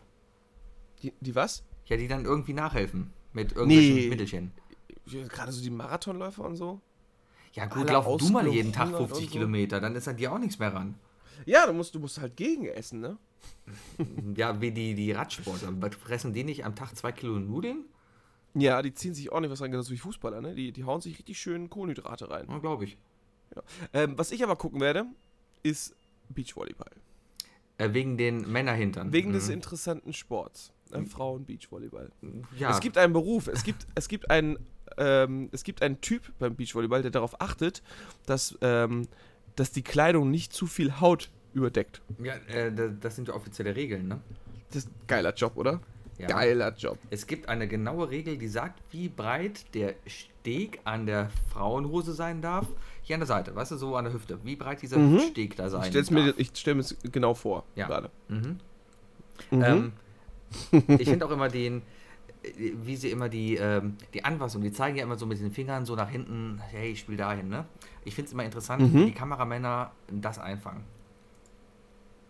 [1.03, 1.65] Die, die was?
[1.87, 4.09] Ja, die dann irgendwie nachhelfen mit irgendwelchen Nee.
[4.09, 4.53] Mittelchen.
[5.07, 6.81] Gerade so die Marathonläufer und so.
[7.53, 9.39] Ja gut, Alle lauf du mal jeden Tag ausgehungert 50 und so.
[9.39, 10.95] Kilometer, dann ist an dir auch nichts mehr ran.
[11.45, 13.17] Ja, du musst, du musst halt gegen essen, ne?
[14.37, 15.73] Ja, wie die, die Radsportler.
[15.93, 17.85] Fressen die nicht am Tag zwei Kilo Nudeln?
[18.55, 20.55] Ja, die ziehen sich ordentlich was rein, genauso wie Fußballer, ne?
[20.55, 22.47] Die, die hauen sich richtig schön Kohlenhydrate rein.
[22.49, 22.97] Ja, glaube ich.
[23.93, 25.07] Ähm, was ich aber gucken werde,
[25.63, 25.95] ist
[26.31, 26.91] Beachvolleyball.
[27.79, 29.13] Äh, wegen den Männerhintern.
[29.13, 29.55] Wegen des Mhm.
[29.55, 30.73] interessanten Sports.
[30.93, 32.11] Äh, Frauen-Beachvolleyball.
[32.59, 34.59] Ja, Es gibt einen Beruf, es gibt, es gibt einen,
[34.97, 37.83] ähm, es gibt einen Typ beim Beachvolleyball, der darauf achtet,
[38.27, 39.09] dass, ähm,
[39.57, 42.03] dass die Kleidung nicht zu viel Haut überdeckt.
[42.23, 44.21] ja äh, da- das sind ja offizielle Regeln, ne?
[44.69, 45.81] Das ist ein geiler Job, oder?
[46.19, 46.29] Ja.
[46.29, 46.99] Geiler Job.
[47.11, 52.41] Es gibt eine genaue Regel, die sagt, wie breit der Steg an der Frauenhose sein
[52.41, 52.67] darf.
[53.03, 54.39] Hier an der Seite, weißt du, so an der Hüfte.
[54.43, 55.21] Wie breit dieser Mhm.
[55.31, 56.15] Steg da sein Ich stell's darf.
[56.25, 57.65] mir, ich stell mir es genau vor.
[57.75, 57.87] Ja.
[57.87, 58.11] Gerade.
[58.29, 58.59] Mhm.
[59.51, 59.63] Mhm.
[59.63, 59.93] Ähm,
[60.71, 61.83] ich finde auch immer den,
[62.57, 65.85] wie sie immer die, ähm, die Anfassung, die zeigen ja immer so mit den Fingern
[65.85, 67.65] so nach hinten, hey, ich spiele dahin, ne?
[68.05, 68.95] Ich finde es immer interessant, Mhm.
[68.95, 70.85] wie die Kameramänner das einfangen.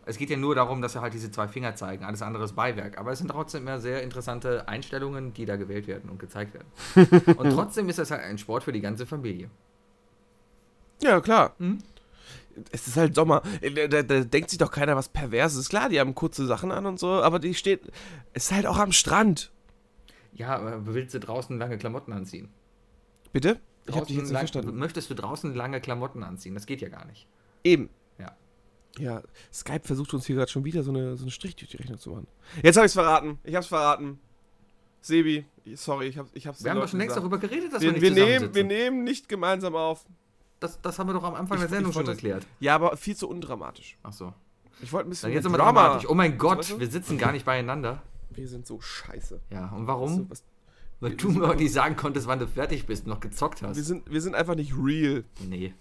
[0.08, 2.54] Es geht ja nur darum, dass sie halt diese zwei Finger zeigen, alles andere ist
[2.54, 2.96] Beiwerk.
[2.96, 7.34] Aber es sind trotzdem immer sehr interessante Einstellungen, die da gewählt werden und gezeigt werden.
[7.36, 9.50] und trotzdem ist das halt ein Sport für die ganze Familie.
[11.02, 11.54] Ja, klar.
[11.58, 11.78] Mhm.
[12.72, 13.42] Es ist halt Sommer.
[13.74, 15.68] Da, da, da denkt sich doch keiner was Perverses.
[15.68, 17.82] Klar, die haben kurze Sachen an und so, aber die steht.
[18.32, 19.52] Es ist halt auch am Strand.
[20.32, 22.48] Ja, aber willst du draußen lange Klamotten anziehen?
[23.32, 23.61] Bitte?
[23.86, 24.78] Ich habe dich Draußen jetzt nicht lang- verstanden.
[24.78, 26.54] Möchtest du draußen lange Klamotten anziehen?
[26.54, 27.26] Das geht ja gar nicht.
[27.64, 27.88] Eben.
[28.18, 28.36] Ja.
[28.98, 31.76] Ja, Skype versucht uns hier gerade schon wieder so eine, so eine Strich durch die
[31.76, 32.26] Rechnung zu machen.
[32.62, 33.38] Jetzt habe ich es verraten.
[33.44, 34.18] Ich habe es verraten.
[35.00, 37.94] Sebi, sorry, ich habe ich hab's Wir haben doch schon längst darüber geredet, dass wir,
[37.94, 40.04] wir, nicht wir, nehmen, wir nehmen nicht gemeinsam auf.
[40.61, 42.46] Das, das haben wir doch am Anfang Ich- der Sendung schon erklärt.
[42.61, 43.96] Ja, aber viel zu undramatisch.
[44.02, 44.32] Ach so.
[44.80, 45.82] Ich wollte ein bisschen Dann jetzt immer Drama.
[45.84, 46.09] dramatisch.
[46.11, 46.80] Oh mein Gott, Weißt du?
[46.80, 48.02] wir sitzen gar nicht beieinander.
[48.30, 49.40] Wir sind so scheiße.
[49.50, 50.16] Ja, und Weißt warum?
[50.18, 50.44] du, was-
[51.00, 53.76] Weil du mir auch nicht sagen konntest, wann du fertig bist und noch gezockt hast.
[53.76, 55.24] Wir sind, wir sind einfach nicht real.
[55.46, 55.74] Nee.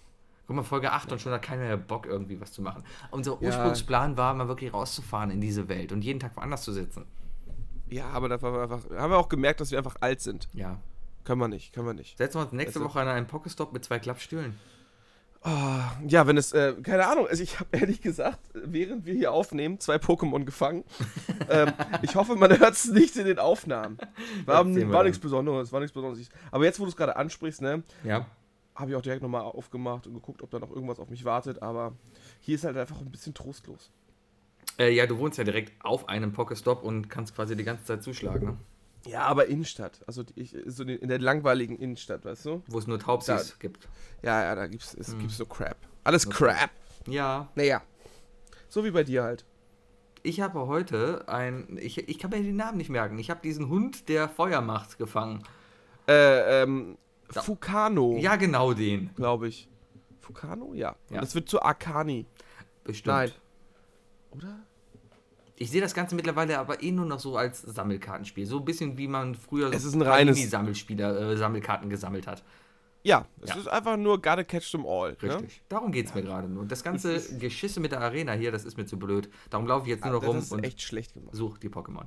[0.46, 2.84] Guck mal, Folge 8 und schon hat keiner mehr Bock, irgendwie was zu machen.
[3.10, 3.48] Unser Ja.
[3.48, 7.04] Ursprungsplan war, mal wirklich rauszufahren in diese Welt und jeden Tag woanders zu sitzen.
[7.88, 10.48] Ja, aber da waren wir einfach, haben wir auch gemerkt, dass wir einfach alt sind.
[10.52, 10.78] Ja.
[11.26, 12.16] Können wir nicht, können wir nicht.
[12.16, 14.56] Setzen wir uns nächste Also- Woche an einen Pokestop mit zwei Klappstühlen.
[15.42, 19.32] Ah, ja, wenn es, äh, keine Ahnung, also ich habe ehrlich gesagt, während wir hier
[19.32, 20.82] aufnehmen, zwei Pokémon gefangen.
[21.50, 21.72] ähm,
[22.02, 23.98] ich hoffe, man hört es nicht in den Aufnahmen.
[24.44, 26.28] War, war nichts Besonderes, war nichts Besonderes.
[26.50, 28.26] Aber jetzt, wo du es gerade ansprichst, ne, Ja.
[28.74, 31.62] habe ich auch direkt nochmal aufgemacht und geguckt, ob da noch irgendwas auf mich wartet.
[31.62, 31.92] Aber
[32.40, 33.90] hier ist halt einfach ein bisschen trostlos.
[34.78, 38.02] Äh, ja, du wohnst ja direkt auf einem Pokestop und kannst quasi die ganze Zeit
[38.02, 38.56] zuschlagen, ne?
[39.06, 40.00] Ja, aber Innenstadt.
[40.06, 42.62] Also ich, so in der langweiligen Innenstadt, weißt du?
[42.66, 43.88] Wo es nur Taubsis gibt.
[44.22, 45.20] Ja, ja, da gibt's, es Hm.
[45.20, 45.76] gibt so Crap.
[46.04, 46.36] Alles Okay.
[46.36, 46.70] Crap.
[47.06, 47.48] Ja.
[47.54, 47.82] Naja.
[48.68, 49.44] So wie bei dir halt.
[50.22, 51.78] Ich habe heute ein.
[51.80, 53.18] Ich, ich kann mir den Namen nicht merken.
[53.18, 55.42] Ich habe diesen Hund, der Feuer macht, gefangen.
[56.08, 56.98] Äh, ähm,
[57.32, 59.14] Da- Fukano, Ja, genau den.
[59.14, 59.68] glaube ich.
[60.20, 60.74] Fukano?
[60.74, 60.96] Ja.
[61.10, 61.16] Ja.
[61.18, 62.26] Und das wird zu Arcani.
[62.84, 63.14] Bestimmt.
[63.14, 63.30] Nein.
[64.32, 64.58] Oder?
[65.58, 68.44] Ich sehe das Ganze mittlerweile aber eh nur noch so als Sammelkartenspiel.
[68.46, 72.26] So ein bisschen wie man früher Es so ist ein reines- Sammelspieler, äh, Sammelkarten gesammelt
[72.26, 72.44] hat.
[73.02, 73.56] Ja, es Ja.
[73.56, 75.12] ist einfach nur gotta catch them all.
[75.12, 75.16] Ne?
[75.22, 75.62] Richtig.
[75.68, 76.64] Darum geht es mir gerade nur.
[76.66, 79.30] Das ganze Geschisse mit der Arena hier, das ist mir zu blöd.
[79.48, 81.34] Darum laufe ich jetzt nur noch Das rum und echt schlecht gemacht.
[81.34, 82.04] suche die Pokémon.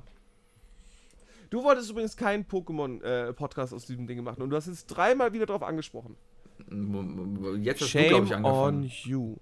[1.48, 5.46] Du wolltest übrigens keinen Pokémon-Podcast aus diesem Ding machen und du hast jetzt dreimal wieder
[5.46, 6.14] drauf angesprochen.
[7.60, 8.82] Jetzt hast du, glaube Shame ich, on angefangen.
[9.04, 9.36] you.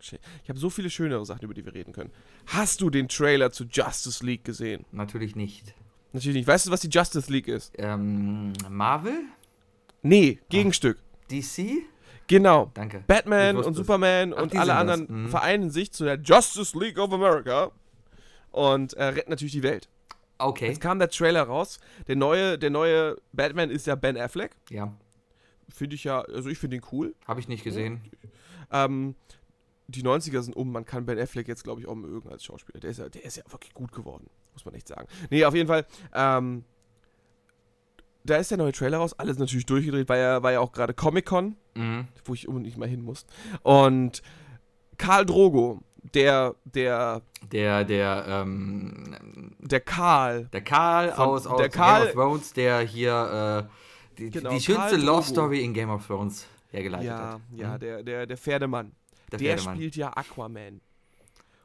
[0.00, 2.10] Ich habe so viele schönere Sachen, über die wir reden können.
[2.46, 4.84] Hast du den Trailer zu Justice League gesehen?
[4.92, 5.74] Natürlich nicht.
[6.12, 6.46] Natürlich nicht.
[6.46, 7.72] Weißt du, was die Justice League ist?
[7.78, 9.20] Ähm, Marvel?
[10.02, 10.98] Nee, Gegenstück.
[11.30, 11.82] DC?
[12.28, 12.70] Genau.
[12.74, 13.02] Danke.
[13.06, 13.74] Batman und.
[13.74, 15.28] Superman Ach, und alle anderen Mhm.
[15.28, 17.70] vereinen sich zu der Justice League of America
[18.50, 19.88] und äh, retten natürlich die Welt.
[20.38, 20.68] Okay.
[20.68, 21.80] Jetzt kam der Trailer raus.
[22.06, 24.52] Der neue, der neue Batman ist ja Ben Affleck.
[24.70, 24.94] Ja.
[25.68, 27.14] Finde ich ja, also ich finde ihn cool.
[27.26, 28.00] Habe ich nicht gesehen.
[28.70, 29.14] Ähm,
[29.88, 32.78] die 90er sind um, man kann Ben Affleck jetzt, glaube ich, auch mögen als Schauspieler.
[32.80, 35.08] Der ist, ja, der ist ja wirklich gut geworden, muss man echt sagen.
[35.30, 36.64] Nee, auf jeden Fall, ähm,
[38.24, 40.92] da ist der neue Trailer raus, alles natürlich durchgedreht, war ja, war ja auch gerade
[40.94, 42.08] Comic-Con, Mhm.
[42.24, 43.24] wo ich unbedingt mal hin muss.
[43.62, 44.22] Und
[44.98, 45.80] Karl Drogo,
[46.14, 52.06] der, der, Der, der, ähm, der Karl, der Karl Von- aus, aus der Game Karl-
[52.08, 55.22] of Thrones, der hier äh, die, Genau, die schönste Love.
[55.22, 57.40] Story in Game of Thrones hergeleitet ja, hat.
[57.54, 57.80] ja, Mhm.
[57.80, 58.92] der, der, der Pferdemann,
[59.30, 60.80] der, der, spielt ja Aquaman.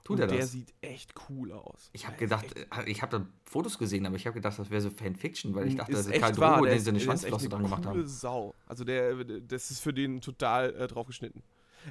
[0.04, 0.52] Tut und er der das?
[0.52, 1.90] sieht echt cool aus.
[1.94, 4.60] Ich habe Der ist gedacht, äh, ich habe da Fotos gesehen, aber ich habe gedacht,
[4.60, 6.78] das wäre so Fanfiction, weil ich dachte, das ist ist echt Karl Drogo, der den
[6.78, 8.06] ist- sie eine der ist Schwanzflosse dran gemacht haben.
[8.06, 8.54] Sau.
[8.68, 11.42] Also der, das ist für den total äh, drauf geschnitten.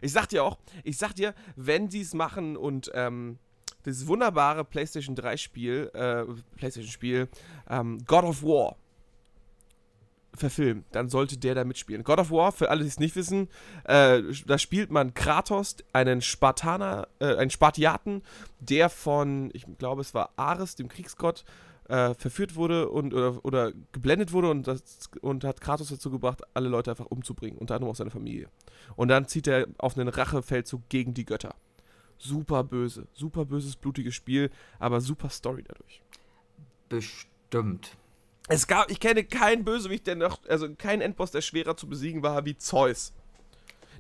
[0.03, 3.39] Ich sag dir auch, ich sag dir, wenn die es machen und ähm,
[3.87, 6.25] dieses wunderbare PlayStation 3 Spiel, äh,
[6.57, 7.29] PlayStation Spiel,
[7.71, 8.77] ähm, God of War
[10.35, 12.05] verfilmen, dann sollte der da mitspielen.
[12.05, 13.49] God of War, für alle, die es nicht wissen,
[13.85, 18.23] äh, da spielt man Kratos, einen Spartaner, äh, einen Spartiaten,
[18.61, 21.45] der von, ich glaube, es war Ares, dem Kriegsgott,
[21.89, 26.43] äh, verführt wurde und oder, oder geblendet wurde und, das, und hat Kratos dazu gebracht,
[26.55, 28.49] alle Leute einfach umzubringen, unter anderem auch seine Familie.
[28.97, 31.55] Und dann zieht er auf einen Rachefeldzug gegen die Götter.
[32.19, 36.03] Super böse, super böses, blutiges Spiel, aber super Story dadurch.
[36.89, 37.97] Bestimmt.
[38.49, 42.23] Es gab, ich kenne keinen Bösewicht, der noch, also keinen Endboss, der schwerer zu besiegen
[42.23, 43.13] war wie Zeus.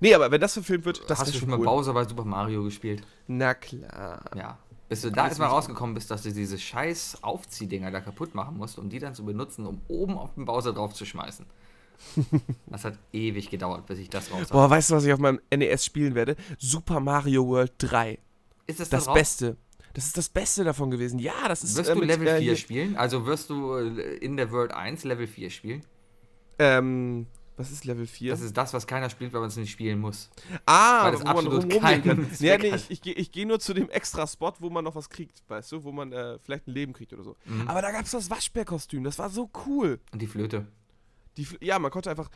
[0.00, 1.64] Nee, aber wenn das verfilmt wird, das Hast ist du schon schon mal cool.
[1.64, 3.06] Bowser bei Super Mario gespielt?
[3.28, 4.24] Na klar.
[4.34, 4.58] Ja.
[4.88, 8.78] Bis du da erstmal rausgekommen bist, dass du diese scheiß Aufziehdinger da kaputt machen musst,
[8.78, 11.46] um die dann zu benutzen, um oben auf den Bowser drauf zu schmeißen.
[12.66, 14.52] das hat ewig gedauert, bis ich das raus habe.
[14.52, 16.36] Boah, weißt du, was ich auf meinem NES spielen werde?
[16.58, 18.18] Super Mario World 3.
[18.66, 19.56] Ist das das Beste?
[19.94, 21.18] Das ist das Beste davon gewesen.
[21.18, 21.76] Ja, das ist.
[21.76, 22.96] Wirst äh, du Level äh, 4 spielen?
[22.96, 25.84] Also wirst du äh, in der World 1 Level 4 spielen?
[26.58, 27.26] Ähm,
[27.56, 28.30] was ist Level 4?
[28.30, 30.30] Das ist das, was keiner spielt, weil man es nicht spielen muss.
[30.64, 34.26] Ah, weil das absolut keinen ja, nee, ich, ich, ich gehe nur zu dem extra
[34.26, 37.12] Spot, wo man noch was kriegt, weißt du, wo man äh, vielleicht ein Leben kriegt
[37.12, 37.36] oder so.
[37.44, 37.68] Mhm.
[37.68, 40.00] Aber da gab es das Waschbärkostüm, das war so cool.
[40.12, 40.66] Und die Flöte.
[41.36, 42.30] Die, ja, man konnte einfach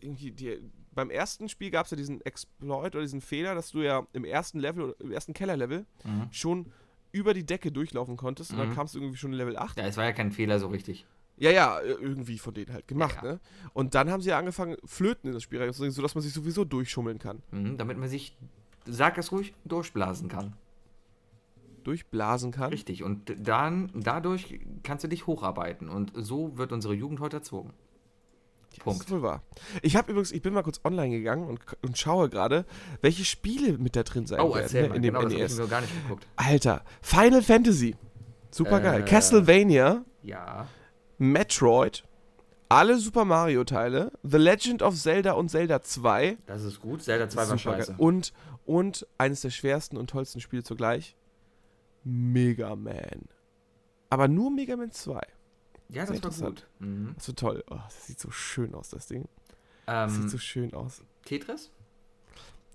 [0.00, 0.58] irgendwie die,
[0.92, 4.24] beim ersten Spiel gab es ja diesen Exploit oder diesen Fehler, dass du ja im
[4.24, 6.28] ersten Level, im ersten Kellerlevel mhm.
[6.30, 6.72] schon
[7.12, 8.56] über die Decke durchlaufen konntest mhm.
[8.56, 8.74] und dann mhm.
[8.76, 9.78] kamst du irgendwie schon Level 8.
[9.78, 11.06] Ja, es war ja kein Fehler so richtig.
[11.36, 13.32] Ja, ja, irgendwie von denen halt gemacht, ja, ja.
[13.34, 13.40] ne?
[13.72, 16.66] Und dann haben sie ja angefangen, Flöten in das Spiel reinzubringen, sodass man sich sowieso
[16.66, 17.42] durchschummeln kann.
[17.50, 18.36] Mhm, damit man sich,
[18.84, 20.52] sag es ruhig, durchblasen kann.
[21.82, 22.68] Durchblasen kann?
[22.68, 25.88] Richtig, und dann, dadurch kannst du dich hocharbeiten.
[25.88, 27.72] Und so wird unsere Jugend heute erzogen.
[28.76, 29.00] Ja, Punkt.
[29.00, 29.42] Das ist wohl wahr.
[29.82, 32.64] Ich habe übrigens, ich bin mal kurz online gegangen und, und schaue gerade,
[33.00, 34.96] welche Spiele mit da drin sein oh, werden ne, mal.
[34.96, 35.56] in dem genau, NES.
[35.56, 36.26] Das ich gar nicht geguckt.
[36.36, 37.96] Alter, Final Fantasy.
[38.50, 39.02] Super geil.
[39.02, 40.04] Äh, Castlevania.
[40.22, 40.66] Ja.
[41.18, 42.04] Metroid,
[42.68, 46.38] alle Super Mario Teile, The Legend of Zelda und Zelda 2.
[46.46, 47.94] Das ist gut, Zelda 2 war scheiße.
[47.98, 48.32] Und,
[48.64, 51.16] und eines der schwersten und tollsten Spiele zugleich,
[52.04, 53.28] Mega Man.
[54.08, 55.20] Aber nur Mega Man 2.
[55.92, 56.68] Ja, das war gut.
[56.78, 57.12] Mhm.
[57.16, 57.64] Das war toll.
[57.70, 59.22] Oh, das sieht so schön aus, das Ding.
[59.86, 61.02] Ähm, das sieht so schön aus.
[61.24, 61.70] Tetris?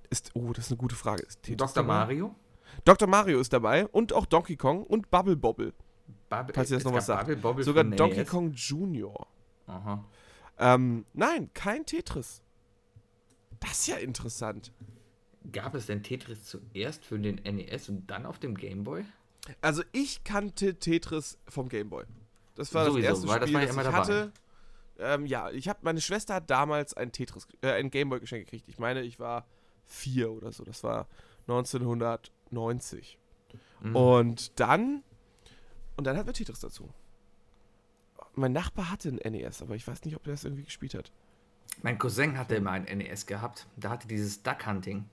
[0.09, 1.24] Ist, oh, das ist eine gute Frage.
[1.24, 1.84] Ist Tetris Dr.
[1.84, 1.99] Dabei?
[1.99, 2.36] Mario?
[2.84, 3.07] Dr.
[3.07, 5.74] Mario ist dabei und auch Donkey Kong und Bubble Bobble.
[6.30, 7.30] Bubble, Falls ihr das noch was sagt.
[7.63, 8.30] Sogar Donkey NES.
[8.30, 9.28] Kong Junior.
[9.68, 10.03] Aha.
[10.57, 12.41] Ähm, nein, kein Tetris.
[13.59, 14.72] Das ist ja interessant.
[15.51, 19.05] Gab es denn Tetris zuerst für den NES und dann auf dem Game Boy?
[19.61, 22.05] Also ich kannte Tetris vom Game Boy.
[22.56, 24.32] Das war Sowieso, das erste Spiel, das, war ich, das ich hatte.
[24.97, 28.70] Ähm, ja, ich habe meine Schwester hat damals ein Tetris, äh, ein Gameboy geschenkt gekriegt.
[28.70, 29.45] Ich meine, ich war
[29.86, 30.64] vier oder so.
[30.64, 31.08] Das war
[31.47, 33.20] 1990.
[33.82, 33.95] Mhm.
[33.95, 35.03] Und dann
[35.97, 36.89] und dann hat wir Tetris dazu.
[38.34, 41.12] Mein Nachbar hatte ein NES, aber ich weiß nicht, ob der das irgendwie gespielt hat.
[41.82, 43.68] Mein Cousin hatte immer ein NES gehabt.
[43.78, 45.06] Da hatte dieses Duck Hunting.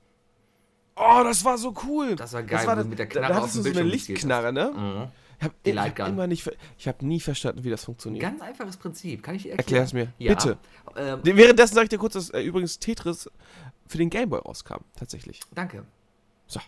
[0.97, 2.16] Oh, das war so cool.
[2.16, 3.82] Das war geil, das war das, mit der Knarre da, da hattest du so eine
[3.82, 4.72] Lichtknarre, ne?
[4.74, 5.12] Mhm.
[5.43, 8.22] Ich habe ich hab immer nicht, ich habe nie verstanden, wie das funktioniert.
[8.22, 9.82] Ganz einfaches Prinzip, kann ich dir erklären?
[9.82, 10.34] Erklär es mir, ja.
[10.34, 10.59] bitte.
[10.97, 13.28] Ähm, Währenddessen sage ich dir kurz, dass äh, übrigens Tetris
[13.88, 15.40] für den Gameboy rauskam, tatsächlich.
[15.53, 15.84] Danke.
[16.47, 16.61] So.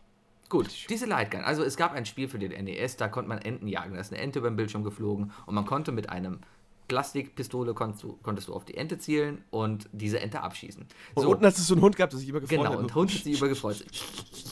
[0.48, 1.42] Gut, diese Lightgun.
[1.42, 3.94] Also es gab ein Spiel für den NES, da konnte man Enten jagen.
[3.94, 6.40] Da ist eine Ente beim Bildschirm geflogen und man konnte mit einem
[6.88, 10.84] Plastikpistole konntest du, konntest du auf die Ente zielen und diese Ente abschießen.
[11.14, 11.22] So.
[11.22, 12.72] Und unten hast du so einen Hund gehabt, der sich übergefreut genau, hat.
[12.72, 13.84] Genau, und Hund hat sich übergefreut.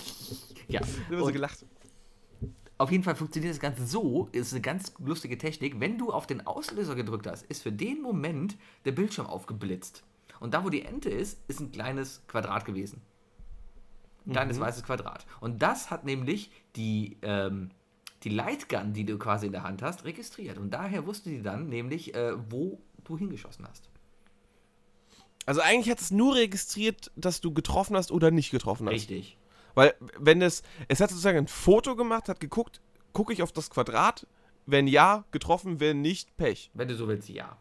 [0.69, 0.81] ja.
[1.11, 1.67] Du hast so gelacht.
[2.79, 5.79] Auf jeden Fall funktioniert das Ganze so, ist eine ganz lustige Technik.
[5.79, 10.03] Wenn du auf den Auslöser gedrückt hast, ist für den Moment der Bildschirm aufgeblitzt.
[10.41, 13.03] Und da, wo die Ente ist, ist ein kleines Quadrat gewesen
[14.27, 14.63] ein kleines mhm.
[14.63, 15.27] weißes Quadrat.
[15.41, 17.71] Und das hat nämlich die, ähm,
[18.23, 20.59] die Lightgun, die du quasi in der Hand hast, registriert.
[20.59, 23.89] Und daher wusste die dann nämlich, äh, wo du hingeschossen hast.
[25.45, 28.95] Also eigentlich hat es nur registriert, dass du getroffen hast oder nicht getroffen hast.
[28.95, 29.37] Richtig.
[29.75, 32.81] Weil wenn es, es hat sozusagen ein Foto gemacht, hat geguckt,
[33.13, 34.27] gucke ich auf das Quadrat,
[34.67, 36.71] wenn ja, getroffen, wenn nicht, Pech.
[36.75, 37.57] Wenn du so willst, ja.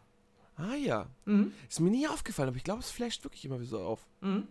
[0.56, 1.06] Ah ja.
[1.24, 1.52] Mhm.
[1.68, 4.06] Ist mir nie aufgefallen, aber ich glaube, es flasht wirklich immer wieder so auf.
[4.20, 4.46] Mhm.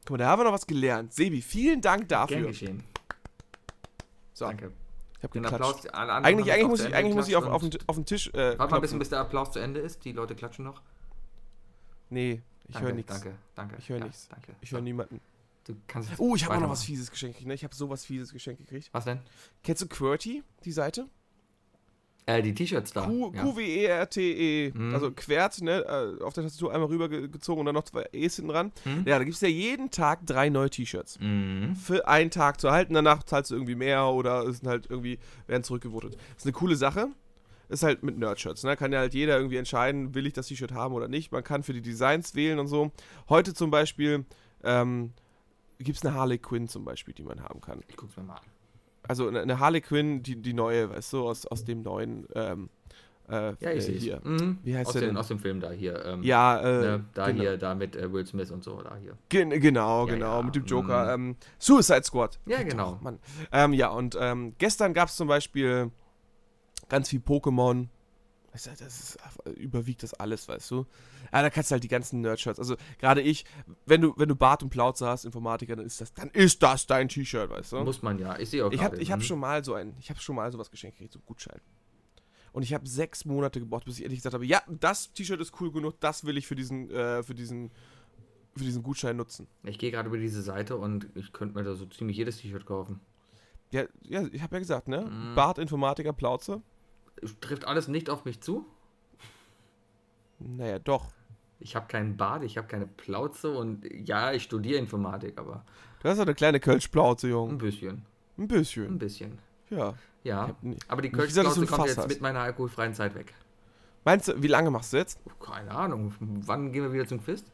[0.00, 1.14] Guck mal, da haben wir noch was gelernt.
[1.14, 2.38] Sebi, vielen Dank dafür.
[2.38, 2.84] Gern geschehen.
[4.34, 4.46] So.
[4.46, 4.72] Danke.
[5.18, 5.54] Ich habe geklatscht.
[5.54, 8.28] Applaus, eigentlich eigentlich, muss ich, eigentlich muss ich auf, auf, den, auf den Tisch.
[8.34, 10.04] Äh, Warte mal ein bisschen, bis der Applaus zu Ende ist.
[10.04, 10.82] Die Leute klatschen noch.
[12.10, 13.12] Nee, ich höre nichts.
[13.12, 13.76] Danke, danke.
[13.78, 14.28] Ich höre ja, nichts.
[14.28, 14.56] Danke.
[14.60, 15.20] Ich höre niemanden.
[15.64, 17.54] Du kannst oh, ich habe auch noch was Fieses geschenkt Ne?
[17.54, 18.88] Ich habe sowas Fieses geschenkt gekriegt.
[18.92, 19.20] Was denn?
[19.62, 21.08] Kennst du QWERTY, die Seite?
[22.24, 23.06] Äh, die T-Shirts da.
[23.06, 23.42] Q, ja.
[23.42, 24.68] Q-W-E-R-T-E.
[24.68, 24.78] -E.
[24.78, 24.94] Mhm.
[24.94, 25.84] Also Quert, ne?
[25.84, 28.72] Äh, auf der Tastatur einmal rübergezogen und dann noch zwei E's hinten dran.
[28.84, 29.04] Mhm.
[29.06, 31.18] Ja, da gibt es ja jeden Tag drei neue T-Shirts.
[31.20, 31.74] Mhm.
[31.74, 32.94] Für einen Tag zu erhalten.
[32.94, 36.14] Danach zahlst du irgendwie mehr oder sind halt irgendwie, werden zurückgewotet.
[36.14, 37.08] Das ist eine coole Sache.
[37.68, 38.76] Ist halt mit Nerdshirts, ne?
[38.76, 41.32] Kann ja halt jeder irgendwie entscheiden, will ich das T-Shirt haben oder nicht.
[41.32, 42.92] Man kann für die Designs wählen und so.
[43.30, 44.26] Heute zum Beispiel
[44.62, 45.12] ähm,
[45.78, 47.80] gibt es eine Harley Quinn zum Beispiel, die man haben kann.
[47.88, 48.42] Ich guck's mir mal an
[49.08, 52.68] also eine Harley Quinn, die, die neue, weißt du, aus, aus dem neuen, ähm,
[53.28, 54.20] äh, ja, ich äh, hier.
[54.22, 54.58] Mhm.
[54.62, 55.16] Wie heißt aus der denn?
[55.16, 56.04] Aus dem Film da hier.
[56.04, 57.40] Ähm, ja, äh, ne, da genau.
[57.40, 59.16] hier, da mit äh, Will Smith und so, da hier.
[59.28, 60.42] Gen genau, ja, genau, ja.
[60.42, 61.16] mit dem Joker.
[61.16, 61.30] Mhm.
[61.30, 62.38] Ähm, Suicide Squad.
[62.46, 62.98] Ja, genau.
[63.00, 63.18] Mann.
[63.52, 65.90] Ähm, ja, und ähm, gestern gab es zum Beispiel
[66.88, 67.88] ganz viel Pokémon
[68.52, 69.18] Das, das ist,
[69.56, 70.86] überwiegt das alles, weißt du?
[71.32, 72.58] Ja, da kannst du halt die ganzen Nerdshirts.
[72.58, 73.46] Also gerade ich,
[73.86, 76.86] wenn du, wenn du Bart und Plauze hast, Informatiker, dann ist das, dann ist das
[76.86, 77.78] dein T-Shirt, weißt du?
[77.78, 78.38] Muss man ja.
[78.38, 79.24] Ich sehe auch Ich habe ich hab mhm.
[79.24, 81.60] schon mal so ein, ich habe schon mal sowas geschenkt gekriegt, so einen Gutschein.
[82.52, 85.58] Und ich habe sechs Monate gebraucht, bis ich endlich gesagt habe, ja, das T-Shirt ist
[85.60, 87.70] cool genug, das will ich für diesen, äh, für diesen,
[88.54, 89.48] für diesen Gutschein nutzen.
[89.62, 92.66] Ich gehe gerade über diese Seite und ich könnte mir da so ziemlich jedes T-Shirt
[92.66, 93.00] kaufen.
[93.70, 95.06] Ja, ja ich habe ja gesagt, ne?
[95.10, 95.34] Mhm.
[95.34, 96.60] Bart, Informatiker, Plauze.
[97.40, 98.66] Trifft alles nicht auf mich zu?
[100.38, 101.06] Naja, doch.
[101.60, 105.64] Ich habe keinen Bart, ich habe keine Plauze und ja, ich studiere Informatik, aber
[106.02, 107.54] Du hast doch eine kleine Kölsch-Plauze, ein Junge.
[107.54, 108.04] bisschen.
[108.36, 108.98] Ein Ein bisschen.
[108.98, 109.38] bisschen.
[109.70, 109.94] Ja.
[110.24, 112.08] Ja, nie- aber die Kölschplauze ein kommt jetzt hast.
[112.08, 113.32] mit meiner alkoholfreien Zeit weg.
[114.04, 115.20] Meinst du, wie lange machst du jetzt?
[115.40, 116.12] Keine Ahnung.
[116.18, 117.44] Wann gehen wir wieder zum Quiz?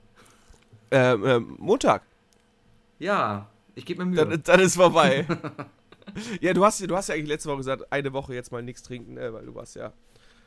[0.91, 2.03] Ähm, ähm, Montag.
[2.99, 4.27] Ja, ich gebe mir Mühe.
[4.27, 5.27] Dann, dann ist vorbei.
[6.41, 8.83] ja, du hast, du hast ja eigentlich letzte Woche gesagt, eine Woche jetzt mal nichts
[8.83, 9.33] trinken, ne?
[9.33, 9.93] weil du warst ja,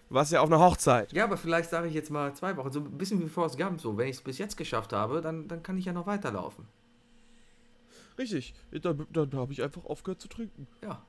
[0.10, 1.12] du warst ja auf einer Hochzeit.
[1.14, 2.72] ja, aber vielleicht sage ich jetzt mal zwei Wochen.
[2.72, 3.82] So ein bisschen wie Forrest Gump.
[3.82, 6.68] So, wenn ich es bis jetzt geschafft habe, dann, dann kann ich ja noch weiterlaufen.
[8.18, 8.54] Richtig.
[8.72, 10.68] Dann, dann habe ich einfach aufgehört zu trinken.
[10.84, 11.02] Ja.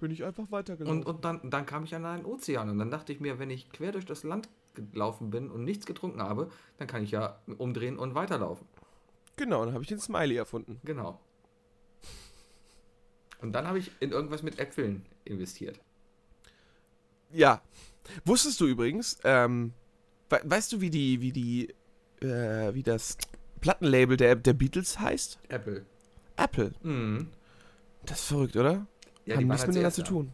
[0.00, 1.02] Bin ich einfach weitergelaufen.
[1.02, 3.50] Und, und dann, dann kam ich an einen Ozean und dann dachte ich mir, wenn
[3.50, 7.38] ich quer durch das Land gelaufen bin und nichts getrunken habe, dann kann ich ja
[7.58, 8.66] umdrehen und weiterlaufen.
[9.36, 10.80] genau, dann habe ich den Smiley erfunden.
[10.84, 11.20] Genau.
[13.44, 15.78] Und dann habe ich in irgendwas mit Äpfeln investiert.
[17.30, 17.60] Ja.
[18.24, 19.74] Wusstest du übrigens, ähm,
[20.30, 21.68] we weißt du, wie die, wie die,
[22.26, 23.18] äh, wie das
[23.60, 25.38] Plattenlabel der, der Beatles heißt?
[25.50, 25.84] Apple.
[26.36, 26.72] Apple.
[26.82, 27.28] Mhm.
[28.06, 28.86] Das ist verrückt, oder?
[29.26, 30.32] Ja, haben waren nichts halt miteinander zu tun.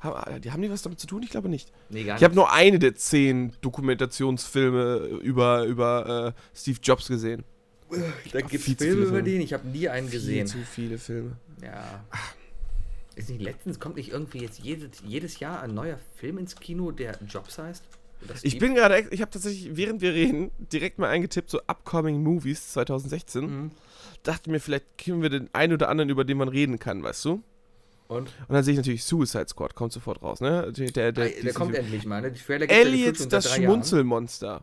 [0.00, 1.22] Haben, die haben die was damit zu tun?
[1.22, 1.70] Ich glaube nicht.
[1.90, 7.44] Nee, gar Ich habe nur eine der zehn Dokumentationsfilme über, über äh, Steve Jobs gesehen.
[8.32, 10.48] Da gibt es Filme über den, ich habe nie einen gesehen.
[10.48, 11.36] Viel zu viele Filme.
[11.62, 12.04] Ja.
[13.18, 16.92] Ist nicht letztens, kommt nicht irgendwie jetzt jedes, jedes Jahr ein neuer Film ins Kino,
[16.92, 17.82] der Jobs heißt?
[18.42, 22.72] Ich bin gerade, ich habe tatsächlich, während wir reden, direkt mal eingetippt, so Upcoming Movies
[22.74, 23.44] 2016.
[23.44, 23.70] Mhm.
[24.22, 27.24] Dachte mir, vielleicht kriegen wir den einen oder anderen, über den man reden kann, weißt
[27.24, 27.42] du?
[28.06, 28.32] Und?
[28.46, 30.72] Und dann sehe ich natürlich Suicide Squad, kommt sofort raus, ne?
[30.72, 32.30] Der, der, der, der kommt endlich mal, ne?
[32.30, 33.64] Die Trailer ja Elliot, das drei Jahren.
[33.64, 34.62] Schmunzelmonster.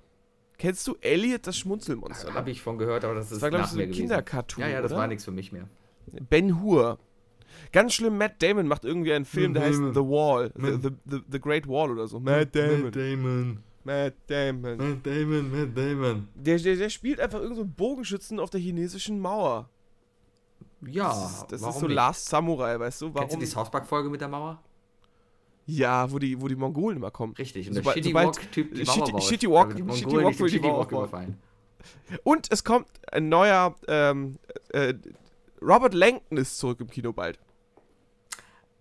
[0.58, 2.34] Kennst du Elliot, das Schmunzelmonster?
[2.34, 3.92] Habe ich von gehört, aber das ist das war, glaube ich, so ein.
[3.92, 4.62] Kindercartoon.
[4.62, 5.02] Ja, ja, das oder?
[5.02, 5.68] war nichts für mich mehr.
[6.30, 7.00] Ben Hur.
[7.72, 9.94] Ganz schlimm, Matt Damon macht irgendwie einen Film, der Matt heißt.
[9.94, 10.52] The Wall.
[10.56, 12.20] The, Matt- the, the, the Great Wall oder so.
[12.20, 12.92] Matt Damon.
[12.92, 13.64] Damon.
[13.84, 14.78] Matt Damon.
[14.78, 16.28] Matt Damon, Matt Damon.
[16.36, 19.70] Der, der, der spielt einfach irgendeinen so einen Bogenschützen auf der chinesischen Mauer.
[20.88, 21.96] Ja, Das, ist, das warum ist so nicht?
[21.96, 23.06] Last Samurai, weißt du?
[23.08, 23.40] Kennst du Warum?
[23.40, 24.62] die South Park-Folge mit der Mauer?
[25.68, 27.34] Ja, wo die, wo die Mongolen immer kommen.
[27.34, 29.24] Richtig, und der Shitty Walk-Typ die Mauer baut.
[29.24, 31.38] Shitty Walk- Shitty Walk Shitty Walk überfallen.
[32.24, 34.38] Und es kommt ein neuer, ähm,
[34.70, 34.94] äh,
[35.62, 37.40] Robert Langton ist zurück im Kino bald.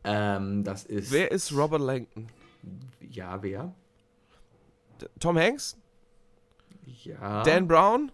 [0.05, 1.11] Ähm, das ist.
[1.13, 2.27] Wer ist Robert Langton?
[3.01, 3.75] Ja, wer?
[5.01, 5.77] D- Tom Hanks?
[7.03, 7.43] Ja.
[7.43, 8.13] Dan Brown?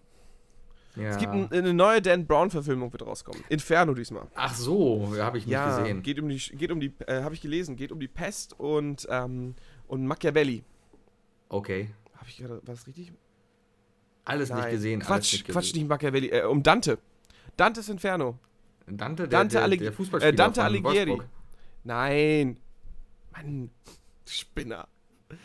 [0.96, 1.10] ja.
[1.10, 3.42] Es gibt ein, eine neue Dan Brown-Verfilmung, wird rauskommen.
[3.48, 4.26] Inferno diesmal.
[4.34, 6.02] Ach so, habe ich nicht Ja, gesehen.
[6.02, 9.06] geht um die, geht um die, äh, habe ich gelesen, geht um die Pest und,
[9.10, 9.54] ähm,
[9.88, 10.62] und Machiavelli.
[11.48, 11.90] Okay.
[12.16, 13.12] Habe ich gerade, war das richtig?
[14.24, 15.78] Alles nicht gesehen, alles Quatsch, nicht Quatsch, gesehen.
[15.80, 16.98] nicht Machiavelli, äh, um Dante.
[17.56, 18.38] Dantes Inferno.
[18.86, 21.10] Dante, der, Dante der, der Fußballspieler äh, Dante Alighieri.
[21.10, 21.28] Wolfsburg.
[21.84, 22.56] Nein.
[23.32, 23.70] Mann,
[24.26, 24.88] Spinner.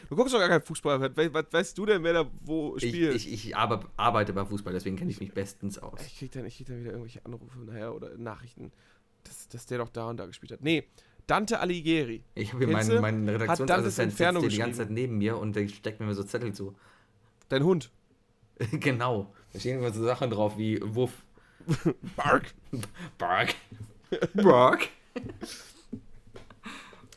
[0.10, 1.00] Du guckst doch gar keinen Fußball.
[1.00, 3.16] Was, was weißt du denn, wer da wo Ich, spielt?
[3.16, 6.00] ich, ich arbe- arbeite beim Fußball, deswegen kenne ich mich bestens aus.
[6.08, 8.72] Ich krieg, dann, ich krieg dann wieder irgendwelche Anrufe nachher oder Nachrichten,
[9.24, 10.62] dass, dass der doch da und da gespielt hat.
[10.64, 10.88] Nee,
[11.28, 12.24] Dante Alighieri.
[12.34, 14.80] Ich habe hier meinen, meinen Redaktionsassistent sitzt hier die ganze.
[14.80, 16.76] Zeit neben mir und der steckt mir so Zettel zu.
[17.50, 17.92] Dein Hund.
[18.72, 19.34] genau.
[19.54, 21.12] Da stehen immer so Sachen drauf wie Wuff,
[22.16, 22.54] Bark.
[23.20, 23.54] Bark,
[24.34, 24.88] Bark.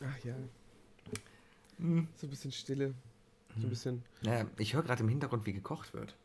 [0.03, 0.35] Ach ja.
[1.77, 2.07] Hm.
[2.15, 2.93] So ein bisschen Stille.
[3.57, 4.03] So ein bisschen.
[4.21, 6.15] Naja, ich höre gerade im Hintergrund, wie gekocht wird.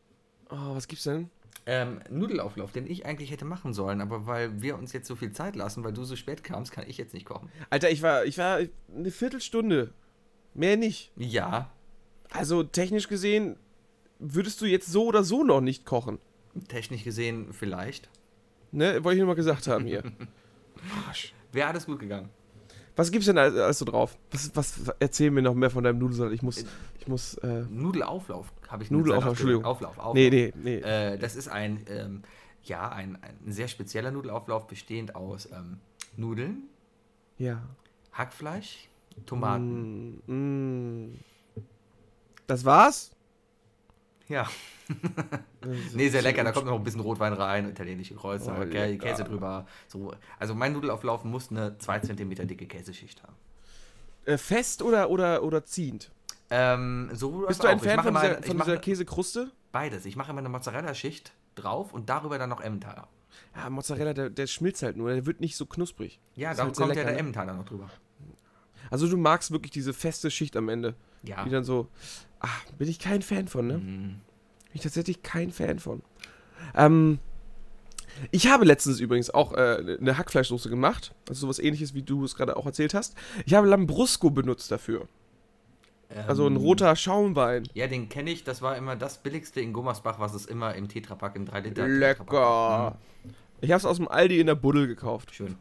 [0.49, 1.29] Oh, was gibt's denn?
[1.65, 5.31] Ähm, Nudelauflauf, den ich eigentlich hätte machen sollen, aber weil wir uns jetzt so viel
[5.31, 7.49] Zeit lassen, weil du so spät kamst, kann ich jetzt nicht kochen.
[7.69, 8.59] Alter, ich war, ich war
[8.95, 9.93] eine Viertelstunde.
[10.53, 11.11] Mehr nicht.
[11.17, 11.71] Ja,
[12.29, 13.57] Also technisch gesehen
[14.19, 16.19] würdest du jetzt so oder so noch nicht kochen.
[16.67, 18.09] technisch gesehen vielleicht.
[18.71, 19.03] Ne?
[19.03, 20.03] Wollte ich nur mal gesagt haben hier.
[21.07, 21.33] Arsch.
[21.51, 22.29] Wäre alles gut gegangen.
[22.95, 24.17] Was gibt's denn alles, so drauf?
[24.31, 26.33] Was, was, erzähl mir noch mehr von deinem Nudelsalat.
[26.33, 26.65] Ich muss,
[26.99, 29.65] ich muss, äh, Nudelauflauf habe ich Nudelauflauf, Entschuldigung.
[29.65, 30.13] Auflauf, Auflauf.
[30.13, 30.77] nee, nee, nee.
[30.77, 32.21] Äh, das ist ein, ähm,
[32.63, 35.79] ja, ein, ein sehr spezieller Nudelauflauf, bestehend aus ähm,
[36.15, 36.63] Nudeln,
[37.37, 37.61] ja.
[38.13, 38.87] Hackfleisch,
[39.25, 40.21] Tomaten.
[40.25, 41.19] Mm, mm.
[42.47, 43.11] Das war's?
[44.27, 44.47] Ja,
[45.93, 46.43] nee, sehr lecker.
[46.43, 49.05] Da kommt noch ein bisschen Rotwein rein, italienische Kreuzer, Oh, lecker.
[49.05, 49.65] Käse drüber.
[49.87, 50.13] So.
[50.39, 53.35] Also mein Nudelauflauf muss eine 2 cm dicke Käseschicht haben.
[54.25, 56.11] Äh, fest oder, oder, oder ziehend?
[56.49, 57.83] Ähm, so Bist du ein auch.
[57.83, 59.51] Fan von dieser, von mache dieser Käsekruste?
[59.71, 60.05] Beides.
[60.05, 63.07] Ich mache immer eine Mozzarella-Schicht drauf und darüber dann noch Emmentaler.
[63.55, 66.19] Ja, Mozzarella, der, der schmilzt halt nur, der wird nicht so knusprig.
[66.35, 67.19] Ja, da halt kommt ja der ne?
[67.19, 67.89] Emmentaler noch drüber.
[68.91, 70.95] Also du magst wirklich diese feste Schicht am Ende,
[71.25, 71.43] Ja.
[71.43, 71.87] die dann so,
[72.39, 73.77] ach, bin ich kein Fan von, ne?
[73.77, 73.81] Mhm.
[74.11, 76.01] Bin ich tatsächlich kein Fan von.
[76.75, 77.19] Ähm,
[78.31, 82.35] ich habe letztens übrigens auch äh, eine Hackfleischsoße gemacht, also sowas ähnliches, wie du es
[82.35, 83.15] gerade auch erzählt hast.
[83.45, 85.07] Ich habe Lambrusco benutzt dafür,
[86.27, 87.67] also ein Ähm, roter Schaumwein.
[87.73, 88.43] Ja, den kenne ich.
[88.43, 91.87] Das war immer das billigste in Gummersbach, was es immer im Tetrapack, im 3 Liter
[91.87, 92.97] Lecker.
[93.61, 95.33] Ich habe es aus dem Aldi in der Buddel gekauft.
[95.33, 95.55] Schön.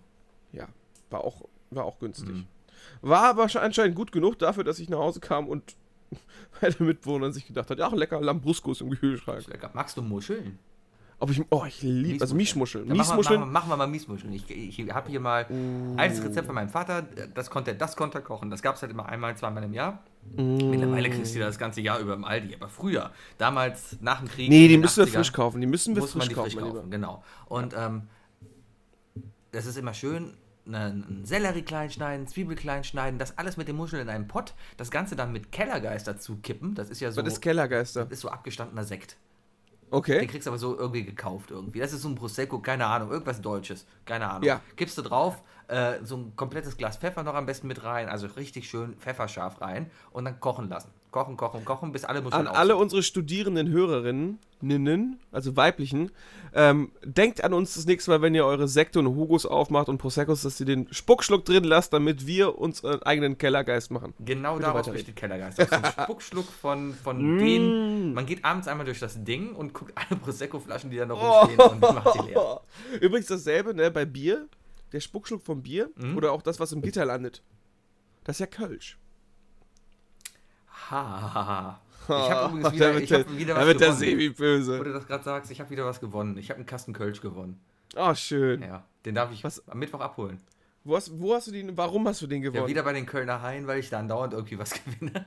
[0.53, 0.69] Ja,
[1.11, 2.29] war auch, war auch günstig.
[2.29, 2.47] Mhm.
[3.03, 5.75] War aber sche- anscheinend gut genug dafür, dass ich nach Hause kam und
[6.63, 9.47] meine Mitbewohner sich gedacht hat, ja, lecker Lambruscos im Kühlschrank.
[9.49, 9.71] Lecker.
[9.75, 10.59] Magst du Muscheln?
[11.21, 12.89] Ob ich, oh, ich liebe, also Mischmuscheln.
[12.89, 13.53] Dann machen wir, machen, wir, Miesmuscheln.
[13.53, 14.33] machen wir mal Miesmuscheln.
[14.33, 15.95] Ich, ich habe hier mal Uh.
[15.97, 17.03] altes Rezept von meinem Vater.
[17.35, 18.51] Das konnte, er- das konnte er kochen.
[18.51, 20.03] Das gab es halt immer einmal, zweimal im Jahr.
[20.37, 20.71] Mm.
[20.71, 22.55] Mittlerweile kriegst du das ganze Jahr über im Aldi.
[22.57, 24.51] Aber früher, damals nach dem Krieg.
[24.51, 25.61] Nee, die müssen wir 80ern, frisch kaufen.
[25.61, 26.89] Die müssen wir muss man frisch die kaufen, frisch kaufen, Lieber.
[26.91, 27.23] genau.
[27.47, 28.03] Und ähm,
[29.53, 30.35] das ist immer schön,
[30.67, 34.55] einen Sellerie klein schneiden, Zwiebel klein schneiden, das alles mit dem Muscheln in einem Pott,
[34.77, 36.75] das Ganze dann mit Kellergeist dazu kippen.
[36.75, 38.07] Das ist ja so, Was ist Kellergeister?
[38.11, 39.17] ist so abgestandener Sekt.
[39.91, 40.27] Den Okay.
[40.27, 41.79] kriegst du aber so irgendwie gekauft irgendwie.
[41.79, 44.43] Das ist so ein Prosecco, keine Ahnung, irgendwas Deutsches, keine Ahnung.
[44.45, 44.61] Ja.
[44.77, 48.27] Gibst du drauf, äh, so ein komplettes Glas Pfeffer noch am besten mit rein, also
[48.27, 50.91] richtig schön pfefferscharf rein und dann kochen lassen.
[51.15, 56.11] Kochen, kochen, kochen, bis alle Muscheln An alle unsere studierenden Hörerinnen, Ninnen, also weiblichen,
[56.53, 59.99] ähm, denkt an uns das nächste Mal, wenn ihr eure Sekte und Hugos aufmacht und
[59.99, 64.13] Proseccos, dass ihr den Spuckschluck drin lasst, damit wir uns einen eigenen Kellergeist machen.
[64.19, 65.61] Genau Bitte daraus besteht Kellergeist.
[65.61, 68.13] Aus dem Spuckschluck von, von den.
[68.13, 71.61] Man geht abends einmal durch das Ding und guckt alle Prosecco-Flaschen, die da noch rumstehen
[71.71, 72.61] und macht die leer.
[73.01, 74.49] Übrigens dasselbe, ne, bei Bier,
[74.93, 76.17] der Spuckschluck vom Bier Mhm.
[76.17, 77.41] oder auch das, was im Gitter landet.
[78.25, 78.99] Das ist ja Kölsch.
[80.91, 81.81] Ha, ha, ha.
[82.07, 83.97] Ich habe übrigens wieder, ich der- hab wieder Da was der gewonnen.
[83.99, 84.79] Sebi Wo böse.
[84.85, 86.37] du das gerade sagst, ich habe wieder was gewonnen.
[86.37, 87.59] Ich habe einen Kasten Kölsch gewonnen.
[87.97, 88.61] Oh, schön.
[88.63, 90.39] Ja, den darf ich Was- am Mittwoch abholen.
[90.85, 92.69] Wo, hast, wo hast du den, warum hast du den Ja, gewonnen?
[92.69, 95.25] wieder bei den Kölner Haien, weil ich da andauernd irgendwie was gewinne.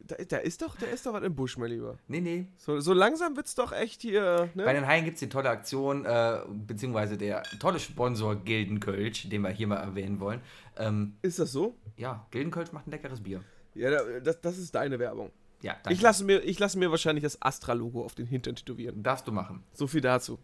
[0.00, 1.96] da, da ist doch, da ist doch was im Busch, mein Lieber.
[2.08, 2.46] Nee, nee.
[2.58, 4.74] So, so langsam wird's doch echt hier, Bei ne?
[4.80, 9.50] den Haien gibt es die tolle Aktion, äh, beziehungsweise der tolle Sponsor Gildenkölsch, den wir
[9.50, 10.42] hier mal erwähnen wollen.
[10.76, 11.74] Ähm, Ist das so?
[11.96, 13.40] ja, Gildenkölsch macht ein leckeres Bier.
[13.74, 15.30] Ja, da- das, das ist deine Werbung.
[15.62, 15.92] Ja, danke.
[15.92, 19.02] Ich lasse, mir, ich lasse mir wahrscheinlich das Astra-Logo auf den Hintern tätowieren.
[19.02, 19.64] Darfst du machen.
[19.72, 20.38] So viel dazu.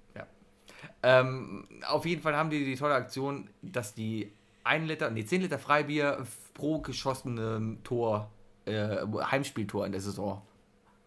[1.02, 4.32] Ähm, auf jeden Fall haben die die tolle Aktion, dass die
[4.64, 8.30] 1 Liter, nee, 10 Liter Freibier pro geschossenem Tor,
[8.64, 8.98] äh,
[9.30, 10.42] Heimspieltor in der Saison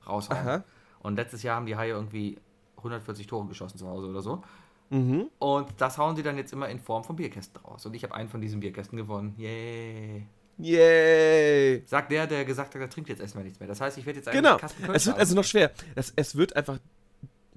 [0.08, 0.40] raushauen.
[0.40, 0.64] Aha.
[1.02, 2.38] Und letztes Jahr haben die Haie irgendwie
[2.78, 4.44] 140 Tore geschossen zu Hause oder so.
[4.90, 5.30] Mhm.
[5.40, 7.86] Und das hauen sie dann jetzt immer in Form von Bierkästen raus.
[7.86, 9.34] Und ich habe einen von diesen Bierkästen gewonnen.
[9.38, 10.26] Yay.
[10.60, 11.84] Yay!
[11.86, 13.70] Sagt der, der gesagt hat, er trinkt jetzt erstmal nichts mehr.
[13.70, 14.58] Das heißt, ich werde jetzt einen Genau.
[14.94, 15.72] Es wird also noch schwer.
[15.96, 16.80] Das, es wird einfach.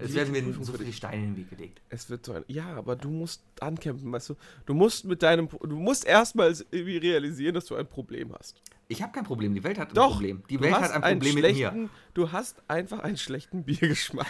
[0.01, 0.93] Es werden mir so viele.
[0.93, 1.81] Steine in den Weg gelegt.
[1.89, 2.45] Es wird so ein.
[2.49, 4.35] Ja, aber du musst ankämpfen, weißt du?
[4.67, 5.49] Du musst mit deinem.
[5.49, 8.61] Du musst erstmal irgendwie realisieren, dass du ein Problem hast.
[8.91, 10.43] Ich habe kein Problem, die Welt hat ein Doch, Problem.
[10.51, 11.89] Die Welt hat ein Problem mit mir.
[12.13, 14.27] Du hast einfach einen schlechten Biergeschmack.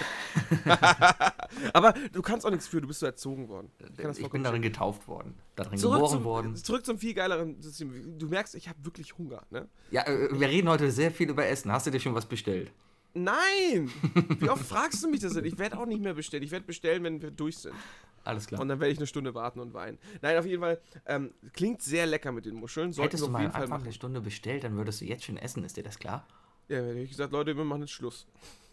[1.72, 3.70] aber du kannst auch nichts für, du bist so erzogen worden.
[3.96, 6.56] das Ich bin darin getauft worden, darin Zurück geboren zum, worden.
[6.56, 8.18] zurück zum viel geileren System.
[8.18, 9.66] Du merkst, ich habe wirklich Hunger, ne?
[9.92, 11.72] Ja, äh, wir reden heute sehr viel über Essen.
[11.72, 12.70] Hast du dir schon was bestellt?
[13.14, 13.90] Nein!
[14.38, 15.44] Wie oft fragst du mich das denn?
[15.44, 16.42] Ich werde auch nicht mehr bestellen.
[16.42, 17.74] Ich werde bestellen, wenn wir durch sind.
[18.22, 18.60] Alles klar.
[18.60, 19.98] Und dann werde ich eine Stunde warten und weinen.
[20.20, 20.80] Nein, auf jeden Fall.
[21.06, 22.92] Ähm, klingt sehr lecker mit den Muscheln.
[22.92, 23.82] Sollten Hättest du auf mal einfach machen.
[23.84, 25.64] eine Stunde bestellt, dann würdest du jetzt schon essen.
[25.64, 26.26] Ist dir das klar?
[26.68, 28.26] Ja, hätte ich gesagt, Leute, wir machen jetzt Schluss.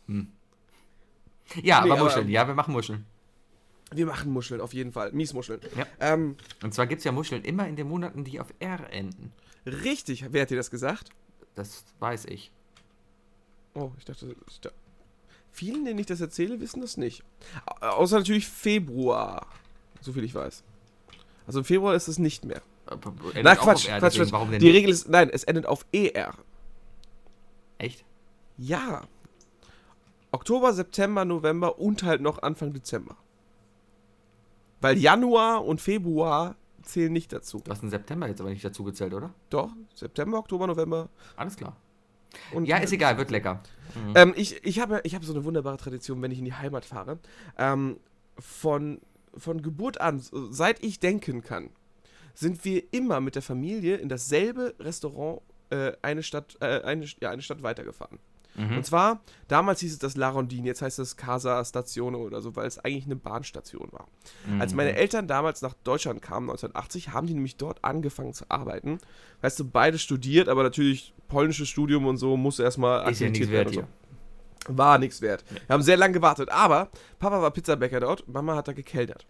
[0.08, 0.16] Ja,
[1.56, 2.30] Nee, aber aber- Muscheln.
[2.30, 3.06] Ja, wir machen Muscheln.
[3.92, 5.14] Wir machen Muscheln, auf jeden Fall.
[5.14, 5.62] Miesmuscheln.
[5.78, 5.86] Ja.
[6.02, 9.32] Ähm, Und zwar gibt es ja Muscheln immer in den Monaten, die auf R enden.
[9.66, 10.26] richtig.
[10.32, 11.10] Wer hat dir das gesagt?
[11.56, 12.52] Das weiß ich.
[13.78, 14.70] Oh, ich dachte, ich da
[15.52, 17.24] Vielen, denen ich das erzähle, wissen das nicht.
[17.66, 19.48] Au- Außer natürlich Februar.
[20.02, 20.64] So viel ich weiß.
[21.48, 22.62] Also im Februar ist es nicht mehr.
[22.90, 24.32] Endet Na, Quatsch, R, Quatsch, deswegen, Quatsch.
[24.32, 24.70] Warum denn Die?
[24.70, 26.34] Regel ist, nein, es endet auf ER.
[27.80, 28.04] Echt?
[28.58, 29.04] Ja.
[30.32, 33.16] Oktober, September, November und halt noch Anfang Dezember.
[34.82, 37.62] Weil Januar und Februar zählen nicht dazu.
[37.64, 39.34] Du hast den September jetzt aber nicht dazu gezählt, oder?
[39.50, 41.76] Doch, September, Oktober, November Alles klar.
[42.54, 42.66] Und.
[42.66, 43.62] Ja, ist egal, wird lecker.
[44.16, 46.86] Ähm, ich ich habe ich hab so eine wunderbare Tradition, wenn ich in die Heimat
[46.86, 47.20] fahre.
[47.58, 47.98] Ähm,
[48.40, 49.02] von,
[49.36, 50.22] von Geburt an,
[50.52, 51.70] seit ich denken kann,
[52.34, 57.32] sind wir immer mit der Familie in dasselbe Restaurant äh, eine, Stadt, äh, eine, ja,
[57.32, 58.20] eine Stadt weitergefahren.
[58.58, 62.66] Und zwar, damals hieß es das Larondin, jetzt heißt es Casa Stazione oder so, weil
[62.66, 64.08] es eigentlich eine Bahnstation war.
[64.60, 68.98] Als meine Eltern damals nach Deutschland kamen, 1980, haben die nämlich dort angefangen zu arbeiten.
[69.42, 73.74] Weißt du, beide studiert, aber natürlich polnisches Studium und so musste erstmal Ist ja werden
[73.74, 73.84] so.
[74.70, 75.46] War nichts wert.
[75.50, 76.90] Wir haben sehr lange gewartet, aber
[77.20, 79.28] Papa war Pizzabäcker dort, Mama hat da gekellnert.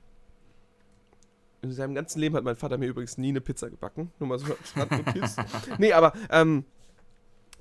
[1.62, 4.12] In seinem ganzen Leben hat mein Vater mir übrigens nie eine Pizza gebacken.
[4.20, 4.46] Nur mal so
[4.76, 5.36] Randnotiz.
[5.80, 6.64] nee, aber ähm,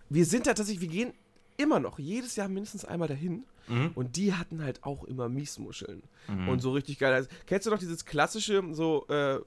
[0.09, 1.13] wir sind da tatsächlich, wir gehen
[1.57, 3.45] immer noch jedes Jahr mindestens einmal dahin.
[3.69, 3.91] Mhm.
[3.95, 6.03] Und die hatten halt auch immer Miesmuscheln.
[6.29, 6.49] Mhm.
[6.49, 7.13] Und so richtig geil.
[7.13, 9.41] Also, kennst du noch dieses klassische, so, äh,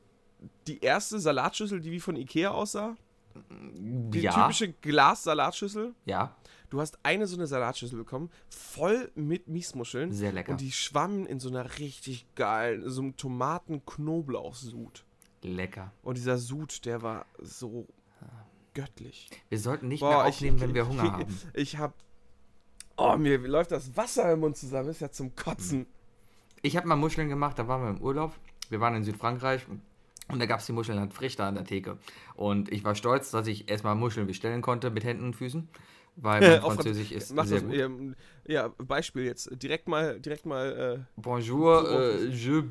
[0.68, 2.95] die erste Salatschüssel, die wie von Ikea aussah?
[3.49, 5.94] Die ja, typische Glas-Salatschüssel?
[6.06, 6.36] ja,
[6.69, 10.11] Du hast eine so eine Salatschüssel bekommen, voll mit Miesmuscheln.
[10.14, 10.52] sehr lecker.
[10.52, 15.03] Und die schwammen in so einer richtig geilen, so einem Tomaten-Knoblauch-Sud.
[15.41, 15.91] lecker.
[16.03, 17.88] Und dieser Sud, der war so
[18.82, 19.30] göttlich.
[19.50, 21.40] Wir sollten nicht Boah, mehr ich- aufnehmen, wenn wir ich- Hunger haben.
[21.54, 21.94] Ich hab.
[22.98, 25.86] Oh, mir läuft das Wasser im Mund zusammen, ist ja zum Kotzen.
[26.62, 28.34] Ich habe mal Muscheln gemacht, da waren wir im Urlaub.
[28.70, 29.62] Wir waren in Südfrankreich
[30.28, 31.98] und da gab es die Muscheln an Frichter an der Theke.
[32.36, 35.70] Und ich war stolz, dass ich erstmal Muscheln bestellen konnte mit Händen und Füßen,
[36.18, 37.78] weil mein Französisch ist Mach sehr das, gut.
[37.80, 38.16] ähm,
[38.46, 39.50] ja, Beispiel jetzt.
[39.64, 42.62] Direkt mal, direkt mal, Bonjour, euh, je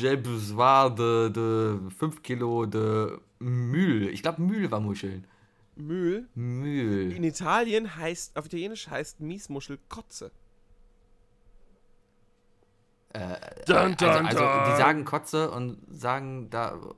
[0.00, 4.08] j'ai besoin de 5 Kilo de Mühl.
[4.08, 5.26] Ich glaube, Mühl war Muscheln.
[5.76, 6.28] Äh, Mühl.
[6.34, 7.12] Mühl.
[7.12, 10.30] In Italien heißt, auf Italienisch heißt Miesmuschel Kotze.
[13.12, 13.22] Dun,
[13.76, 14.64] also, dun, also, dun.
[14.66, 16.74] die sagen Kotze und sagen da.
[16.74, 16.94] o-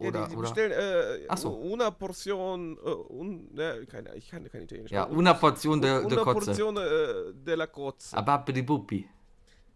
[0.00, 0.48] Ja, Oder, die, die oder.
[0.48, 1.50] bestellen äh, Ach so.
[1.54, 4.90] una portion, äh, un, ne, keine, ich kann kein Italienisch.
[4.90, 6.46] Ja, una porzione de, de una Kotze.
[6.46, 8.16] porzione äh, della Kotze.
[8.64, 9.06] Buppi.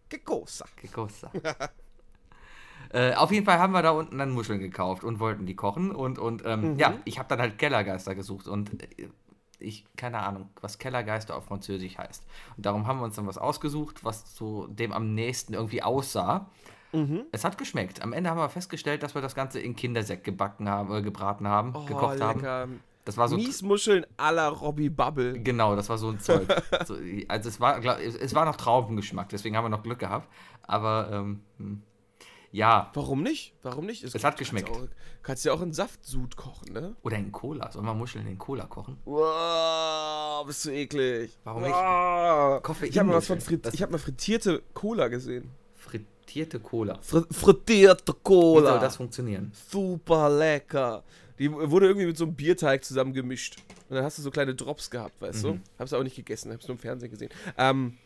[0.09, 0.65] Che cosa?
[0.75, 1.31] Che cosa?
[2.91, 5.91] äh, auf jeden Fall haben wir da unten dann Muscheln gekauft und wollten die kochen.
[5.91, 6.79] Und, und ähm, Mhm.
[6.79, 8.49] ja, ich habe dann halt Kellergeister gesucht.
[8.49, 9.09] Und äh,
[9.61, 12.25] ich, keine Ahnung, was Kellergeister auf Französisch heißt.
[12.57, 16.49] Und darum haben wir uns dann was ausgesucht, was zu dem am nächsten irgendwie aussah.
[16.93, 17.25] Mhm.
[17.33, 18.01] Es hat geschmeckt.
[18.03, 21.47] Am Ende haben wir festgestellt, dass wir das Ganze in Kindersäck gebacken haben, äh, gebraten
[21.49, 22.39] haben, gekocht haben.
[22.39, 22.69] Oh, lecker.
[23.05, 25.41] Das war so Miesmuscheln à la Robbie Bubble.
[25.41, 26.47] Genau, das war so ein Zeug.
[26.87, 26.97] so,
[27.29, 30.29] also es war, glaub, es, es war noch Traubengeschmack, deswegen haben wir noch Glück gehabt.
[30.63, 31.83] Aber ähm, hm.
[32.51, 33.55] Ja, Warum nicht?
[33.63, 34.03] Warum nicht?
[34.05, 34.69] Es hat geschmeckt.
[34.69, 34.89] Kannst, auch,
[35.23, 36.97] kannst ja auch in Saftsud kochen, ne?
[37.03, 37.71] oder in Cola.
[37.71, 38.97] Sollen wir Muscheln in Cola kochen?
[39.05, 41.37] Wow, bist du eklig.
[41.45, 41.73] Warum nicht?
[41.73, 42.63] Wow.
[42.63, 43.21] Koffein- Ich habe mal
[43.83, 45.51] habe mal frittierte Cola gesehen.
[45.75, 46.99] Frittierte Cola.
[47.03, 48.71] Fr frittierte Wie Cola.
[48.73, 49.53] soll das funktionieren?
[49.71, 51.05] Super lecker.
[51.39, 53.57] Die wurde irgendwie mit so einem Bierteig zusammen gemischt.
[53.89, 55.49] Und dann hast du so kleine Drops gehabt, weißt Mhm.
[55.49, 55.61] du?
[55.79, 57.31] Hab's auch nicht gegessen, hab's nur im Fernsehen gesehen.
[57.57, 57.97] Ähm,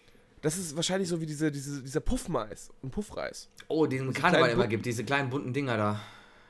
[0.43, 3.49] das ist wahrscheinlich so wie diese, diese, dieser Puffmais und Puffreis.
[3.69, 6.01] Oh, den es Karneval immer gibt, diese kleinen bunten Dinger da.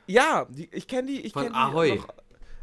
[0.07, 1.21] Ja, die, ich kenne die.
[1.21, 1.97] Ich Von kenn die Ahoi.
[1.97, 2.09] Noch,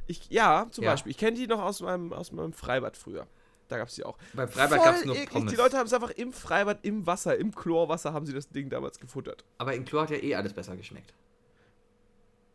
[0.07, 0.91] ich, ja, zum Ja.
[0.91, 1.11] Beispiel.
[1.11, 3.27] Ich kenne die noch aus meinem, aus meinem Freibad früher.
[3.69, 4.17] Da gab's die auch.
[4.33, 5.29] Beim Freibad gab es nur eklig.
[5.29, 5.51] Pommes.
[5.51, 8.69] Die Leute haben es einfach im Freibad, im Wasser, im Chlorwasser haben sie das Ding
[8.69, 9.45] damals gefuttert.
[9.59, 11.13] Aber in Chlor hat ja eh alles besser geschmeckt.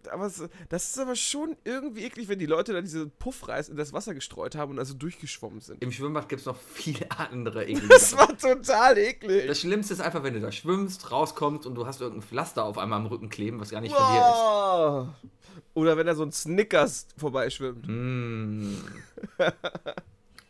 [0.09, 0.31] Aber
[0.69, 4.15] das ist aber schon irgendwie eklig, wenn die Leute da diese Puffreis in das Wasser
[4.15, 5.83] gestreut haben und also durchgeschwommen sind.
[5.83, 9.47] Im Schwimmbad gibt es noch viele andere eklige Das war total eklig.
[9.47, 12.79] Das Schlimmste ist einfach, wenn du da schwimmst, rauskommst und du hast irgendein Pflaster auf
[12.79, 15.35] einmal am Rücken kleben, was gar nicht von dir ist.
[15.75, 17.87] Oder wenn da so ein Snickers vorbeischwimmt.
[17.89, 18.75] Mm.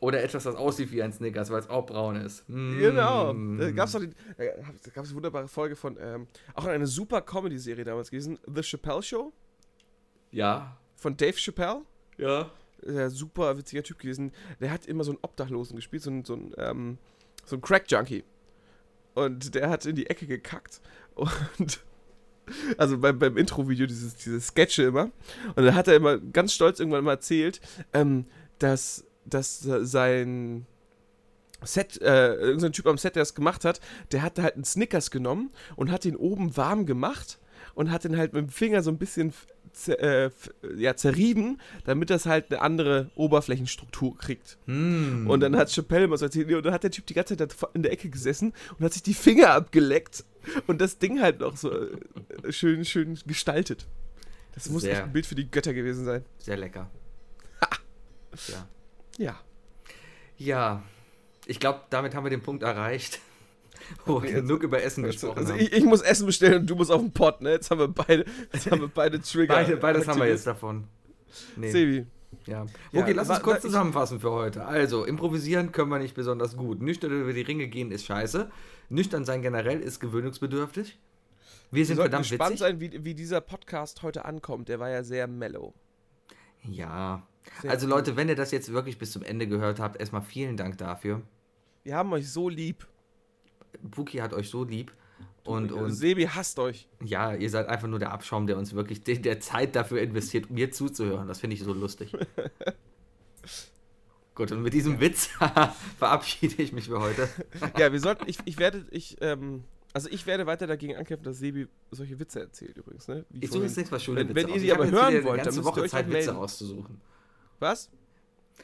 [0.01, 2.47] Oder etwas, das aussieht wie ein Snickers, weil es auch braun ist.
[2.49, 2.79] Mm.
[2.79, 3.33] Genau.
[3.33, 7.23] Da gab es doch die, da gab's eine wunderbare Folge von, ähm, auch eine super
[7.23, 9.33] Comedy-Serie damals gewesen, The Chappelle Show
[10.35, 10.77] Ja.
[10.97, 11.83] von Dave Chappelle.
[12.19, 12.51] Ja.
[12.83, 14.33] Der super witziger Typ gewesen.
[14.61, 16.99] Der hat immer so einen Obdachlosen gespielt, so ein, so ein, ähm,
[17.45, 18.25] so ein Crack-Junkie.
[19.15, 20.81] Und der hat in die Ecke gekackt.
[21.15, 21.81] Und
[22.79, 25.11] also beim, beim Intro-Video dieses, diese Sketche immer.
[25.55, 27.61] Und dann hat er immer ganz stolz irgendwann mal erzählt,
[27.93, 28.27] ähm,
[28.59, 30.67] dass, dass sein
[31.63, 33.81] Set, äh, irgendein Typ am Set, der das gemacht hat,
[34.13, 37.39] der hat halt einen Snickers genommen und hat ihn oben warm gemacht
[37.75, 39.33] und hat den halt mit dem Finger so ein bisschen
[39.89, 40.31] äh,
[40.77, 44.59] ja, zerrieben, damit das halt eine andere Oberflächenstruktur kriegt.
[44.67, 45.29] Mm.
[45.29, 47.55] Und dann hat Chappelle mal so erzählt, und dann hat der Typ die ganze Zeit
[47.75, 50.25] in der Ecke gesessen und hat sich die Finger abgeleckt
[50.67, 53.87] und das Ding halt noch so äh, schön, schön gestaltet.
[54.55, 54.93] Das muss Sehr.
[54.93, 56.25] echt ein Bild für die Götter gewesen sein.
[56.39, 56.91] Sehr lecker.
[58.49, 58.69] Ja.
[59.19, 59.41] Ja.
[60.37, 60.83] Ja.
[61.47, 63.21] Ich glaube, damit haben wir den Punkt erreicht,
[64.07, 66.91] wo wir genug über Essen gesprochen Also ich, ich muss Essen bestellen und du musst
[66.91, 67.51] auf den Pott, ne?
[67.53, 69.55] Jetzt haben wir beide, jetzt haben wir beide Trigger.
[69.55, 70.85] Beide, beides haben wir jetzt davon.
[71.57, 71.71] Nee.
[71.71, 72.07] Sebi.
[72.47, 72.67] Ja.
[72.93, 74.65] Ja, Okay, lass uns kurz zusammenfassen für heute.
[74.67, 76.83] Also, improvisieren können wir nicht besonders gut.
[76.83, 78.51] Nüchtern über die Ringe gehen ist scheiße.
[78.89, 80.99] Nüchtern sein generell ist gewöhnungsbedürftig.
[81.71, 82.61] Wir Wir sind sollten verdammt gespannt witzig.
[82.61, 84.69] sein, wie, wie dieser Podcast heute ankommt.
[84.69, 85.75] Der war ja sehr mellow.
[86.63, 87.27] Ja.
[87.63, 87.93] Sehr Also cool.
[87.95, 91.23] Leute, wenn ihr das jetzt wirklich bis zum Ende gehört habt, erstmal vielen Dank dafür.
[91.83, 92.87] Wir haben euch so lieb.
[93.83, 94.93] Buki hat euch so lieb.
[95.45, 96.89] Und, und Sebi hasst euch.
[97.05, 100.51] ja, ihr seid einfach nur der Abschaum, der uns wirklich der, der Zeit dafür investiert,
[100.51, 101.29] mir zuzuhören.
[101.29, 102.13] Das finde ich so lustig.
[104.35, 105.27] Gut, und mit diesem Witz
[105.99, 107.29] verabschiede ich mich für heute.
[107.79, 111.39] Ja, wir sollten, ich, ich werde, ich, ähm, also ich werde weiter dagegen ankämpfen, dass
[111.39, 113.25] Sebi solche Witze erzählt übrigens, ne?
[113.31, 115.39] Wie Ich suche jetzt nichts was schöne Wenn- Witze wenn ihr sie aber hören wollt,
[115.41, 116.43] dann müsst ihr Woche euch Zeit, halt Witze melden.
[116.43, 117.01] auszusuchen.
[117.61, 117.91] Was?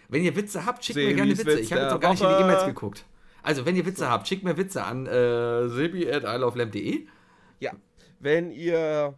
[0.09, 1.47] Wenn ihr Witze habt, schickt mir Sebis gerne Witze.
[1.47, 2.43] Witz Ich habe jetzt noch gar nicht in die Woche.
[2.43, 3.05] E-Mails geguckt.
[3.43, 7.07] Also, wenn ihr Witze habt, schickt mir Witze an äh, sebi.isleoflamp.de.
[7.61, 7.73] Ja.
[8.19, 9.15] Wenn ihr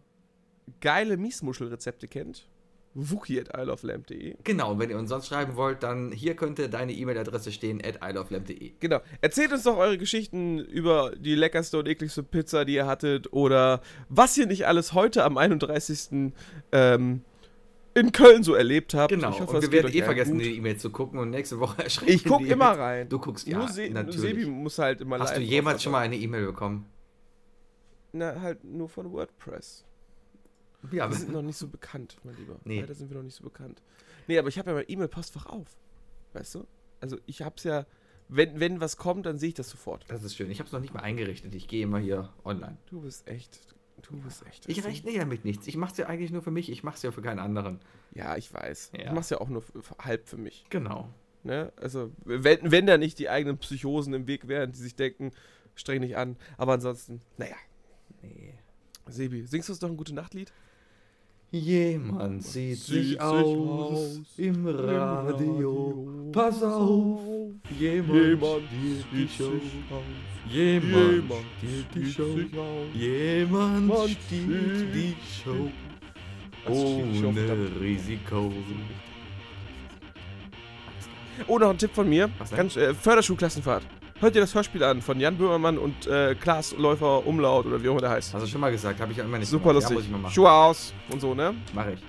[0.79, 2.47] geile Miesmuschelrezepte kennt,
[2.93, 4.35] wookie at isleoflamp.de.
[4.43, 8.73] Genau, wenn ihr uns sonst schreiben wollt, dann hier könnte deine E-Mail-Adresse stehen, at isleoflamp.de.
[8.79, 9.01] Genau.
[9.21, 13.81] Erzählt uns doch eure Geschichten über die leckerste und ekligste Pizza, die ihr hattet oder
[14.09, 16.33] was ihr nicht alles heute am 31.
[16.71, 17.21] Ähm,
[17.95, 19.09] in Köln so erlebt habt.
[19.13, 20.41] Genau, Ich hoffe, und wir werden eh vergessen, gut.
[20.45, 23.09] die E-Mail zu gucken und nächste Woche erschrecken Ich guck die immer rein.
[23.09, 24.19] Du guckst, ja, nur, Se natürlich.
[24.19, 26.85] Sebi muss halt immer Hast du jemals schon mal eine E-Mail bekommen?
[28.11, 29.85] Na, halt nur von WordPress.
[30.91, 32.59] Ja, Wir sind noch nicht so bekannt, mein Lieber.
[32.65, 32.81] Nee.
[32.81, 33.81] Leider sind wir noch nicht so bekannt.
[34.27, 35.67] Nee, aber ich habe ja mein E-Mail-Postfach auf.
[36.33, 36.67] Weißt du?
[36.99, 37.85] Also ich hab's ja,
[38.29, 40.05] wenn, wenn was kommt, dann sehe ich das sofort.
[40.07, 40.49] das ist schön.
[40.49, 41.53] Ich habe es noch nicht mal eingerichtet.
[41.55, 42.77] Ich gehe immer hier online.
[42.89, 43.59] Du bist echt,
[44.01, 44.67] du bist echt.
[44.67, 45.67] Ich rechne ja mit nichts.
[45.67, 46.69] Ich mache es ja eigentlich nur für mich.
[46.71, 47.79] Ich mache es ja für keinen anderen.
[48.13, 48.91] Ja, ich weiß.
[48.97, 49.05] Ja.
[49.05, 50.65] Ich mach's ja auch nur f- f- halb für mich.
[50.69, 51.09] Genau.
[51.43, 51.71] Ne?
[51.75, 55.31] Also, wenn, wenn da nicht die eigenen Psychosen im Weg wären, die sich denken,
[55.75, 56.37] streng dich an.
[56.57, 57.55] Aber ansonsten, naja.
[58.21, 58.53] Nee.
[59.07, 60.53] Sebi, singst du uns doch ein gute Nachtlied?
[61.55, 66.31] Jemand sieht Sieht sich sich aus aus im Radio.
[66.31, 67.19] Pass auf,
[67.79, 69.51] jemand, Jemand stiehlt die Show.
[69.91, 70.51] aus.
[70.51, 72.23] Jemand stiehlt die Show.
[72.59, 72.95] aus.
[72.95, 75.69] Jemand stiehlt die Show.
[76.65, 77.27] Was stiehlt die Show?
[77.27, 78.51] Ohne Risiko.
[81.47, 82.31] Oh, noch ein Tipp von mir.
[82.55, 83.83] Ganz, äh, Förderschulklassenfahrt.
[84.23, 87.89] Hört ihr das Hörspiel an von Jan Böhmermann und äh, Klaas Läufer Umlaut oder wie
[87.89, 88.33] auch immer der heißt.
[88.33, 89.89] Hast du schon mal gesagt, habe ich ja immer nicht Super gemacht.
[89.89, 90.13] Ja, lustig.
[90.13, 90.33] machen.
[90.33, 91.53] Schuhe aus und so, ne?
[91.73, 91.99] Mach ich.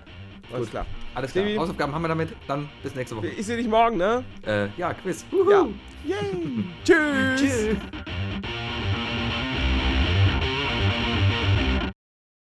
[0.53, 0.71] Alles Gut.
[0.71, 0.87] klar.
[1.17, 1.45] Alles klar.
[1.45, 1.59] Stevie?
[1.59, 2.29] Hausaufgaben haben wir damit.
[2.47, 3.27] Dann bis nächste Woche.
[3.27, 4.23] Ich sehe dich morgen, ne?
[4.47, 5.25] Äh, ja, Quiz.
[5.51, 5.67] Ja.
[6.05, 6.65] Yay.
[6.85, 7.41] Tschüss.
[7.41, 7.77] Tschüss.